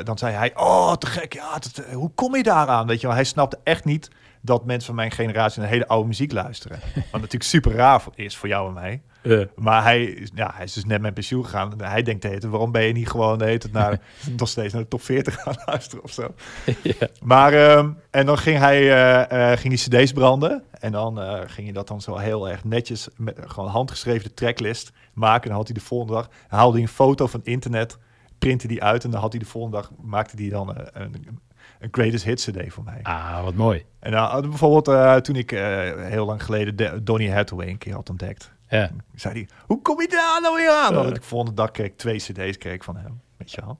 dan 0.05 0.19
zei 0.19 0.35
hij, 0.35 0.53
oh, 0.57 0.93
te 0.93 1.07
gek, 1.07 1.33
ja, 1.33 1.53
dat, 1.53 1.83
hoe 1.93 2.11
kom 2.15 2.37
je 2.37 2.43
daaraan? 2.43 2.87
Weet 2.87 3.01
je 3.01 3.07
wel, 3.07 3.17
hij 3.17 3.25
snapte 3.25 3.59
echt 3.63 3.85
niet 3.85 4.11
dat 4.47 4.65
mensen 4.65 4.87
van 4.87 4.95
mijn 4.95 5.11
generatie 5.11 5.61
naar 5.61 5.71
hele 5.71 5.89
oude 5.89 6.07
muziek 6.09 6.33
luisteren. 6.33 6.79
Wat 6.95 7.05
natuurlijk 7.21 7.43
super 7.43 7.73
raar 7.73 8.03
is 8.15 8.37
voor 8.37 8.49
jou 8.49 8.69
en 8.69 8.75
mij. 8.75 9.03
Maar 9.57 9.83
hij, 9.83 10.05
is- 10.05 10.31
ja, 10.35 10.51
hij 10.55 10.65
is 10.65 10.73
dus 10.73 10.85
net 10.85 11.01
met 11.01 11.15
pensioen 11.15 11.45
gegaan. 11.45 11.73
Hij 11.83 12.03
denkt 12.03 12.23
de 12.23 12.29
waarom 12.51 12.73
ben 12.73 12.83
je 12.83 12.93
niet 12.93 13.09
gewoon 13.09 13.39
de 13.39 13.73
naar, 13.73 14.01
nog 14.37 14.49
steeds 14.49 14.73
naar 14.73 14.83
de 14.83 14.89
top 14.89 15.03
40 15.03 15.43
gaan 15.43 15.55
luisteren 15.67 16.05
of 16.05 16.11
zo. 16.13 16.35
Maar, 17.23 17.53
ehm, 17.53 17.91
en 18.11 18.27
dan 18.27 18.39
ging 18.39 18.59
hij, 18.59 18.81
eh, 18.81 19.53
eh, 19.53 19.59
ging 19.59 19.75
die 19.79 20.03
cd's 20.03 20.13
branden. 20.13 20.63
En 20.81 20.93
dan 20.93 21.21
eh, 21.21 21.41
ging 21.47 21.65
hij 21.67 21.73
dat 21.73 21.89
dan 21.89 22.01
zo 22.01 22.17
heel 22.17 22.49
erg 22.49 22.65
netjes, 22.65 23.09
met 23.17 23.39
gewoon 23.47 23.71
handgeschreven 23.71 24.35
tracklist 24.35 24.93
maken. 25.15 25.43
En 25.43 25.49
dan 25.49 25.57
had 25.59 25.67
hij 25.69 25.77
de 25.77 25.85
volgende 25.85 26.13
dag, 26.13 26.29
haalde 26.49 26.73
hij 26.73 26.83
een 26.83 26.89
foto 26.93 27.27
van 27.27 27.41
internet. 27.45 27.99
printte 28.39 28.67
die 28.69 28.83
uit 28.83 29.05
en 29.05 29.11
dan 29.11 29.21
had 29.21 29.31
hij 29.33 29.41
de 29.41 29.47
volgende 29.47 29.77
dag, 29.77 29.91
maakte 30.03 30.37
hij 30.43 30.49
dan 30.51 30.69
een, 30.93 31.39
een 31.87 32.03
greatest 32.03 32.25
hits 32.25 32.51
CD 32.51 32.73
voor 32.73 32.85
mij. 32.85 33.01
Ah, 33.03 33.43
wat 33.43 33.55
mooi. 33.55 33.85
En 33.99 34.13
hadden 34.13 34.51
bijvoorbeeld 34.51 34.89
eh, 34.89 35.17
toen 35.17 35.37
ik 35.37 35.53
eh, 35.53 35.61
heel 35.97 36.27
lang 36.27 36.43
geleden 36.43 36.77
de, 36.77 37.03
Donny 37.03 37.31
Hathaway 37.31 37.69
een 37.69 37.79
keer 37.79 37.95
had 37.95 38.11
ontdekt. 38.11 38.53
Ja. 38.69 38.91
Zei 39.15 39.35
hij, 39.35 39.49
hoe 39.67 39.83
kom 39.83 40.01
je 40.01 40.09
daar 40.09 40.41
nou 40.43 40.57
weer 40.57 40.71
aan? 40.71 40.93
Dan 40.93 41.15
ik 41.15 41.23
volgende 41.23 41.55
dag 41.55 41.71
kreeg 41.71 41.91
twee 41.97 42.17
cd's 42.17 42.59
kreeg 42.59 42.85
van 42.85 42.97
hem, 42.97 43.21
weet 43.37 43.53
je 43.53 43.61
wel. 43.61 43.79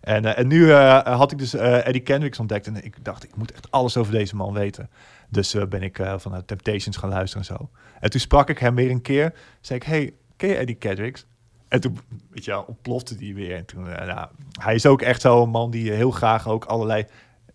En, 0.00 0.36
en 0.36 0.46
nu 0.46 0.72
had 0.72 1.32
ik 1.32 1.38
dus 1.38 1.54
eh, 1.54 1.86
Eddie 1.86 2.02
Kendricks 2.02 2.38
ontdekt 2.38 2.66
en 2.66 2.84
ik 2.84 3.04
dacht, 3.04 3.24
ik 3.24 3.36
moet 3.36 3.52
echt 3.52 3.70
alles 3.70 3.96
over 3.96 4.12
deze 4.12 4.36
man 4.36 4.52
weten. 4.52 4.90
Dus 5.28 5.56
ben 5.68 5.82
ik 5.82 6.00
vanuit 6.16 6.46
Temptations 6.46 6.96
gaan 6.96 7.10
luisteren 7.10 7.46
en 7.46 7.56
zo. 7.56 7.70
En 8.00 8.10
toen 8.10 8.20
sprak 8.20 8.48
ik 8.48 8.58
hem 8.58 8.74
weer 8.74 8.90
een 8.90 9.02
keer. 9.02 9.34
Zei 9.60 9.78
ik, 9.78 9.86
hey, 9.86 10.14
ken 10.36 10.48
je 10.48 10.56
Eddie 10.56 10.76
Kendricks? 10.76 11.26
En 11.68 11.80
toen, 11.80 11.98
weet 12.30 12.44
je 12.44 12.50
wel, 12.50 12.62
ontplofte 12.62 13.16
die 13.16 13.34
weer. 13.34 13.56
En 13.56 13.64
toen, 13.64 13.82
nou, 13.82 14.28
hij 14.60 14.74
is 14.74 14.86
ook 14.86 15.02
echt 15.02 15.20
zo'n 15.20 15.50
man 15.50 15.70
die 15.70 15.92
heel 15.92 16.10
graag 16.10 16.48
ook 16.48 16.64
allerlei, 16.64 17.06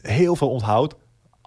heel 0.04 0.36
veel 0.36 0.50
onthoudt. 0.50 0.96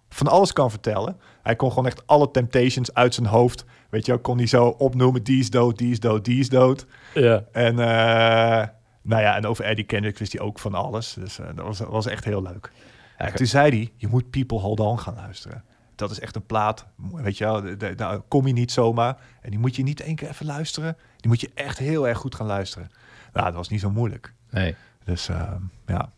Van 0.08 0.26
alles 0.26 0.52
kan 0.52 0.70
vertellen. 0.70 1.20
Hij 1.42 1.56
kon 1.56 1.68
gewoon 1.68 1.86
echt 1.86 2.06
alle 2.06 2.30
Temptations 2.30 2.94
uit 2.94 3.14
zijn 3.14 3.26
hoofd. 3.26 3.64
Weet 3.90 4.06
je 4.06 4.12
wel, 4.12 4.20
kon 4.20 4.36
hij 4.36 4.46
zo 4.46 4.66
opnoemen. 4.66 5.22
Die 5.22 5.38
is 5.38 5.50
dood, 5.50 5.78
die 5.78 5.90
is 5.90 6.00
dood, 6.00 6.24
die 6.24 6.38
is 6.38 6.48
dood. 6.48 6.86
Ja. 7.14 7.44
En 7.52 7.78
eh, 7.78 8.68
nou 9.02 9.22
ja, 9.22 9.36
en 9.36 9.46
over 9.46 9.64
Eddie 9.64 9.84
Kendrick 9.84 10.18
wist 10.18 10.32
hij 10.32 10.40
ook 10.40 10.58
van 10.58 10.74
alles. 10.74 11.12
Dus 11.12 11.38
eh, 11.38 11.46
dat 11.54 11.66
was, 11.66 11.78
was 11.78 12.06
echt 12.06 12.24
heel 12.24 12.42
leuk. 12.42 12.70
En 13.16 13.34
toen 13.34 13.46
zei 13.46 13.70
hij, 13.70 13.92
je 13.96 14.08
moet 14.08 14.30
People 14.30 14.58
Hold 14.58 14.80
On 14.80 14.98
gaan 14.98 15.14
luisteren. 15.14 15.64
Dat 15.94 16.10
is 16.10 16.20
echt 16.20 16.36
een 16.36 16.46
plaat, 16.46 16.86
weet 16.96 17.38
je 17.38 17.44
wel, 17.44 17.62
daar 17.96 18.20
kom 18.20 18.46
je 18.46 18.52
niet 18.52 18.72
zomaar. 18.72 19.16
En 19.40 19.50
die 19.50 19.58
moet 19.58 19.76
je 19.76 19.82
niet 19.82 20.00
één 20.00 20.14
keer 20.14 20.28
even 20.28 20.46
luisteren. 20.46 20.96
Die 21.16 21.28
moet 21.28 21.40
je 21.40 21.50
echt 21.54 21.78
heel 21.78 22.08
erg 22.08 22.18
goed 22.18 22.34
gaan 22.34 22.46
luisteren. 22.46 22.90
Nou, 23.32 23.46
dat 23.46 23.54
was 23.54 23.68
niet 23.68 23.80
zo 23.80 23.90
moeilijk. 23.90 24.32
Nee. 24.50 24.74
Dus 25.04 25.28
eh, 25.28 25.52
ja. 25.86 26.12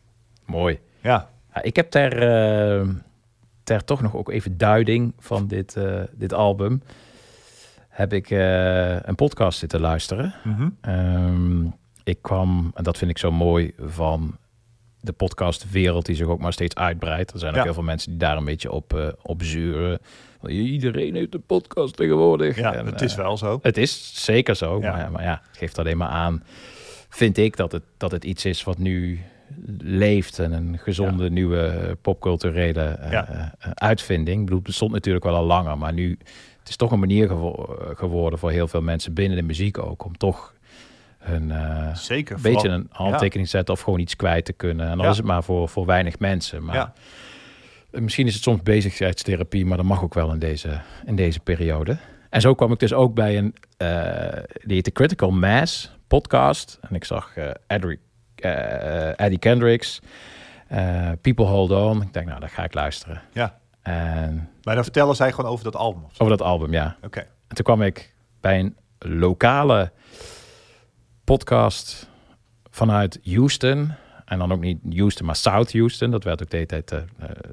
Mooi. 0.44 0.80
Ja. 1.00 1.30
Ja, 1.54 1.62
ik 1.62 1.76
heb 1.76 1.90
ter, 1.90 2.22
eh, 2.22 2.88
ter 3.64 3.84
toch 3.84 4.02
nog 4.02 4.16
ook 4.16 4.30
even 4.30 4.58
duiding 4.58 5.12
van 5.18 5.46
dit, 5.46 5.76
eh, 5.76 6.00
dit 6.12 6.32
album... 6.32 6.82
heb 7.88 8.12
ik 8.12 8.30
eh, 8.30 9.00
een 9.00 9.14
podcast 9.14 9.58
zitten 9.58 9.80
luisteren. 9.80 10.34
Mhm. 10.44 10.68
Ehm, 10.80 11.64
ik 12.04 12.18
kwam, 12.22 12.70
en 12.74 12.84
dat 12.84 12.98
vind 12.98 13.10
ik 13.10 13.18
zo 13.18 13.30
mooi, 13.30 13.72
van 13.78 14.36
de 15.00 15.12
podcastwereld 15.12 16.06
die 16.06 16.16
zich 16.16 16.26
ook 16.26 16.40
maar 16.40 16.52
steeds 16.52 16.74
uitbreidt. 16.74 17.32
Er 17.32 17.38
zijn 17.38 17.56
ook 17.56 17.64
heel 17.64 17.74
veel 17.74 17.82
mensen 17.82 18.10
die 18.10 18.18
daar 18.18 18.36
een 18.36 18.44
beetje 18.44 18.72
op, 18.72 19.16
op 19.22 19.42
zuren. 19.42 19.98
Iedereen 20.46 21.14
heeft 21.14 21.34
een 21.34 21.46
podcast 21.46 21.96
tegenwoordig. 21.96 22.56
Ja, 22.56 22.74
En, 22.74 22.86
het 22.86 23.00
is 23.00 23.14
wel 23.14 23.36
zo. 23.36 23.58
Het 23.62 23.76
is 23.76 24.24
zeker 24.24 24.56
zo, 24.56 24.80
Ja. 24.80 24.90
Maar, 24.90 25.00
ja, 25.00 25.08
maar 25.08 25.22
ja, 25.22 25.42
het 25.48 25.56
geeft 25.58 25.78
alleen 25.78 25.96
maar 25.96 26.08
aan, 26.08 26.42
vind 27.08 27.36
ik, 27.36 27.56
dat 27.56 27.72
het, 27.72 27.82
dat 27.96 28.10
het 28.10 28.24
iets 28.24 28.44
is 28.44 28.64
wat 28.64 28.78
nu 28.78 29.20
leeft 29.78 30.38
en 30.38 30.52
een 30.52 30.78
gezonde 30.78 31.30
nieuwe 31.30 31.60
eh, 31.66 31.90
popculturele 32.02 32.82
eh, 32.84 33.10
Ja. 33.12 33.52
eh, 33.58 33.70
uitvinding. 33.74 34.36
Ik 34.38 34.44
bedoel, 34.44 34.58
het 34.58 34.66
bestond 34.66 34.92
natuurlijk 34.92 35.24
wel 35.24 35.34
al 35.34 35.44
langer, 35.44 35.78
maar 35.78 35.92
nu 35.92 36.18
het 36.58 36.68
is 36.68 36.76
toch 36.76 36.92
een 36.92 36.98
manier 36.98 37.28
gewo- 37.28 37.76
geworden 37.96 38.38
voor 38.38 38.50
heel 38.50 38.68
veel 38.68 38.82
mensen 38.82 39.14
binnen 39.14 39.36
de 39.38 39.44
muziek 39.44 39.78
ook 39.78 40.04
om 40.04 40.16
toch 40.16 40.54
een 41.18 41.52
Zeker, 41.96 42.36
beetje 42.40 42.58
vooral- 42.60 42.78
een 42.78 42.86
handtekening 42.90 43.44
te 43.48 43.56
zetten 43.56 43.74
of 43.74 43.80
gewoon 43.80 43.98
iets 43.98 44.16
kwijt 44.16 44.44
te 44.44 44.52
kunnen. 44.52 44.88
En 44.88 44.98
dan 44.98 45.06
is 45.10 45.16
het 45.16 45.26
maar 45.26 45.42
voor, 45.44 45.68
voor 45.68 45.86
weinig 45.86 46.18
mensen. 46.18 46.64
Maar 46.64 46.92
misschien 47.90 48.26
is 48.26 48.34
het 48.34 48.42
soms 48.42 48.62
bezigheidstherapie, 48.62 49.66
maar 49.66 49.76
dat 49.76 49.86
mag 49.86 50.02
ook 50.02 50.14
wel 50.14 50.32
in 50.32 50.38
deze, 50.38 50.80
in 51.04 51.16
deze 51.16 51.40
periode. 51.40 51.98
En 52.30 52.40
zo 52.40 52.54
kwam 52.54 52.72
ik 52.72 52.78
dus 52.78 52.92
ook 52.92 53.14
bij 53.14 53.38
een, 53.38 53.54
eh 53.76 54.42
die 54.64 54.82
Critical 54.92 55.30
Mass 55.30 55.96
podcast. 56.08 56.78
En 56.88 56.94
ik 56.94 57.04
zag 57.04 57.36
eh 57.36 57.50
Eddie, 57.66 57.98
eh, 58.40 59.20
Eddie 59.20 59.38
Kendricks, 59.38 60.00
eh, 60.68 61.10
People 61.20 61.44
Hold 61.44 61.70
On. 61.70 62.02
Ik 62.02 62.12
denk, 62.12 62.26
nou, 62.26 62.40
daar 62.40 62.48
ga 62.48 62.64
ik 62.64 62.74
luisteren. 62.74 63.22
Ja. 63.32 63.58
En 63.82 64.48
Maar 64.62 64.74
dan 64.74 64.84
vertellen 64.84 65.16
zij 65.16 65.32
gewoon 65.32 65.50
over 65.50 65.64
dat 65.64 65.76
album. 65.76 66.02
over 66.12 66.36
dat 66.36 66.46
album, 66.46 66.72
ja. 66.72 66.96
Oké. 67.02 67.18
En 67.18 67.54
toen 67.54 67.64
kwam 67.64 67.82
ik 67.82 68.14
bij 68.40 68.58
een 68.58 68.76
lokale 68.98 69.92
podcast 71.24 72.08
vanuit 72.70 73.20
Houston. 73.24 73.92
En 74.24 74.38
dan 74.38 74.52
ook 74.52 74.60
niet 74.60 74.78
Houston, 74.96 75.26
maar 75.26 75.36
South 75.36 75.72
Houston. 75.72 76.10
Dat 76.10 76.24
werd 76.24 76.42
ook 76.42 76.50
de 76.50 76.56
hele 76.56 76.68
tijd 76.68 76.92
eh, 76.92 76.98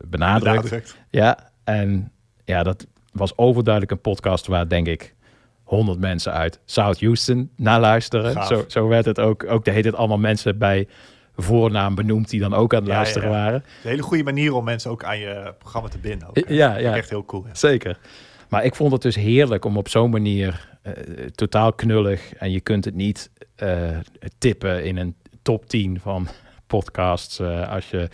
benadrukt. 0.06 0.62
Benadrukt. 0.64 0.98
Ja, 1.10 1.38
en 1.64 2.12
ja, 2.44 2.64
dat 2.64 2.88
was 3.12 3.38
overduidelijk 3.38 3.92
een 3.94 4.02
podcast 4.02 4.48
waar 4.48 4.68
denk 4.68 4.88
ik 4.88 5.16
100 5.66 6.00
mensen 6.00 6.32
uit 6.34 6.60
South 6.66 7.00
Houston 7.00 7.50
naar 7.56 7.80
luisteren. 7.80 8.32
Gaaf. 8.32 8.48
Zo, 8.48 8.64
zo 8.68 8.88
werd 8.88 9.06
het 9.06 9.20
ook. 9.20 9.44
Ook 9.50 9.66
de 9.66 9.72
heet 9.72 9.86
het 9.86 9.96
allemaal 9.96 10.18
mensen 10.18 10.58
bij 10.58 10.88
voornaam 11.38 11.96
benoemd 11.96 12.30
die 12.30 12.40
dan 12.40 12.54
ook 12.54 12.74
aan 12.74 12.80
het 12.80 12.90
Ja, 12.90 12.96
luisteren 12.96 13.30
ja, 13.30 13.36
ja. 13.36 13.44
waren. 13.44 13.64
Een 13.84 13.90
hele 13.90 14.02
goede 14.02 14.24
manier 14.24 14.54
om 14.54 14.64
mensen 14.64 14.92
ook 14.92 15.04
aan 15.04 15.20
je 15.20 15.54
programma 15.60 15.90
te 15.90 15.98
binden. 15.98 16.28
Ook. 16.28 16.38
Ja, 16.48 16.76
ik 16.76 16.82
ja. 16.82 16.96
Echt 16.96 17.10
heel 17.10 17.26
cool. 17.26 17.44
ja. 17.48 17.56
Zeker. 17.56 17.98
Maar 18.50 18.64
ik 18.66 18.76
vond 18.76 18.92
het 18.92 19.02
dus 19.02 19.16
heerlijk 19.16 19.66
om 19.66 19.78
op 19.78 19.90
zo'n 19.90 20.10
manier 20.10 20.78
eh, 20.82 20.92
totaal 21.36 21.74
knullig 21.74 22.34
en 22.34 22.52
je 22.52 22.60
kunt 22.62 22.86
het 22.86 22.96
niet 22.96 23.32
eh, 23.56 23.80
tippen 24.38 24.84
in 24.84 24.98
een 24.98 25.16
top 25.42 25.66
10 25.70 26.00
van 26.00 26.28
podcasts 26.68 27.40
eh, 27.40 27.70
als 27.72 27.90
je 27.90 28.10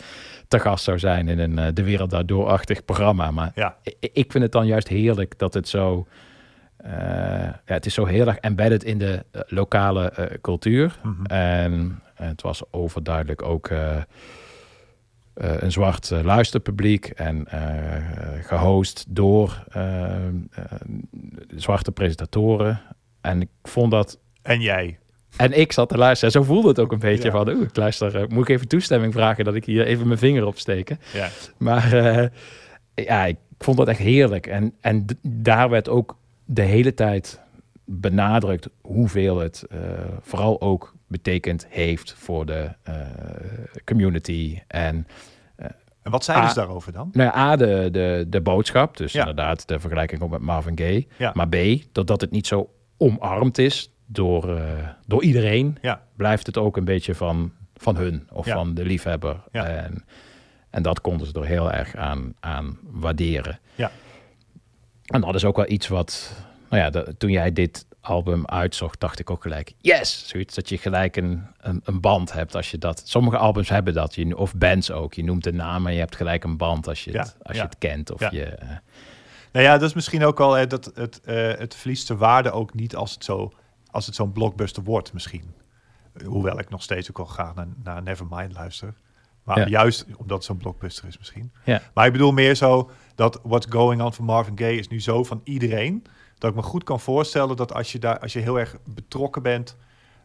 te 0.48 0.60
gast 0.60 0.84
zou 0.84 1.00
zijn 1.00 1.28
in 1.30 1.40
een 1.58 1.74
De 1.74 1.84
Wereld 1.84 2.10
Daardoor-achtig 2.10 2.86
programma. 2.86 3.32
Maar 3.32 3.52
Ja. 3.56 3.76
i- 3.88 4.10
ik 4.14 4.32
vind 4.32 4.44
het 4.44 4.52
dan 4.52 4.66
juist 4.66 4.88
heerlijk 4.88 5.34
dat 5.40 5.54
het 5.54 5.68
zo... 5.68 6.08
eh, 6.84 6.94
ja, 7.66 7.74
het 7.74 7.86
is 7.86 7.94
zo 7.94 8.06
heel 8.06 8.28
erg 8.28 8.38
embedded 8.38 8.84
in 8.84 8.98
de 8.98 9.26
eh, 9.32 9.42
lokale 9.48 10.10
eh, 10.10 10.38
cultuur. 10.42 11.00
Mhm. 11.04 11.26
En 11.26 12.02
het 12.14 12.42
was 12.42 12.64
overduidelijk 12.72 13.42
ook 13.42 13.70
een 15.34 15.72
zwart 15.72 16.10
luisterpubliek 16.24 17.06
en 17.06 17.48
eh, 17.48 18.42
gehost 18.42 19.06
door 19.08 19.64
zwarte 21.56 21.92
presentatoren. 21.92 22.82
En 23.22 23.42
ik 23.42 23.50
vond 23.64 23.92
dat... 23.92 24.20
En 24.42 24.62
jij. 24.62 25.00
En 25.38 25.60
ik 25.60 25.72
zat 25.72 25.90
te 25.90 25.98
luisteren. 25.98 26.34
En 26.34 26.42
zo 26.42 26.48
voelde 26.48 26.68
het 26.68 26.80
ook 26.80 26.92
een 26.92 27.00
beetje 27.00 27.24
Ja. 27.24 27.32
van... 27.32 27.50
Oeh, 27.50 27.62
ik 27.62 27.76
luister, 27.76 28.26
moet 28.30 28.50
ik 28.50 28.56
even 28.56 28.68
toestemming 28.68 29.14
vragen... 29.14 29.44
dat 29.46 29.56
ik 29.56 29.66
hier 29.66 29.86
even 29.86 30.08
mijn 30.08 30.20
vinger 30.20 30.46
op 30.46 30.58
steken. 30.58 31.00
Ja. 31.14 31.30
Maar 31.58 31.96
ja, 32.96 33.26
ik 33.26 33.38
vond 33.58 33.78
dat 33.78 33.88
echt 33.88 34.00
heerlijk. 34.00 34.48
En, 34.48 34.74
en 34.82 35.06
daar 35.22 35.70
werd 35.70 35.90
ook 35.90 36.18
de 36.54 36.62
hele 36.62 36.94
tijd 36.94 37.40
benadrukt 37.86 38.70
hoeveel 38.82 39.40
het 39.40 39.64
eh, 39.70 39.80
vooral 40.22 40.62
ook 40.62 40.94
betekend 41.08 41.66
heeft 41.70 42.14
voor 42.14 42.46
de 42.46 42.70
eh, 42.84 42.96
community. 43.86 44.60
En, 44.68 45.08
En 46.02 46.12
wat 46.12 46.24
zeiden 46.24 46.50
ze 46.50 46.56
daarover 46.56 46.92
dan? 46.92 47.10
nou 47.14 47.30
ja, 47.30 47.38
A, 47.38 47.56
de, 47.56 47.90
de, 47.92 48.26
de 48.30 48.42
boodschap. 48.42 48.98
Dus 48.98 49.12
Ja. 49.12 49.20
inderdaad 49.20 49.68
de 49.68 49.80
vergelijking 49.80 50.22
ook 50.22 50.30
met 50.30 50.42
Marvin 50.42 50.78
Gaye. 50.78 51.08
Ja. 51.18 51.32
Maar 51.36 51.48
B, 51.48 51.56
dat, 51.92 52.22
het 52.22 52.32
niet 52.32 52.48
zo 52.48 52.70
omarmd 52.98 53.58
is 53.58 53.92
door, 54.06 54.58
eh, 54.58 54.64
door 55.08 55.24
iedereen. 55.24 55.78
Ja. 55.82 56.02
Blijft 56.16 56.46
het 56.46 56.58
ook 56.58 56.78
een 56.78 56.86
beetje 56.86 57.16
van, 57.16 57.52
van 57.76 57.96
hun 57.96 58.28
of 58.32 58.48
van 58.48 58.74
de 58.74 58.86
liefhebber. 58.86 59.44
En, 59.52 60.06
en 60.70 60.84
dat 60.84 61.02
konden 61.02 61.28
ze 61.28 61.34
er 61.34 61.46
heel 61.46 61.72
erg 61.72 61.96
aan, 61.96 62.34
aan 62.40 62.78
waarderen. 62.82 63.60
Ja. 63.76 63.92
En 65.12 65.22
dat 65.22 65.36
is 65.36 65.46
ook 65.46 65.56
wel 65.56 65.70
iets 65.70 65.88
wat... 65.88 66.32
Nou 66.70 66.84
ja, 66.84 67.04
toen 67.18 67.32
jij 67.32 67.54
dit 67.54 67.86
album 68.02 68.46
uitzocht, 68.46 69.00
dacht 69.00 69.20
ik 69.20 69.30
ook 69.30 69.42
gelijk... 69.42 69.74
Yes! 69.78 70.28
Zoiets 70.28 70.56
dat 70.56 70.70
je 70.70 70.78
gelijk 70.78 71.16
een, 71.16 71.44
een, 71.60 71.82
een 71.84 72.02
band 72.02 72.34
hebt 72.34 72.56
als 72.56 72.72
je 72.72 72.78
dat... 72.78 73.02
Sommige 73.06 73.38
albums 73.38 73.70
hebben 73.70 73.94
dat, 73.94 74.16
je, 74.16 74.38
of 74.38 74.56
bands 74.56 74.92
ook. 74.92 75.14
Je 75.14 75.24
noemt 75.24 75.44
de 75.44 75.54
naam 75.54 75.88
en 75.88 75.94
je 75.94 76.00
hebt 76.00 76.16
gelijk 76.16 76.44
een 76.44 76.58
band 76.58 76.88
als 76.88 77.04
je 77.04 77.18
het, 77.18 77.36
als 77.44 77.56
ja. 77.56 77.62
je 77.62 77.68
het 77.68 77.78
kent. 77.78 78.12
Of 78.12 78.20
Ja. 78.20 78.30
je, 78.32 78.46
eh, 78.46 78.70
Nou 79.52 79.66
ja, 79.66 79.78
dat 79.78 79.90
is 79.90 79.94
misschien 79.94 80.24
ook 80.24 80.40
al 80.40 80.54
hè, 80.54 80.68
dat 80.68 80.92
het, 80.94 81.22
eh, 81.22 81.36
het 81.58 81.76
verliest 81.76 82.08
de 82.08 82.16
waarde 82.16 82.52
ook 82.52 82.74
niet 82.74 82.96
als 82.96 83.14
het 83.14 83.24
zo 83.24 83.52
als 83.92 84.06
het 84.06 84.16
zo'n 84.16 84.32
blockbuster 84.32 84.84
wordt 84.84 85.14
misschien. 85.14 85.54
Hoewel 86.26 86.60
ik 86.60 86.70
nog 86.70 86.84
steeds 86.84 87.10
ook 87.10 87.20
al 87.20 87.26
graag 87.26 87.56
naar, 87.56 87.68
naar 87.84 88.04
Nevermind 88.04 88.54
luister. 88.54 88.94
Maar 89.56 89.70
Ja. 89.70 89.80
juist 89.80 90.06
omdat 90.18 90.38
het 90.38 90.46
zo'n 90.46 90.58
blockbuster 90.58 91.08
is 91.08 91.18
misschien. 91.18 91.52
Ja. 91.66 91.82
Maar 91.94 92.06
ik 92.06 92.12
bedoel 92.12 92.32
meer 92.32 92.56
zo 92.56 92.90
dat 93.16 93.40
What's 93.44 93.68
Going 93.70 94.02
On 94.02 94.14
van 94.14 94.26
Marvin 94.26 94.58
Gaye 94.58 94.78
is 94.78 94.88
nu 94.88 95.02
zo 95.02 95.24
van 95.24 95.42
iedereen. 95.44 96.04
Dat 96.38 96.50
ik 96.50 96.56
me 96.56 96.62
goed 96.62 96.84
kan 96.84 97.00
voorstellen 97.00 97.56
dat 97.56 97.74
als 97.74 97.92
je 97.92 98.00
daar 98.00 98.20
als 98.20 98.34
je 98.34 98.40
heel 98.40 98.60
erg 98.60 98.78
betrokken 98.84 99.42
bent, 99.44 99.78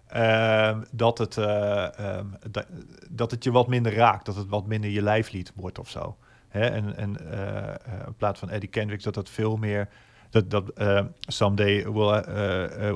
ehm, 0.06 0.82
dat, 0.92 1.18
het, 1.18 1.36
eh, 1.36 1.98
ehm, 1.98 2.26
dat, 2.50 2.66
dat 3.10 3.30
het 3.30 3.44
je 3.44 3.50
wat 3.50 3.68
minder 3.68 3.94
raakt. 3.94 4.26
Dat 4.26 4.36
het 4.36 4.48
wat 4.48 4.66
minder 4.66 4.90
je 4.90 5.02
lijflied 5.02 5.52
wordt 5.54 5.78
of 5.78 5.90
zo. 5.90 6.16
Hè? 6.48 6.66
En, 6.66 6.96
en 6.96 7.30
eh, 7.32 7.68
eh, 7.68 7.74
in 8.06 8.14
plaats 8.16 8.38
van 8.38 8.50
Eddie 8.50 8.68
Kendricks 8.68 9.04
dat 9.04 9.14
dat 9.14 9.28
veel 9.28 9.56
meer 9.56 9.88
dat, 10.30 10.50
dat 10.50 10.68
eh, 10.68 11.00
someday 11.20 11.92
we'll, 11.92 12.22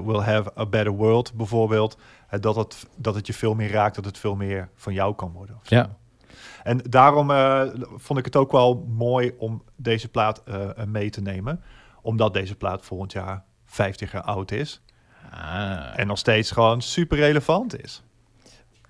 we'll 0.05 0.21
have 0.21 0.51
a 0.59 0.67
better 0.67 0.93
world 0.93 1.35
bijvoorbeeld. 1.35 1.99
Dat, 2.41 2.57
het, 2.57 2.87
dat 2.97 3.15
het 3.15 3.27
je 3.27 3.33
veel 3.33 3.55
meer 3.55 3.71
raakt, 3.71 3.95
dat 3.95 4.05
het 4.05 4.19
veel 4.19 4.37
meer 4.37 4.69
van 4.75 4.93
jou 4.93 5.15
kan 5.15 5.33
worden. 5.33 5.59
Ja. 5.63 5.97
En 6.63 6.79
daarom 6.79 7.31
eh, 7.31 7.63
vond 7.97 8.19
ik 8.19 8.25
het 8.25 8.37
ook 8.37 8.53
wel 8.53 8.87
mooi 8.89 9.33
om 9.39 9.63
deze 9.77 10.09
plaat 10.09 10.43
eh, 10.43 10.79
eh, 10.79 10.87
mee 10.87 11.11
te 11.11 11.21
nemen. 11.21 11.63
Omdat 12.03 12.35
deze 12.35 12.55
plaat 12.55 12.85
volgend 12.85 13.13
jaar 13.13 13.45
50 13.65 14.13
jaar 14.13 14.23
oud 14.23 14.51
is. 14.51 14.83
Ah. 15.31 15.99
En 15.99 16.07
nog 16.07 16.19
steeds 16.19 16.51
gewoon 16.51 16.83
super 16.83 17.19
relevant 17.19 17.83
is. 17.83 18.03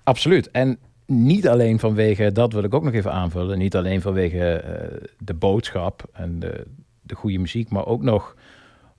Absoluut. 0.03 0.51
En 0.51 0.79
niet 1.11 1.47
alleen 1.47 1.79
vanwege, 1.79 2.31
dat 2.31 2.53
wil 2.53 2.63
ik 2.63 2.73
ook 2.73 2.83
nog 2.83 2.93
even 2.93 3.11
aanvullen, 3.11 3.57
niet 3.57 3.75
alleen 3.75 4.01
vanwege 4.01 4.53
eh, 4.53 5.07
de 5.17 5.33
boodschap 5.33 6.03
en 6.13 6.39
de, 6.39 6.67
de 7.01 7.15
goede 7.15 7.37
muziek, 7.37 7.69
maar 7.69 7.85
ook 7.85 8.01
nog 8.01 8.35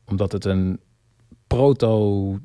omdat 0.05 0.33
het 0.33 0.45
een 0.45 0.81
proto-disco 1.47 2.41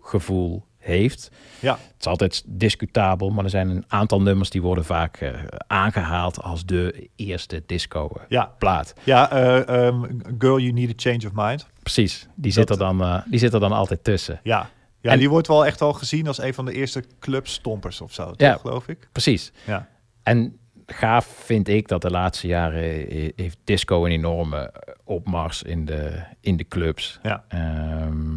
gevoel 0.00 0.64
heeft. 0.80 1.30
Ja. 1.60 1.72
Het 1.72 1.94
is 2.00 2.06
altijd 2.06 2.42
discutabel, 2.46 3.30
maar 3.30 3.44
er 3.44 3.50
zijn 3.50 3.68
een 3.68 3.84
aantal 3.88 4.22
nummers 4.22 4.50
die 4.50 4.62
worden 4.62 4.84
vaak 4.84 5.16
eh, 5.16 5.30
aangehaald 5.66 6.42
als 6.42 6.64
de 6.66 7.08
eerste 7.16 7.62
disco 7.66 8.10
eh, 8.16 8.22
Ja. 8.28 8.44
plaat. 8.58 8.92
Ja, 9.04 9.30
eh, 9.30 9.86
ehm, 9.86 10.02
Girl, 10.38 10.58
You 10.58 10.72
Need 10.72 10.88
a 10.90 10.92
Change 10.96 11.26
of 11.26 11.32
Mind. 11.34 11.66
Precies, 11.82 12.28
die, 12.34 12.52
zit 12.52 12.70
er 12.70 12.78
dan, 12.78 13.22
die 13.26 13.38
zit 13.38 13.52
er 13.52 13.60
dan 13.60 13.72
altijd 13.72 14.04
tussen. 14.04 14.40
Ja, 14.42 14.68
ja 15.00 15.10
En- 15.10 15.18
die 15.18 15.28
wordt 15.30 15.46
wel 15.48 15.66
echt 15.66 15.80
al 15.80 15.92
gezien 15.92 16.26
als 16.26 16.38
een 16.42 16.54
van 16.54 16.64
de 16.64 16.72
eerste 16.72 17.04
clubstompers 17.20 18.00
of 18.00 18.12
zo, 18.12 18.24
toch, 18.24 18.36
Ja. 18.48 18.56
geloof 18.56 18.88
ik? 18.88 19.08
Precies. 19.12 19.52
Ja. 19.66 19.88
En 20.22 20.58
gaaf 20.86 21.26
vind 21.26 21.68
ik 21.68 21.88
dat 21.88 22.02
de 22.02 22.10
laatste 22.10 22.46
jaren 22.46 22.82
heeft 23.36 23.58
disco 23.64 24.04
een 24.04 24.10
enorme 24.12 24.72
opmars 25.04 25.62
in 25.62 25.84
de, 25.84 26.22
in 26.40 26.56
de 26.56 26.64
clubs. 26.68 27.18
Ja. 27.22 27.44
Ehm, 27.48 28.34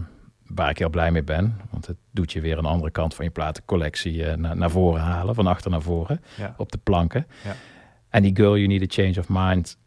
waar 0.55 0.69
ik 0.69 0.77
heel 0.77 0.89
blij 0.89 1.11
mee 1.11 1.23
ben. 1.23 1.59
Want 1.69 1.88
het 1.88 1.97
doet 2.11 2.31
je 2.31 2.41
weer 2.41 2.57
een 2.57 2.65
andere 2.65 2.91
kant 2.91 3.13
van 3.15 3.25
je 3.25 3.31
platencollectie 3.31 4.25
eh, 4.25 4.38
naar, 4.38 4.57
naar 4.57 4.71
voren 4.71 5.01
halen. 5.01 5.35
Van 5.35 5.47
achter 5.47 5.71
naar 5.71 5.81
voren. 5.81 6.21
Ja. 6.38 6.53
Op 6.57 6.71
de 6.71 6.77
planken. 6.77 7.27
Ja. 7.43 7.55
En 8.09 8.21
die 8.21 8.35
Girl 8.35 8.55
You 8.57 8.67
Need 8.67 8.81
a 8.81 8.85
Change 9.03 9.19
of 9.19 9.25
Mind. 9.30 9.77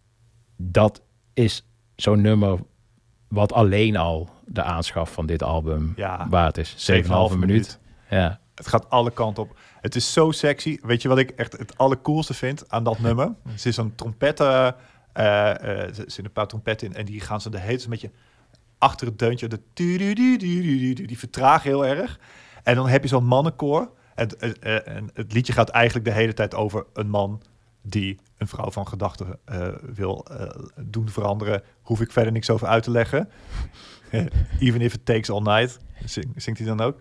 Dat 0.56 1.02
is 1.34 1.66
zo'n 1.96 2.20
nummer 2.20 2.58
wat 3.28 3.52
alleen 3.52 3.96
al 3.96 4.28
de 4.44 4.62
aanschaf 4.62 5.12
van 5.12 5.26
dit 5.26 5.42
album 5.42 5.92
Ja. 5.96 6.26
waard 6.30 6.58
is. 6.58 6.90
7,5 6.90 7.06
7,5 7.32 7.36
minuut. 7.38 7.78
Ja. 8.10 8.40
Het 8.54 8.68
gaat 8.68 8.90
alle 8.90 9.10
kanten 9.10 9.42
op. 9.42 9.58
Het 9.80 9.94
is 9.96 10.12
zo 10.12 10.30
sexy. 10.30 10.78
Weet 10.82 11.02
je 11.02 11.08
wat 11.08 11.18
ik 11.18 11.30
echt 11.30 11.52
het 11.52 11.78
allercoolste 11.78 12.34
vind 12.34 12.68
aan 12.70 12.84
dat 12.84 12.98
nummer? 12.98 13.26
Er 13.44 13.52
is 13.66 13.74
zo'n 13.74 13.94
trompetten, 13.94 14.74
eh, 15.12 15.50
eh, 15.50 15.68
er 15.68 15.94
zitten 15.94 16.24
een 16.24 16.32
paar 16.32 16.46
trompetten 16.46 16.88
in 16.88 16.94
en 16.94 17.04
die 17.04 17.20
gaan 17.20 17.40
ze 17.40 17.50
de 17.50 17.58
hele 17.58 17.68
tijd 17.70 17.84
een 17.84 17.90
beetje 17.90 18.10
achter 18.78 19.06
het 19.06 19.18
deuntje. 19.18 19.48
De 19.48 19.60
die 21.06 21.18
vertragen 21.18 21.70
heel 21.70 21.86
erg. 21.86 22.20
En 22.62 22.74
dan 22.74 22.88
heb 22.88 23.02
je 23.02 23.08
zo'n 23.08 23.24
mannenkoor. 23.26 23.90
En, 24.14 24.40
en, 24.40 24.86
en 24.86 25.10
het 25.14 25.32
liedje 25.32 25.52
gaat 25.52 25.68
eigenlijk 25.68 26.04
de 26.04 26.12
hele 26.12 26.32
tijd 26.34 26.54
over 26.54 26.86
een 26.92 27.10
man 27.10 27.42
die 27.82 28.18
een 28.38 28.48
vrouw 28.48 28.70
van 28.70 28.88
gedachten 28.88 29.38
eh, 29.44 29.68
wil 29.94 30.26
eh, 30.30 30.64
doen 30.80 31.08
veranderen. 31.08 31.62
Hoef 31.82 32.00
ik 32.00 32.12
verder 32.12 32.32
niks 32.32 32.50
over 32.50 32.66
uit 32.66 32.82
te 32.82 32.90
leggen. 32.90 33.28
Even 34.58 34.80
if 34.80 34.94
it 34.94 35.04
takes 35.06 35.30
all 35.30 35.40
night, 35.42 35.78
zing- 36.04 36.32
zingt 36.36 36.58
hij 36.58 36.68
dan 36.68 36.80
ook. 36.80 37.00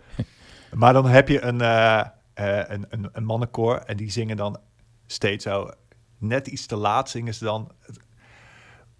Maar 0.74 0.94
dan 0.94 1.06
heb 1.08 1.28
je 1.28 1.42
een, 1.42 1.62
eh, 1.62 2.00
eh, 2.34 2.70
een, 2.70 2.86
een, 2.90 3.10
een 3.12 3.26
mannenkoor 3.26 3.78
en 3.78 3.98
die 3.98 4.12
zingen 4.12 4.38
dan 4.38 4.60
steeds 5.08 5.44
zo 5.44 5.70
net 6.18 6.48
iets 6.48 6.66
te 6.66 6.76
laat 6.76 7.10
zingen 7.10 7.34
ze 7.34 7.44
dan. 7.44 7.72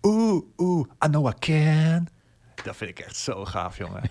Oeh, 0.02 0.44
oeh, 0.58 0.88
I 1.06 1.08
know 1.08 1.28
I 1.28 1.34
can. 1.40 2.08
Dat 2.66 2.76
vind 2.76 2.90
ik 2.90 3.00
echt 3.00 3.16
zo 3.16 3.46
gaaf, 3.46 3.78
jongen. 3.78 4.02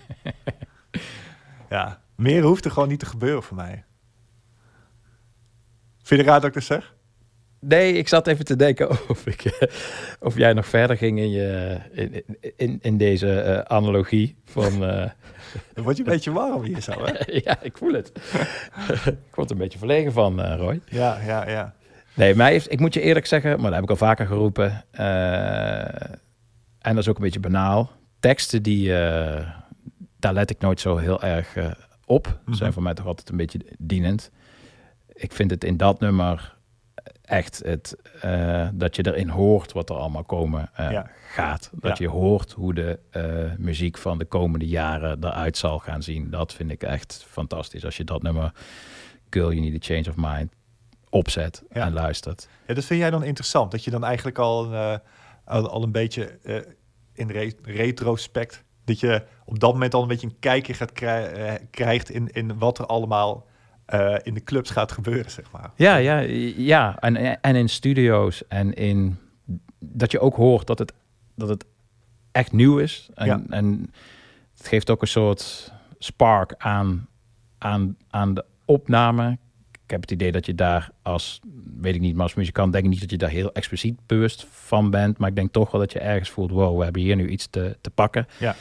ja, 1.69 2.01
meer 2.15 2.43
hoeft 2.43 2.65
er 2.65 2.71
gewoon 2.71 2.87
niet 2.87 2.99
te 2.99 3.05
gebeuren 3.05 3.43
voor 3.43 3.55
mij. 3.55 3.83
Vind 6.03 6.21
je 6.21 6.27
raar 6.27 6.39
dat 6.39 6.47
ik 6.47 6.53
dat 6.53 6.63
zeg? 6.63 6.93
Nee, 7.59 7.93
ik 7.93 8.07
zat 8.07 8.27
even 8.27 8.45
te 8.45 8.55
denken 8.55 8.89
of, 9.09 9.25
ik, 9.25 9.45
eh, 9.45 9.67
of 10.19 10.37
jij 10.37 10.53
nog 10.53 10.67
verder 10.67 10.97
ging 10.97 11.19
in, 11.19 11.31
je, 11.31 11.77
in, 11.91 12.23
in, 12.55 12.79
in 12.81 12.97
deze 12.97 13.41
eh, 13.41 13.59
analogie 13.59 14.37
van... 14.45 14.85
eh, 14.85 15.09
Dan 15.73 15.83
word 15.83 15.97
je 15.97 16.03
een 16.03 16.09
beetje 16.09 16.31
warm 16.31 16.63
hier 16.63 16.81
zo, 16.81 17.05
hè? 17.05 17.13
ja, 17.43 17.61
ik 17.61 17.77
voel 17.77 17.93
het. 17.93 18.11
ik 19.03 19.35
word 19.35 19.49
er 19.49 19.55
een 19.55 19.61
beetje 19.61 19.77
verlegen 19.77 20.11
van, 20.11 20.41
Roy. 20.55 20.81
Ja, 20.85 21.19
ja, 21.25 21.49
ja. 21.49 21.75
Nee, 22.13 22.35
mij 22.35 22.51
heeft, 22.51 22.71
ik 22.71 22.79
moet 22.79 22.93
je 22.93 23.01
eerlijk 23.01 23.25
zeggen, 23.25 23.51
maar 23.51 23.65
dat 23.65 23.73
heb 23.73 23.83
ik 23.83 23.89
al 23.89 23.95
vaker 23.95 24.25
geroepen. 24.25 24.85
en 24.91 26.19
dat 26.81 26.97
is 26.97 27.07
ook 27.07 27.15
een 27.15 27.23
beetje 27.23 27.39
banaal. 27.39 27.91
Teksten 28.25 28.63
die, 28.63 28.97
eh, 28.97 29.49
daar 30.19 30.33
let 30.33 30.49
ik 30.49 30.59
nooit 30.59 30.79
zo 30.79 30.97
heel 30.97 31.21
erg 31.21 31.55
eh, 31.55 31.71
op. 32.05 32.39
Mhm. 32.45 32.55
Zijn 32.55 32.73
voor 32.73 32.83
mij 32.83 32.93
toch 32.93 33.05
altijd 33.05 33.29
een 33.29 33.37
beetje 33.37 33.59
dienend. 33.77 34.31
Ik 35.13 35.31
vind 35.33 35.51
het 35.51 35.63
in 35.63 35.77
dat 35.77 35.99
nummer 35.99 36.55
echt 37.21 37.61
het, 37.65 37.95
eh, 38.21 38.67
dat 38.73 38.95
je 38.95 39.05
erin 39.05 39.29
hoort 39.29 39.71
wat 39.71 39.89
er 39.89 39.95
allemaal 39.95 40.23
komen 40.23 40.69
Ja. 40.77 41.09
gaat. 41.31 41.69
Dat 41.73 41.97
Ja. 41.97 42.05
je 42.05 42.11
hoort 42.11 42.51
hoe 42.51 42.73
de 42.73 42.99
muziek 43.57 43.97
van 43.97 44.17
de 44.17 44.25
komende 44.25 44.67
jaren 44.67 45.23
eruit 45.23 45.57
zal 45.57 45.79
gaan 45.79 46.03
zien. 46.03 46.29
Dat 46.29 46.53
vind 46.53 46.71
ik 46.71 46.83
echt 46.83 47.25
fantastisch. 47.27 47.85
Als 47.85 47.97
je 47.97 48.03
dat 48.03 48.21
nummer 48.21 48.51
Girl, 49.29 49.51
You 49.53 49.69
Need 49.69 49.83
a 49.83 49.85
Change 49.93 50.09
of 50.09 50.15
Mind 50.15 50.51
opzet 51.09 51.63
Ja. 51.73 51.85
en 51.85 51.93
luistert. 51.93 52.47
Ja, 52.67 52.73
dat 52.73 52.85
vind 52.85 52.99
jij 52.99 53.09
dan 53.11 53.23
interessant. 53.23 53.71
Dat 53.71 53.83
je 53.83 53.91
dan 53.91 54.03
eigenlijk 54.03 54.37
al, 54.37 54.75
al, 55.45 55.69
al 55.69 55.83
een 55.83 55.91
beetje 55.91 56.39
in 57.15 57.29
re- 57.29 57.51
retrospect... 57.63 58.63
dat 58.85 58.99
je 58.99 59.23
op 59.45 59.59
dat 59.59 59.71
moment 59.73 59.93
al 59.93 60.01
een 60.01 60.07
beetje 60.07 60.27
een 60.27 60.39
kijkje 60.39 60.73
gaat 60.73 60.91
krij- 60.91 61.31
eh, 61.31 61.53
krijgt... 61.71 62.09
In, 62.09 62.27
in 62.27 62.57
wat 62.57 62.79
er 62.79 62.85
allemaal 62.85 63.47
eh, 63.85 64.15
in 64.23 64.33
de 64.33 64.43
clubs 64.43 64.69
gaat 64.69 64.91
gebeuren, 64.91 65.31
zeg 65.31 65.51
maar. 65.51 65.71
Ja, 65.75 65.95
ja, 65.95 66.19
ja. 66.57 66.99
En, 66.99 67.41
en 67.41 67.55
in 67.55 67.69
studio's 67.69 68.47
en 68.47 68.73
in 68.73 69.17
dat 69.79 70.11
je 70.11 70.19
ook 70.19 70.35
hoort 70.35 70.67
dat 70.67 70.79
het, 70.79 70.93
dat 71.35 71.49
het 71.49 71.65
echt 72.31 72.51
nieuw 72.51 72.77
is. 72.77 73.09
En, 73.13 73.25
Ja. 73.25 73.41
en 73.49 73.91
het 74.57 74.67
geeft 74.67 74.89
ook 74.89 75.01
een 75.01 75.07
soort 75.07 75.73
spark 75.99 76.53
aan, 76.57 77.07
aan, 77.57 77.97
aan 78.09 78.33
de 78.33 78.45
opname. 78.65 79.37
Ik 79.85 79.91
heb 79.91 80.01
het 80.01 80.11
idee 80.11 80.31
dat 80.31 80.45
je 80.45 80.55
daar 80.55 80.89
als, 81.01 81.39
weet 81.77 81.95
ik 81.95 82.01
niet, 82.01 82.13
maar 82.15 82.23
als 82.23 82.33
muzikant 82.33 82.71
denk 82.71 82.83
ik 82.83 82.89
niet 82.89 82.99
dat 82.99 83.11
je 83.11 83.17
daar 83.17 83.29
heel 83.29 83.51
expliciet 83.51 83.99
bewust 84.05 84.45
van 84.49 84.89
bent. 84.89 85.17
Maar 85.17 85.29
ik 85.29 85.35
denk 85.35 85.51
toch 85.51 85.71
wel 85.71 85.81
dat 85.81 85.91
je 85.91 85.99
ergens 85.99 86.29
voelt, 86.29 86.51
wow, 86.51 86.77
we 86.77 86.83
hebben 86.83 87.01
hier 87.01 87.15
nu 87.15 87.27
iets 87.27 87.47
te, 87.47 87.77
te 87.81 87.89
pakken. 87.89 88.27
Ja. 88.37 88.55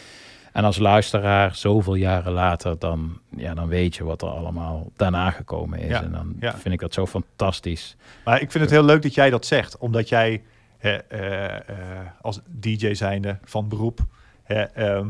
En 0.53 0.65
als 0.65 0.79
luisteraar, 0.79 1.55
zoveel 1.55 1.95
jaren 1.95 2.33
later, 2.33 2.79
dan, 2.79 3.19
ja, 3.37 3.55
dan 3.55 3.69
weet 3.69 3.97
je 3.97 4.05
wat 4.05 4.23
er 4.23 4.29
allemaal 4.29 4.91
daarna 4.97 5.31
gekomen 5.31 5.79
is. 5.79 5.89
Ja, 5.89 6.03
En 6.03 6.13
dan 6.13 6.37
ja. 6.41 6.59
vind 6.59 6.75
ik 6.75 6.81
dat 6.81 6.95
zo 6.95 7.07
fantastisch. 7.07 7.97
Maar 8.25 8.41
ik 8.41 8.51
vind 8.51 8.65
het 8.65 8.73
heel 8.73 8.85
leuk 8.85 9.03
dat 9.03 9.15
jij 9.15 9.31
dat 9.31 9.47
zegt. 9.47 9.79
Omdat 9.79 10.09
jij 10.09 10.43
eh, 10.79 11.57
eh, 11.59 12.07
als 12.21 12.41
DJ 12.47 12.95
zijnde 12.95 13.39
van 13.45 13.69
beroep... 13.69 14.01
eh, 14.45 14.77
ehm, 14.77 15.09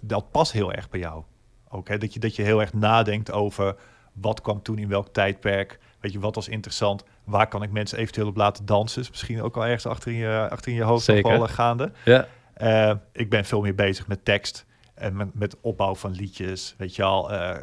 dat 0.00 0.30
past 0.30 0.52
heel 0.52 0.72
erg 0.72 0.90
bij 0.90 1.00
jou. 1.00 1.22
Ook, 1.68 1.88
hè? 1.88 1.98
Dat, 1.98 2.14
je, 2.14 2.20
dat 2.20 2.36
je 2.36 2.42
heel 2.42 2.60
erg 2.60 2.72
nadenkt 2.72 3.32
over... 3.32 3.76
wat 4.20 4.40
kwam 4.40 4.62
toen 4.62 4.78
in 4.78 4.88
welk 4.88 5.08
tijdperk... 5.08 5.78
Weet 6.00 6.12
je, 6.12 6.18
wat 6.18 6.34
was 6.34 6.48
interessant? 6.48 7.04
Waar 7.24 7.48
kan 7.48 7.62
ik 7.62 7.70
mensen 7.70 7.98
eventueel 7.98 8.26
op 8.26 8.36
laten 8.36 8.66
dansen? 8.66 9.02
Is 9.02 9.10
misschien 9.10 9.42
ook 9.42 9.56
al 9.56 9.64
ergens 9.64 9.86
achter 9.86 10.12
in 10.12 10.18
je, 10.18 10.48
achter 10.50 10.70
in 10.70 10.76
je 10.76 10.82
hoofd 10.82 11.04
Zeker. 11.04 11.48
gaande. 11.48 11.92
Ja. 12.04 12.26
Eh, 12.54 12.92
ik 13.12 13.30
ben 13.30 13.44
veel 13.44 13.60
meer 13.60 13.74
bezig 13.74 14.06
met 14.06 14.24
tekst 14.24 14.66
en 14.94 15.16
met, 15.16 15.34
met 15.34 15.56
opbouw 15.60 15.94
van 15.94 16.10
liedjes. 16.10 16.74
Weet 16.78 16.96
je 16.96 17.02
al, 17.02 17.32
eh, 17.32 17.50
eh, 17.50 17.60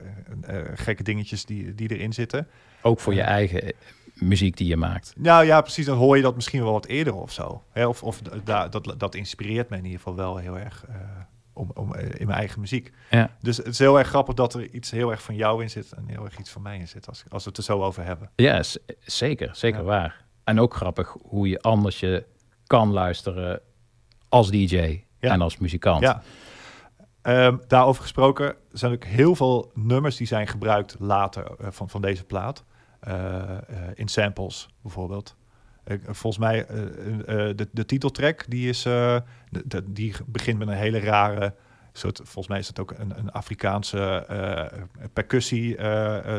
gekke 0.73 1.03
dingetjes 1.03 1.45
die, 1.45 1.75
die 1.75 1.89
erin 1.89 2.13
zitten. 2.13 2.47
Ook 2.81 2.99
voor 2.99 3.13
je 3.13 3.21
eigen 3.21 3.73
muziek 4.13 4.57
die 4.57 4.67
je 4.67 4.77
maakt. 4.77 5.13
Nou 5.17 5.45
ja, 5.45 5.61
precies. 5.61 5.85
Dan 5.85 5.97
hoor 5.97 6.15
je 6.15 6.23
dat 6.23 6.35
misschien 6.35 6.63
wel 6.63 6.71
wat 6.71 6.85
eerder 6.85 7.13
of 7.13 7.31
zo. 7.31 7.63
Hè? 7.71 7.87
Of, 7.87 8.03
of 8.03 8.21
da, 8.21 8.67
dat, 8.67 8.93
dat 8.97 9.15
inspireert 9.15 9.69
me 9.69 9.77
in 9.77 9.83
ieder 9.83 9.99
geval 9.99 10.15
wel 10.15 10.37
heel 10.37 10.57
erg 10.57 10.85
om, 11.55 11.71
om, 11.73 11.93
eh, 11.93 12.19
in 12.19 12.25
mijn 12.27 12.39
eigen 12.39 12.59
muziek. 12.59 12.91
Ja. 13.09 13.29
Dus 13.41 13.57
het 13.57 13.67
is 13.67 13.79
heel 13.79 13.97
erg 13.99 14.07
grappig 14.07 14.35
dat 14.35 14.53
er 14.53 14.69
iets 14.69 14.91
heel 14.91 15.11
erg 15.11 15.21
van 15.21 15.35
jou 15.35 15.61
in 15.61 15.69
zit 15.69 15.91
en 15.91 16.07
heel 16.07 16.23
erg 16.25 16.37
iets 16.39 16.49
van 16.49 16.61
mij 16.61 16.77
in 16.77 16.87
zit. 16.87 17.07
Als, 17.07 17.23
als 17.29 17.43
we 17.43 17.49
het 17.49 17.57
er 17.57 17.63
zo 17.63 17.83
over 17.83 18.03
hebben. 18.03 18.29
Ja, 18.35 18.63
zeker. 18.99 19.49
Zeker 19.55 19.79
Ja. 19.79 19.85
waar. 19.85 20.25
En 20.43 20.59
ook 20.59 20.73
grappig 20.73 21.15
hoe 21.21 21.49
je 21.49 21.59
anders 21.61 21.99
je 21.99 22.25
kan 22.67 22.91
luisteren 22.91 23.61
als 24.29 24.49
DJ 24.51 25.03
Ja. 25.19 25.31
en 25.31 25.41
als 25.41 25.57
muzikant. 25.57 26.01
Ja. 26.01 26.21
Ehm, 27.21 27.57
daarover 27.67 28.01
gesproken, 28.01 28.55
zijn 28.71 28.93
ook 28.93 29.03
heel 29.03 29.35
veel 29.35 29.71
nummers 29.73 30.15
die 30.15 30.27
zijn 30.27 30.47
gebruikt 30.47 30.95
later 30.99 31.51
eh, 31.59 31.67
van, 31.71 31.89
van 31.89 32.01
deze 32.01 32.23
plaat. 32.23 32.63
Eh, 32.99 33.43
in 33.93 34.07
samples 34.07 34.69
bijvoorbeeld. 34.81 35.35
Eh, 35.85 35.97
volgens 36.03 36.37
mij, 36.37 36.65
eh, 36.65 36.79
eh, 37.49 37.55
de, 37.57 37.67
de 37.71 37.85
titeltrack, 37.85 38.45
die, 38.47 38.69
is, 38.69 38.81
de- 38.81 39.21
de- 39.65 39.83
die 39.91 40.13
begint 40.25 40.57
met 40.59 40.67
een 40.67 40.73
hele 40.73 40.99
rare 40.99 41.53
soort, 41.93 42.17
volgens 42.23 42.47
mij 42.47 42.59
is 42.59 42.67
het 42.67 42.79
ook 42.79 42.91
een, 42.97 43.13
een 43.17 43.31
Afrikaanse 43.31 44.25
percussie 45.13 45.77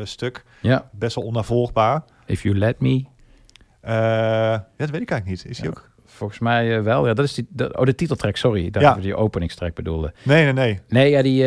stuk. 0.03 0.43
Ja. 0.61 0.89
Best 0.91 1.15
wel 1.15 1.25
onnavolgbaar. 1.25 2.03
If 2.25 2.43
You 2.43 2.57
Let 2.57 2.79
Me. 2.79 3.03
Ja, 3.83 4.67
dat 4.77 4.89
weet 4.89 5.01
ik 5.01 5.11
eigenlijk 5.11 5.25
niet. 5.25 5.45
Is 5.51 5.57
die 5.57 5.69
ook? 5.69 5.89
Volgens 6.05 6.39
mij 6.39 6.83
wel. 6.83 7.07
Ja, 7.07 7.13
dat 7.13 7.25
is 7.25 7.33
die, 7.33 7.47
dat- 7.49 7.77
oh, 7.77 7.85
de 7.85 7.95
titeltrack, 7.95 8.35
sorry. 8.35 8.69
Dat 8.69 8.81
Ja. 8.81 8.95
we 8.95 9.01
die 9.01 9.15
openingstrack 9.15 9.73
bedoelde. 9.75 10.13
Nee, 10.23 10.43
nee, 10.43 10.53
nee. 10.53 10.79
Nee, 10.87 11.09
ja, 11.09 11.21
die, 11.21 11.43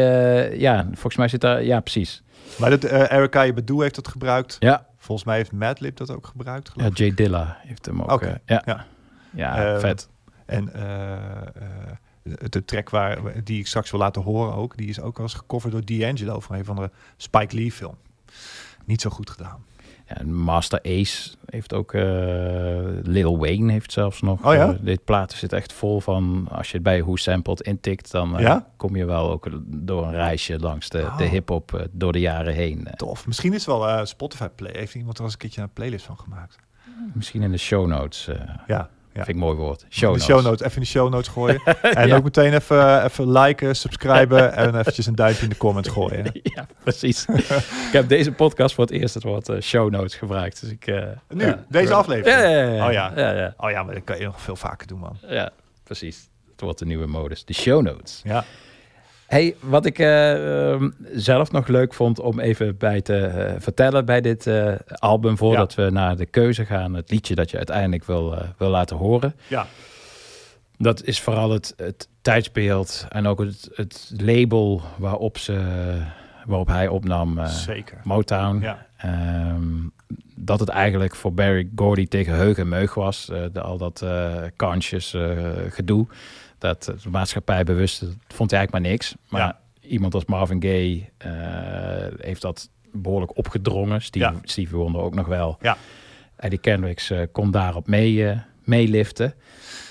ja, 0.60 0.84
volgens 0.84 1.16
mij 1.16 1.28
zit 1.28 1.40
daar, 1.40 1.64
ja, 1.64 1.80
precies. 1.80 2.22
Maar 2.58 2.70
dat, 2.70 2.84
eh 2.84 3.12
Erica 3.18 3.52
Badu 3.52 3.82
heeft 3.82 3.94
dat 3.94 4.08
gebruikt. 4.08 4.56
Ja. 4.58 4.86
Volgens 5.10 5.28
mij 5.28 5.38
heeft 5.38 5.52
Madlib 5.52 5.96
dat 5.96 6.10
ook 6.10 6.26
gebruikt. 6.26 6.66
Ja, 6.66 6.72
geloof 6.72 6.90
ik. 6.90 6.96
Jay 6.96 7.14
Dilla 7.14 7.56
heeft 7.60 7.86
hem 7.86 8.02
ook. 8.02 8.10
Oké, 8.10 8.26
eh, 8.26 8.34
ja. 8.44 8.62
ja. 8.64 8.86
Ja, 9.30 9.72
Ehm, 9.72 9.80
vet. 9.80 10.08
En 10.46 10.72
eh, 10.72 11.12
eh, 11.12 11.52
de, 12.22 12.48
de 12.48 12.64
track 12.64 12.90
waar, 12.90 13.44
die 13.44 13.58
ik 13.58 13.66
straks 13.66 13.90
wil 13.90 14.00
laten 14.00 14.22
horen 14.22 14.54
ook, 14.54 14.76
die 14.76 14.88
is 14.88 15.00
ook 15.00 15.16
al 15.16 15.22
eens 15.22 15.34
gecoverd 15.34 15.72
door 15.72 15.84
D'Angelo 15.84 16.40
van 16.40 16.56
een 16.56 16.64
van 16.64 16.76
de 16.76 16.90
Spike 17.16 17.54
Lee 17.54 17.72
film. 17.72 17.96
Niet 18.84 19.00
zo 19.00 19.10
goed 19.10 19.30
gedaan. 19.30 19.64
Master 20.24 20.80
Ace 20.82 21.30
heeft 21.46 21.74
ook... 21.74 21.92
eh, 21.92 22.02
Lil 23.02 23.38
Wayne 23.38 23.72
heeft 23.72 23.92
zelfs 23.92 24.20
nog. 24.20 24.46
Oh 24.46 24.54
ja? 24.54 24.68
eh, 24.72 24.78
dit 24.80 25.04
platen 25.04 25.38
zit 25.38 25.52
echt 25.52 25.72
vol 25.72 26.00
van... 26.00 26.48
Als 26.50 26.66
je 26.68 26.74
het 26.74 26.82
bij 26.82 27.02
Who 27.02 27.16
Sampled 27.16 27.60
intikt... 27.60 28.10
dan 28.10 28.36
eh, 28.36 28.42
Ja? 28.42 28.66
kom 28.76 28.96
je 28.96 29.04
wel 29.04 29.30
ook 29.30 29.48
door 29.66 30.06
een 30.06 30.14
reisje 30.14 30.58
langs 30.58 30.88
de, 30.88 30.98
de 31.16 31.24
Oh. 31.24 31.30
hip-hop 31.30 31.88
door 31.90 32.12
de 32.12 32.20
jaren 32.20 32.54
heen. 32.54 32.88
Tof. 32.96 33.26
Misschien 33.26 33.52
is 33.52 33.66
het 33.66 33.76
wel 33.76 34.06
Spotify 34.06 34.46
play. 34.48 34.72
Heeft 34.76 34.94
iemand 34.94 35.18
er 35.18 35.24
eens 35.24 35.32
een 35.32 35.38
keertje 35.38 35.62
een 35.62 35.72
playlist 35.72 36.04
van 36.04 36.18
gemaakt? 36.18 36.58
Misschien 37.14 37.42
in 37.42 37.50
de 37.50 37.58
show 37.58 37.86
notes. 37.86 38.28
Ja. 38.66 38.90
Vind 39.12 39.28
ik 39.28 39.34
een 39.34 39.40
mooi 39.40 39.56
woord. 39.56 39.84
Show 39.88 40.00
de 40.00 40.06
notes. 40.06 40.24
show 40.24 40.42
notes, 40.42 40.60
even 40.60 40.74
in 40.74 40.80
de 40.82 40.86
show 40.88 41.10
notes 41.10 41.28
gooien. 41.28 41.60
En 41.82 42.12
ook 42.12 42.22
meteen 42.24 42.54
even, 42.54 43.04
even 43.04 43.32
liken, 43.32 43.76
subscriben 43.76 44.52
en 44.56 44.78
eventjes 44.78 45.06
een 45.06 45.14
duimpje 45.14 45.42
in 45.42 45.48
de 45.48 45.56
comments 45.56 45.88
gooien. 45.88 46.30
ja, 46.42 46.66
precies. 46.82 47.24
ik 47.88 47.92
heb 47.92 48.08
deze 48.08 48.32
podcast 48.32 48.74
voor 48.74 48.84
het 48.84 48.92
eerst 48.92 49.14
het 49.14 49.22
woord 49.22 49.48
eh, 49.48 49.60
show 49.60 49.90
notes 49.90 50.14
gebruikt. 50.14 50.60
Dus 50.60 50.70
ik, 50.70 50.86
eh, 50.86 51.02
Nu, 51.28 51.44
ja. 51.46 51.64
deze 51.68 51.94
aflevering? 51.94 52.40
Ja. 52.40 52.86
Oh 52.86 52.92
ja. 52.92 53.12
ja, 53.16 53.30
ja. 53.32 53.54
Oh 53.56 53.70
ja, 53.70 53.82
maar 53.82 53.94
dat 53.94 54.04
kan 54.04 54.18
je 54.18 54.24
nog 54.24 54.40
veel 54.40 54.56
vaker 54.56 54.86
doen, 54.86 54.98
man. 54.98 55.18
Ja, 55.28 55.50
precies. 55.84 56.28
Het 56.50 56.60
wordt 56.60 56.78
de 56.78 56.86
nieuwe 56.86 57.06
modus. 57.06 57.44
De 57.44 57.54
show 57.54 57.82
notes. 57.82 58.20
Ja. 58.24 58.44
Hey, 59.30 59.56
wat 59.60 59.86
ik 59.86 59.98
eh, 59.98 60.72
ehm, 60.72 60.90
zelf 61.12 61.52
nog 61.52 61.66
leuk 61.66 61.94
vond 61.94 62.20
om 62.20 62.40
even 62.40 62.76
bij 62.76 63.00
te 63.00 63.16
eh, 63.16 63.54
vertellen 63.58 64.04
bij 64.04 64.20
dit 64.20 64.46
eh, 64.46 64.74
album, 64.88 65.36
voordat 65.36 65.74
we 65.74 65.90
naar 65.90 66.16
de 66.16 66.26
keuze 66.26 66.64
gaan, 66.64 66.94
het 66.94 67.10
liedje 67.10 67.34
dat 67.34 67.50
je 67.50 67.56
uiteindelijk 67.56 68.04
wil, 68.04 68.34
wil 68.58 68.68
laten 68.68 68.96
horen. 68.96 69.34
Ja. 69.46 69.66
Dat 70.78 71.04
is 71.04 71.20
vooral 71.20 71.50
het, 71.50 71.74
het 71.76 72.08
tijdsbeeld 72.22 73.06
en 73.08 73.26
ook 73.26 73.38
het, 73.38 73.70
het 73.74 74.12
label 74.16 74.82
waarop, 74.98 75.38
ze, 75.38 75.62
waarop 76.44 76.68
hij 76.68 76.88
opnam. 76.88 77.46
Zeker. 77.46 78.00
Motown. 78.04 78.60
Ja. 78.60 78.86
Ehm, 78.96 79.88
dat 80.34 80.60
het 80.60 80.68
eigenlijk 80.68 81.14
voor 81.14 81.34
Barry 81.34 81.70
Gordy 81.76 82.06
tegen 82.06 82.34
heug 82.34 82.58
en 82.58 82.68
meug 82.68 82.94
was. 82.94 83.26
de, 83.52 83.60
al 83.60 83.78
dat 83.78 84.02
eh, 84.02 84.42
gedoe. 85.68 86.06
Dat 86.60 86.88
eh, 86.88 87.02
de 87.02 87.10
maatschappij 87.10 87.64
bewust, 87.64 88.00
dat 88.00 88.14
vond 88.28 88.50
hij 88.50 88.58
eigenlijk 88.58 88.72
maar 88.84 88.92
niks. 88.92 89.14
Maar 89.28 89.40
Ja. 89.40 89.60
iemand 89.80 90.14
als 90.14 90.24
Marvin 90.24 90.62
Gaye 90.62 91.08
eh, 91.16 92.24
heeft 92.26 92.42
dat 92.42 92.70
behoorlijk 92.92 93.36
opgedrongen. 93.36 94.02
Steve, 94.02 94.24
Ja. 94.24 94.34
Stevie 94.42 94.76
Wonder 94.76 95.00
ook 95.00 95.14
nog 95.14 95.26
wel. 95.26 95.56
Ja. 95.60 95.76
Eddie 96.36 96.58
Kendricks 96.58 97.10
eh, 97.10 97.22
kon 97.32 97.50
daarop 97.50 97.86
mee, 97.86 98.26
eh, 98.28 98.38
meeliften. 98.64 99.34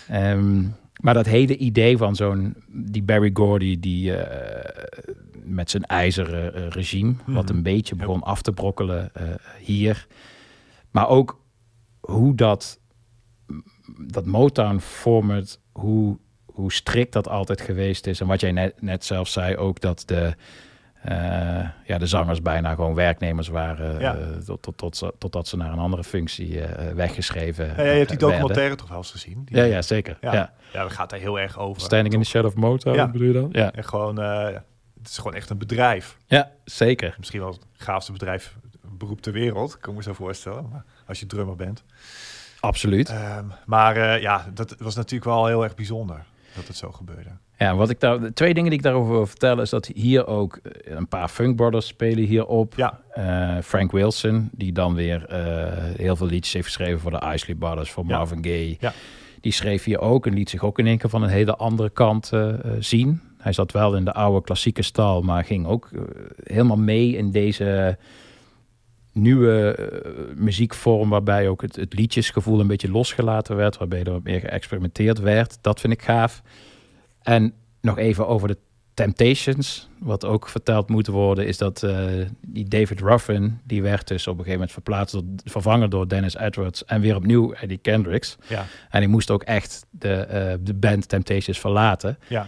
Ehm, 0.08 0.64
maar 1.02 1.14
dat 1.14 1.26
hele 1.26 1.58
idee 1.58 1.98
van 1.98 2.16
zo'n, 2.16 2.56
die 2.68 3.04
Barry 3.04 3.30
Gordy, 3.34 3.80
die 3.80 4.14
met 5.44 5.70
zijn 5.70 5.86
ijzeren 5.86 6.70
regime, 6.70 7.14
wat 7.26 7.46
Mhm. 7.46 7.54
een 7.56 7.64
beetje 7.64 7.96
begon 7.96 8.22
af 8.24 8.42
te 8.42 8.52
brokkelen 8.52 9.12
hier. 9.60 10.08
Maar 10.92 11.08
ook 11.10 11.42
hoe 12.00 12.36
dat, 12.36 12.80
dat 14.08 14.26
Motown-format, 14.26 15.60
hoe, 15.72 16.18
hoe 16.60 16.72
strikt 16.74 17.14
dat 17.14 17.28
altijd 17.28 17.62
geweest 17.62 18.08
is. 18.08 18.20
En 18.22 18.28
wat 18.28 18.40
jij 18.42 18.52
net, 18.52 18.82
net 18.82 19.06
zelf 19.06 19.28
zei, 19.28 19.58
ook 19.58 19.80
dat 19.80 20.04
de, 20.06 20.36
eh, 21.02 21.16
ja, 21.86 21.98
de 21.98 22.06
zangers 22.08 22.42
bijna 22.42 22.74
gewoon 22.76 22.94
werknemers 22.96 23.48
waren. 23.48 24.00
Ja. 24.00 24.16
eh, 24.16 24.28
tot, 24.46 24.62
tot, 24.62 24.78
tot, 24.78 24.98
ze- 24.98 25.14
totdat 25.18 25.48
ze 25.48 25.58
naar 25.58 25.72
een 25.72 25.80
andere 25.80 26.04
functie 26.04 26.62
eh, 26.62 26.94
weggeschreven 26.94 27.66
Ja, 27.66 27.72
je 27.84 27.98
hebt 27.98 28.10
die 28.10 28.18
documentaire 28.18 28.60
werden. 28.60 28.78
toch 28.78 28.88
wel 28.90 28.98
eens 28.98 29.12
gezien? 29.12 29.42
Die- 29.46 29.58
Ja, 29.58 29.64
ja, 29.64 29.82
zeker. 29.82 30.18
Ja, 30.22 30.34
Ja. 30.34 30.40
ja. 30.72 30.80
daar 30.80 30.92
gaat 30.92 31.12
hij 31.12 31.20
heel 31.20 31.40
erg 31.40 31.60
over. 31.60 31.82
Standing 31.82 32.14
in 32.14 32.22
the 32.22 32.26
Shadow 32.30 32.48
of 32.52 32.56
Motown, 32.56 32.96
Ja. 32.96 33.08
bedoel 33.08 33.28
je 33.28 33.34
dan? 33.34 33.50
Ja. 33.52 33.72
En 33.72 33.84
gewoon, 33.84 34.22
eh, 34.22 34.44
het 34.98 35.10
is 35.10 35.18
gewoon 35.18 35.34
echt 35.34 35.50
een 35.50 35.58
bedrijf. 35.58 36.18
ja, 36.28 36.52
zeker. 36.66 37.14
Misschien 37.18 37.40
wel 37.40 37.52
het 37.52 37.66
gaafste 37.78 38.12
bedrijf, 38.12 38.56
beroep 38.98 39.22
ter 39.22 39.34
wereld, 39.34 39.78
kan 39.80 39.92
ik 39.92 39.98
me 39.98 40.04
zo 40.04 40.14
voorstellen. 40.14 40.70
Maar 40.72 40.84
als 41.08 41.20
je 41.20 41.26
drummer 41.26 41.56
bent. 41.56 41.84
Absoluut. 42.60 43.10
Ehm, 43.10 43.46
maar 43.66 43.96
eh, 43.98 44.22
ja, 44.22 44.46
dat 44.54 44.76
was 44.80 44.96
natuurlijk 44.96 45.24
wel 45.32 45.46
heel 45.46 45.64
erg 45.64 45.76
bijzonder 45.76 46.26
dat 46.56 46.68
het 46.68 46.76
zo 46.76 46.92
gebeurde. 46.92 47.30
Ja, 47.58 47.76
wat 47.76 47.90
ik 47.90 48.00
daar, 48.00 48.20
de 48.20 48.34
twee 48.34 48.54
dingen 48.54 48.70
die 48.70 48.80
ik 48.80 48.86
daarover 48.86 49.12
wil 49.14 49.26
vertellen 49.26 49.64
is 49.64 49.70
dat 49.70 49.86
hier 49.86 50.28
ook 50.28 50.56
eh, 50.56 50.96
een 50.96 51.08
paar 51.08 51.28
Funk 51.28 51.56
Brothers 51.56 51.88
spelen 51.88 52.24
hierop. 52.24 52.74
Ja. 52.76 53.00
Eh, 53.12 53.58
Frank 53.64 53.92
Wilson, 53.92 54.50
die 54.52 54.72
dan 54.72 54.94
weer 54.96 55.26
eh, 55.26 55.96
heel 55.98 56.16
veel 56.16 56.28
liedjes 56.28 56.54
heeft 56.54 56.66
geschreven 56.66 57.00
voor 57.00 57.12
de 57.12 57.32
Isley 57.34 57.56
Brothers, 57.56 57.92
voor 57.92 58.04
Ja. 58.08 58.18
Marvin 58.18 58.44
Gaye. 58.44 58.78
Ja. 58.80 58.94
Die 59.42 59.52
schreef 59.52 59.84
hier 59.84 60.00
ook 60.00 60.26
en 60.28 60.34
liet 60.34 60.50
zich 60.50 60.64
ook 60.64 60.80
in 60.80 60.88
één 60.88 60.98
keer 60.98 61.10
van 61.10 61.24
een 61.24 61.30
hele 61.30 61.56
andere 61.56 61.90
kant 61.90 62.32
zien. 62.80 63.22
Hij 63.38 63.54
zat 63.54 63.72
wel 63.72 63.96
in 63.96 64.06
de 64.06 64.14
oude 64.14 64.42
klassieke 64.42 64.82
stal, 64.82 65.22
maar 65.22 65.44
ging 65.44 65.68
ook 65.68 65.90
helemaal 66.44 66.78
mee 66.78 67.16
in 67.16 67.32
deze 67.32 67.98
nieuwe 69.22 69.76
eh, 69.76 70.12
muziekvorm 70.36 71.10
waarbij 71.10 71.48
ook 71.48 71.62
het, 71.62 71.76
het 71.76 71.94
liedjesgevoel 71.94 72.60
een 72.60 72.68
beetje 72.68 72.92
losgelaten 72.92 73.56
werd, 73.56 73.78
waarbij 73.78 74.04
er 74.04 74.12
wat 74.12 74.24
meer 74.24 74.40
geëxperimenteerd 74.40 75.20
werd. 75.20 75.58
Dat 75.62 75.80
vind 75.80 75.94
ik 75.94 76.02
gaaf. 76.02 76.42
En 77.22 77.54
nog 77.82 77.98
even 77.98 78.28
over 78.28 78.48
de 78.48 78.58
Temptations. 78.94 79.90
Wat 80.00 80.26
ook 80.26 80.48
verteld 80.48 80.90
moet 80.90 81.08
worden, 81.08 81.48
is 81.48 81.58
dat 81.58 81.84
eh, 81.84 82.06
die 82.42 82.68
David 82.68 83.00
Ruffin, 83.00 83.60
die 83.64 83.82
werd 83.82 84.08
dus 84.08 84.22
op 84.22 84.34
een 84.34 84.44
gegeven 84.44 84.54
moment 84.54 84.72
verplaatst, 84.72 85.14
door, 85.14 85.24
vervangen 85.44 85.90
door 85.90 86.08
Dennis 86.08 86.36
Edwards 86.36 86.86
en 86.86 87.02
weer 87.02 87.16
opnieuw 87.16 87.54
Eddie 87.54 87.78
Kendricks. 87.78 88.38
Ja. 88.48 88.60
En 88.90 89.00
hij 89.00 89.08
moest 89.08 89.32
ook 89.32 89.44
echt 89.44 89.86
de, 89.90 90.14
eh, 90.14 90.54
de 90.62 90.74
band 90.74 91.10
Temptations 91.10 91.60
verlaten. 91.60 92.18
Ja. 92.28 92.48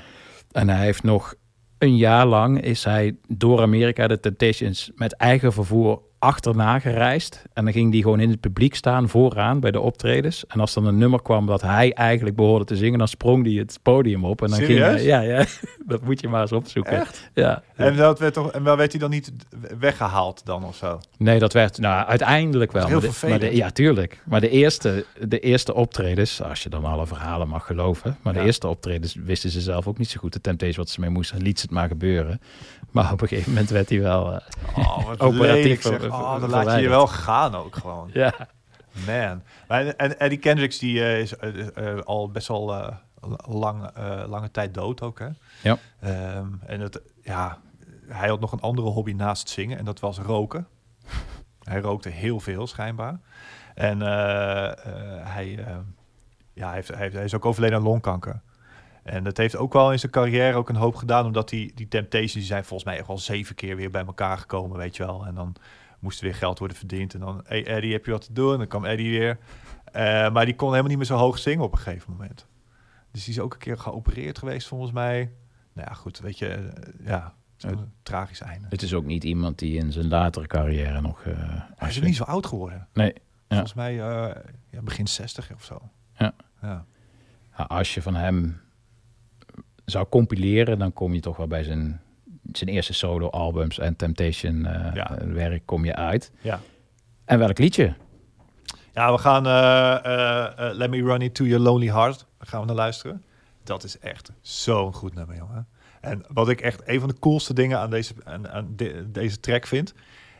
En 0.51 0.69
hij 0.69 0.83
heeft 0.83 1.03
nog 1.03 1.35
een 1.77 1.97
jaar 1.97 2.25
lang 2.25 2.61
is 2.61 2.83
hij 2.83 3.15
door 3.27 3.61
Amerika 3.61 4.07
de 4.07 4.19
Temptations 4.19 4.91
met 4.95 5.13
eigen 5.13 5.53
vervoer 5.53 6.01
achterna 6.21 6.79
gereisd. 6.79 7.43
En 7.53 7.63
dan 7.63 7.73
ging 7.73 7.91
die 7.91 8.01
gewoon 8.01 8.19
in 8.19 8.29
het 8.29 8.39
publiek 8.39 8.75
staan, 8.75 9.09
vooraan 9.09 9.59
bij 9.59 9.71
de 9.71 9.79
optredens. 9.79 10.45
En 10.47 10.59
als 10.59 10.73
dan 10.73 10.85
een 10.85 10.97
nummer 10.97 11.21
kwam 11.21 11.45
dat 11.45 11.61
hij 11.61 11.93
eigenlijk 11.93 12.35
behoorde 12.35 12.65
te 12.65 12.75
zingen, 12.75 12.99
dan 12.99 13.07
sprong 13.07 13.45
hij 13.45 13.53
het 13.53 13.79
podium 13.81 14.25
op. 14.25 14.41
En 14.41 14.49
dan 14.49 14.59
ging 14.59 14.79
hij, 14.79 15.03
ja, 15.03 15.19
ja, 15.21 15.45
dat 15.87 16.01
moet 16.01 16.21
je 16.21 16.27
maar 16.27 16.41
eens 16.41 16.51
opzoeken. 16.51 16.99
Echt? 16.99 17.29
Ja. 17.33 17.63
En, 17.75 17.95
dat 17.95 18.19
werd 18.19 18.33
toch, 18.33 18.51
en 18.51 18.63
wel 18.63 18.77
werd 18.77 18.91
hij 18.91 18.99
dan 19.01 19.09
niet 19.09 19.31
weggehaald 19.79 20.45
dan 20.45 20.63
of 20.65 20.75
zo? 20.75 20.99
Nee, 21.17 21.39
dat 21.39 21.53
werd 21.53 21.77
nou 21.77 22.05
uiteindelijk 22.07 22.71
wel. 22.71 22.81
Heel 22.85 22.91
Maar 22.91 22.99
de- 23.01 23.07
maar 23.07 23.15
vervelend. 23.15 23.51
de- 23.51 23.55
ja, 23.57 23.69
tuurlijk. 23.69 24.21
Maar 24.25 24.41
de 24.41 24.49
eerste, 24.49 25.05
de 25.27 25.39
eerste 25.39 25.73
optredens, 25.73 26.41
als 26.41 26.63
je 26.63 26.69
dan 26.69 26.85
alle 26.85 27.07
verhalen 27.07 27.47
mag 27.47 27.65
geloven, 27.65 28.17
maar 28.21 28.33
Ja. 28.33 28.39
de 28.39 28.45
eerste 28.45 28.67
optredens 28.67 29.15
wisten 29.25 29.49
ze 29.49 29.61
zelf 29.61 29.87
ook 29.87 29.97
niet 29.97 30.09
zo 30.09 30.19
goed 30.19 30.33
de 30.33 30.41
Temptation 30.41 30.75
wat 30.85 30.89
ze 30.89 30.99
mee 30.99 31.09
moesten. 31.09 31.41
Liet 31.41 31.59
ze 31.59 31.65
het 31.65 31.75
maar 31.75 31.87
gebeuren. 31.87 32.41
Maar 32.91 33.11
op 33.11 33.21
een 33.21 33.27
gegeven 33.27 33.51
moment 33.51 33.69
werd 33.69 33.89
hij 33.89 34.01
wel 34.01 34.33
eh, 34.33 34.39
Oh, 34.77 35.05
wat 35.07 35.19
operatief 35.29 35.63
lelijk 35.63 35.81
ver- 35.81 35.99
zeg. 36.01 36.10
Oh, 36.11 36.39
dan 36.39 36.49
laat 36.49 36.75
je 36.75 36.81
je 36.81 36.89
wel 36.89 37.07
gaan 37.07 37.55
ook 37.55 37.75
gewoon. 37.75 38.09
Ja. 38.13 38.33
Man. 39.05 39.43
Maar, 39.67 39.85
en 39.85 40.19
Eddie 40.19 40.39
Kendricks 40.39 40.79
die 40.79 41.03
eh, 41.03 41.19
is 41.19 41.35
eh, 41.37 41.77
eh, 41.97 42.01
al 42.01 42.31
best 42.31 42.47
wel 42.47 42.73
eh, 42.75 42.95
lang, 43.47 43.89
lange 44.27 44.51
tijd 44.51 44.73
dood 44.73 45.01
ook. 45.01 45.19
Hè? 45.19 45.27
Ja. 45.61 45.77
Ehm, 45.99 46.47
en 46.65 46.79
het, 46.79 47.01
ja, 47.23 47.57
hij 48.07 48.29
had 48.29 48.39
nog 48.39 48.51
een 48.51 48.59
andere 48.61 48.87
hobby 48.87 49.11
naast 49.13 49.41
het 49.41 49.49
zingen 49.49 49.77
en 49.77 49.85
dat 49.85 49.99
was 49.99 50.17
roken. 50.19 50.67
hij 51.69 51.79
rookte 51.79 52.09
heel 52.09 52.39
veel 52.39 52.67
schijnbaar. 52.67 53.19
En 53.75 53.99
hij, 53.99 55.65
ja, 56.53 56.65
hij, 56.67 56.73
heeft, 56.75 56.87
hij, 56.87 56.97
heeft- 56.97 57.15
hij 57.15 57.23
is 57.23 57.35
ook 57.35 57.45
overleden 57.45 57.77
aan 57.77 57.83
longkanker. 57.83 58.41
En 59.03 59.23
dat 59.23 59.37
heeft 59.37 59.55
ook 59.55 59.73
wel 59.73 59.91
in 59.91 59.99
zijn 59.99 60.11
carrière 60.11 60.57
ook 60.57 60.69
een 60.69 60.75
hoop 60.75 60.95
gedaan, 60.95 61.25
omdat 61.25 61.49
die, 61.49 61.71
die 61.75 61.87
Temptations 61.87 62.33
die 62.33 62.43
zijn 62.43 62.65
volgens 62.65 62.89
mij 62.89 62.97
echt 62.97 63.07
wel 63.07 63.17
zeven 63.17 63.55
keer 63.55 63.75
weer 63.75 63.91
bij 63.91 64.05
elkaar 64.05 64.37
gekomen, 64.37 64.77
weet 64.77 64.97
je 64.97 65.05
wel. 65.05 65.25
En 65.25 65.35
dan 65.35 65.55
moest 66.01 66.19
er 66.19 66.25
weer 66.25 66.35
geld 66.35 66.59
worden 66.59 66.77
verdiend. 66.77 67.13
En 67.13 67.19
dan, 67.19 67.41
hey 67.47 67.65
Eddie, 67.65 67.91
heb 67.91 68.05
je 68.05 68.11
wat 68.11 68.25
te 68.25 68.33
doen? 68.33 68.51
En 68.51 68.57
dan 68.57 68.67
kwam 68.67 68.85
Eddie 68.85 69.19
weer. 69.19 69.37
Eh, 69.91 70.31
maar 70.31 70.45
die 70.45 70.55
kon 70.55 70.67
helemaal 70.69 70.87
niet 70.89 70.97
meer 70.97 71.05
zo 71.05 71.15
hoog 71.17 71.37
zingen 71.39 71.63
op 71.65 71.71
een 71.71 71.77
gegeven 71.77 72.11
moment. 72.11 72.45
Dus 73.11 73.23
die 73.25 73.33
is 73.33 73.39
ook 73.39 73.53
een 73.53 73.59
keer 73.59 73.77
geopereerd 73.77 74.37
geweest, 74.37 74.67
volgens 74.67 74.91
mij. 74.91 75.31
Nou 75.73 75.87
ja, 75.87 75.93
goed, 75.93 76.19
weet 76.19 76.37
je, 76.39 76.47
eh, 76.47 77.05
ja, 77.05 77.33
zo'n 77.55 77.91
tragisch 78.03 78.41
einde. 78.41 78.67
Het 78.69 78.81
is 78.81 78.93
ook 78.93 79.05
niet 79.05 79.23
iemand 79.23 79.59
die 79.59 79.77
in 79.77 79.91
zijn 79.91 80.07
latere 80.07 80.47
carrière 80.47 81.01
nog... 81.01 81.21
eh, 81.23 81.33
Hij 81.75 81.89
is 81.89 82.01
niet 82.01 82.15
zo 82.15 82.23
oud 82.23 82.45
geworden. 82.45 82.87
Nee. 82.93 83.13
Ja. 83.13 83.21
Volgens 83.47 83.73
mij 83.73 83.91
eh, 84.01 84.35
ja, 84.69 84.81
begin 84.81 85.07
60 85.07 85.53
of 85.53 85.63
zo. 85.63 85.89
Ja. 86.17 86.33
Ja. 86.61 86.85
Ja, 87.57 87.63
als 87.63 87.93
je 87.93 88.01
van 88.01 88.15
hem 88.15 88.61
zou 89.85 90.07
compileren, 90.09 90.79
dan 90.79 90.93
kom 90.93 91.13
je 91.13 91.19
toch 91.19 91.37
wel 91.37 91.47
bij 91.47 91.63
zijn, 91.63 92.01
zijn 92.57 92.69
eerste 92.69 92.93
solo-albums 92.93 93.79
en 93.79 93.95
Temptation 93.95 94.65
eh, 94.65 95.59
kom 95.65 95.85
je 95.85 95.95
uit. 95.95 96.31
Ja. 96.41 96.59
En 97.25 97.39
welk 97.39 97.57
liedje? 97.57 97.93
Ja, 98.93 99.11
we 99.11 99.17
gaan 99.17 99.45
eh, 99.47 99.95
eh, 100.69 100.75
Let 100.75 100.89
Me 100.89 101.03
Run 101.03 101.21
Into 101.21 101.43
Your 101.45 101.63
Lonely 101.63 101.91
Heart. 101.91 102.25
Daar 102.37 102.47
gaan 102.47 102.59
we 102.59 102.65
naar 102.65 102.75
luisteren. 102.75 103.23
Dat 103.63 103.83
is 103.83 103.99
echt 103.99 104.31
zo'n 104.41 104.93
goed 104.93 105.13
nummer, 105.13 105.35
jongen. 105.35 105.67
En 106.01 106.25
wat 106.27 106.49
ik 106.49 106.61
echt 106.61 106.81
een 106.87 106.99
van 106.99 107.09
de 107.09 107.19
coolste 107.19 107.53
dingen 107.53 107.79
aan 107.79 107.89
deze, 107.89 108.13
aan, 108.23 108.49
aan 108.49 108.73
de- 108.75 109.11
deze 109.11 109.39
track 109.39 109.67
vind, 109.67 109.93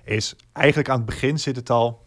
is 0.04 0.36
eigenlijk 0.52 0.90
aan 0.90 0.98
het 0.98 1.06
begin 1.06 1.40
zit 1.40 1.56
het 1.56 1.70
al. 1.70 2.06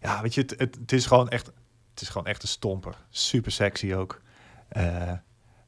ja, 0.00 0.22
weet 0.22 0.34
je, 0.34 0.40
het, 0.40 0.54
het, 0.58 0.74
het 0.80 0.92
is 0.92 1.06
gewoon 1.06 1.28
echt, 1.28 1.46
het 1.90 2.00
is 2.00 2.08
gewoon 2.08 2.26
echt 2.26 2.42
een 2.42 2.48
stomper. 2.48 2.94
Super 3.10 3.52
sexy 3.52 3.94
ook. 3.94 4.20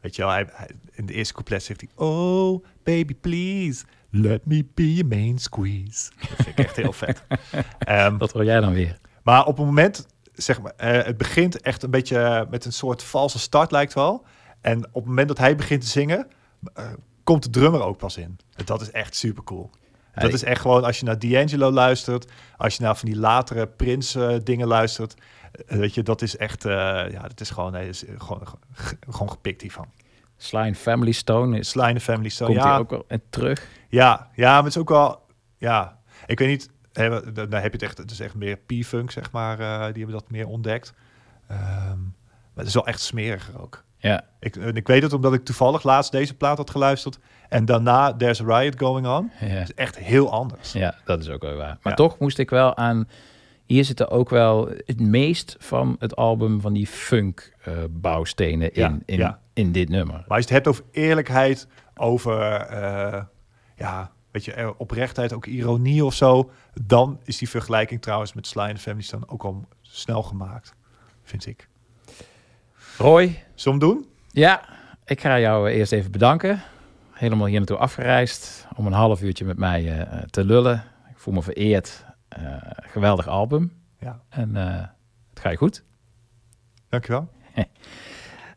Weet 0.07 0.17
je 0.17 0.23
wel, 0.23 0.31
hij, 0.31 0.47
hij- 0.53 0.71
in 0.93 1.07
de 1.07 1.13
eerste 1.13 1.35
couplet 1.35 1.63
zegt 1.63 1.81
hij: 1.81 1.91
Oh, 2.07 2.65
baby, 2.83 3.15
please, 3.15 3.85
Let 4.11 4.47
me 4.47 4.65
be 4.75 4.95
your 4.95 5.07
main 5.17 5.39
squeeze. 5.39 6.11
Dat 6.21 6.29
vind 6.37 6.49
ik 6.49 6.59
echt 6.65 6.77
heel 6.77 6.93
vet. 6.93 7.23
Ehm, 7.79 8.17
Wat 8.17 8.33
hoor 8.33 8.45
jij 8.45 8.61
dan 8.61 8.73
weer? 8.73 8.99
maar 9.23 9.47
op 9.47 9.57
het 9.57 9.67
moment, 9.67 10.07
zeg 10.33 10.61
maar, 10.63 10.73
eh, 10.77 11.05
het 11.05 11.17
begint 11.17 11.61
echt 11.61 11.83
een 11.83 11.91
beetje 11.91 12.47
met 12.51 12.65
een 12.65 12.73
soort 12.73 13.03
valse 13.03 13.39
start 13.39 13.71
lijkt 13.71 13.95
wel. 13.95 14.25
En 14.61 14.79
op 14.87 14.95
het 14.95 15.05
moment 15.05 15.29
dat 15.29 15.39
hij 15.39 15.57
begint 15.57 15.81
te 15.81 15.87
zingen, 15.87 16.27
eh, 16.75 16.85
komt 17.25 17.43
de 17.43 17.51
drummer 17.51 17.83
ook 17.83 17.97
pas 17.99 18.17
in. 18.17 18.39
Dat 18.65 18.81
is 18.81 18.91
echt 18.91 19.15
super 19.17 19.45
cool. 19.45 19.71
Dat 20.15 20.33
is 20.33 20.43
echt 20.45 20.61
gewoon 20.61 20.85
als 20.85 20.99
je 20.99 21.05
naar 21.05 21.19
D'Angelo 21.19 21.71
luistert, 21.71 22.31
als 22.57 22.77
je 22.77 22.83
naar 22.83 22.97
van 22.97 23.09
die 23.09 23.19
latere 23.19 23.67
Prince 23.67 24.27
eh, 24.27 24.41
dingen 24.43 24.67
luistert, 24.67 25.15
weet 25.67 25.95
je, 25.95 26.03
dat 26.03 26.23
is 26.23 26.37
echt, 26.37 26.65
eh, 26.65 26.73
ja, 27.11 27.23
dat 27.23 27.41
is 27.41 27.51
gewoon, 27.51 27.73
nee, 27.73 27.89
is 27.89 28.05
gewoon, 28.19 28.43
ge- 28.73 28.97
gewoon 29.09 29.31
gepikt 29.31 29.61
hiervan. 29.63 29.87
Sly 30.37 30.59
and 30.59 30.77
Family 30.77 31.13
Stone 31.13 31.59
is, 31.59 31.69
Sly 31.69 32.01
Family 32.01 32.29
Stone, 32.29 32.51
komt 32.51 32.63
ja. 32.65 32.71
hij 32.71 32.79
ook 32.81 32.91
wel 32.91 33.05
in 33.09 33.23
terug. 33.31 33.67
Ja, 33.89 34.31
ja, 34.35 34.49
maar 34.55 34.63
het 34.63 34.67
is 34.75 34.79
ook 34.79 34.89
wel, 34.89 35.21
ja, 35.59 35.99
ik 36.27 36.39
weet 36.39 36.49
niet, 36.49 36.71
hè, 36.93 37.09
dan 37.33 37.49
dan 37.49 37.61
heb 37.61 37.65
je 37.65 37.71
het 37.79 37.83
echt, 37.83 37.99
het 37.99 38.11
is 38.11 38.21
echt 38.21 38.35
meer 38.35 38.57
P-funk, 38.57 39.11
zeg 39.11 39.31
maar, 39.33 39.59
eh, 39.61 39.79
die 39.93 40.03
hebben 40.03 40.21
dat 40.21 40.31
meer 40.31 40.47
ontdekt. 40.47 40.95
Ehm, 41.49 41.99
maar 42.01 42.65
het 42.65 42.67
is 42.67 42.75
wel 42.75 42.87
echt 42.87 43.01
smeriger 43.01 43.61
ook. 43.61 43.85
Ja, 43.99 44.25
Ik, 44.41 44.57
en 44.57 44.77
ik 44.77 44.87
weet 44.87 45.03
het 45.03 45.13
omdat 45.13 45.35
ik 45.35 45.45
toevallig 45.45 45.83
laatst 45.83 46.13
deze 46.13 46.35
plaat 46.35 46.57
had 46.57 46.71
geluisterd 46.71 47.19
en 47.49 47.65
daarna 47.65 48.17
There's 48.17 48.41
a 48.41 48.59
Riot 48.59 48.79
Going 48.79 49.07
On. 49.07 49.31
ja. 49.41 49.47
Het 49.47 49.69
is 49.69 49.75
echt 49.75 49.99
heel 49.99 50.31
anders. 50.33 50.73
Ja, 50.73 50.95
dat 51.05 51.21
is 51.21 51.29
ook 51.29 51.43
wel 51.43 51.55
waar. 51.57 51.79
Maar 51.83 51.93
Ja. 51.93 51.95
toch 51.95 52.19
moest 52.19 52.39
ik 52.39 52.51
wel 52.51 52.77
aan... 52.77 53.09
Hier 53.67 53.85
zitten 53.85 54.11
ook 54.11 54.31
wel 54.31 54.69
het 54.85 55.01
meest 55.01 55.57
van 55.59 55.97
het 55.99 56.17
album 56.17 56.61
van 56.61 56.73
die 56.73 56.87
funk 56.87 57.53
eh, 57.63 57.75
bouwstenen 57.91 58.73
in, 58.73 59.03
in, 59.07 59.19
ja. 59.19 59.41
in 59.53 59.73
dit 59.73 59.89
nummer. 59.89 60.15
Maar 60.15 60.37
als 60.37 60.39
je 60.39 60.45
het 60.45 60.51
hebt 60.51 60.67
over 60.67 60.85
eerlijkheid, 60.91 61.69
over 61.95 62.41
eh, 62.43 63.23
ja, 63.77 64.13
weet 64.31 64.45
je, 64.45 64.53
eh, 64.53 64.71
oprechtheid, 64.77 65.33
ook 65.33 65.47
ironie 65.47 66.05
of 66.05 66.15
zo, 66.15 66.51
dan 66.83 67.21
is 67.25 67.39
die 67.39 67.49
vergelijking 67.49 68.03
trouwens 68.03 68.33
met 68.33 68.47
Sly 68.47 68.63
and 68.63 68.81
Family 68.81 69.03
Stone 69.03 69.29
ook 69.29 69.45
al 69.45 69.65
snel 69.81 70.23
gemaakt, 70.23 70.75
vind 71.23 71.47
ik. 71.47 71.69
Roy, 72.99 73.45
Zullen 73.55 73.79
we 73.79 73.85
doen? 73.85 74.07
ja, 74.31 74.69
ik 75.05 75.21
ga 75.21 75.41
jou 75.41 75.71
eerst 75.71 75.93
even 75.93 76.11
bedanken. 76.11 76.63
Helemaal 77.11 77.47
hier 77.47 77.59
naartoe 77.59 77.77
afgereisd 77.77 78.67
om 78.77 78.87
een 78.87 78.93
half 78.93 79.23
uurtje 79.23 79.45
met 79.45 79.59
mij 79.59 80.07
te 80.31 80.45
lullen. 80.45 80.85
Ik 81.11 81.19
voel 81.19 81.35
me 81.35 81.43
vereerd. 81.43 82.06
Eh, 82.37 82.57
geweldig 82.81 83.29
album. 83.29 83.73
Ja. 83.99 84.21
En 84.29 84.57
eh, 84.57 84.81
het 85.31 85.41
ga 85.41 85.51
je 85.51 85.57
goed. 85.57 85.85
Dankjewel. 86.89 87.29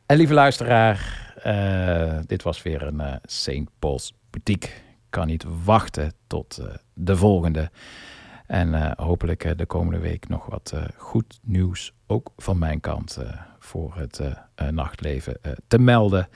En 0.06 0.18
lieve 0.18 0.34
luisteraar, 0.34 1.32
eh, 1.44 2.20
dit 2.26 2.44
was 2.44 2.62
weer 2.62 2.82
een 2.82 3.20
St. 3.24 3.80
Paul's 3.80 4.14
Boutique. 4.30 4.70
Ik 4.70 5.10
kan 5.10 5.28
niet 5.28 5.46
wachten 5.64 6.14
tot 6.28 6.62
de 6.94 7.16
volgende. 7.16 7.72
En 8.48 8.94
hopelijk 9.02 9.58
de 9.58 9.66
komende 9.66 10.00
week 10.00 10.28
nog 10.28 10.46
wat 10.46 10.74
goed 10.98 11.40
nieuws, 11.44 11.94
ook 12.08 12.32
van 12.38 12.60
mijn 12.60 12.80
kant, 12.80 13.20
voor 13.60 13.96
het 13.96 14.22
nachtleven 14.72 15.40
te 15.68 15.80
melden. 15.80 16.28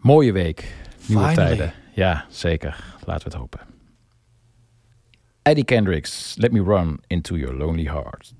Mooie 0.00 0.32
week, 0.32 0.74
nieuwe 1.06 1.28
Finally. 1.28 1.56
tijden. 1.56 1.72
Ja, 1.94 2.24
zeker. 2.28 2.94
Laten 3.04 3.30
we 3.30 3.30
het 3.30 3.40
hopen. 3.40 3.77
Eddie 5.48 5.64
Kendricks, 5.64 6.38
Let 6.38 6.52
Me 6.52 6.60
Run 6.60 6.98
Into 7.08 7.36
Your 7.36 7.54
Lonely 7.54 7.86
Heart. 7.86 8.34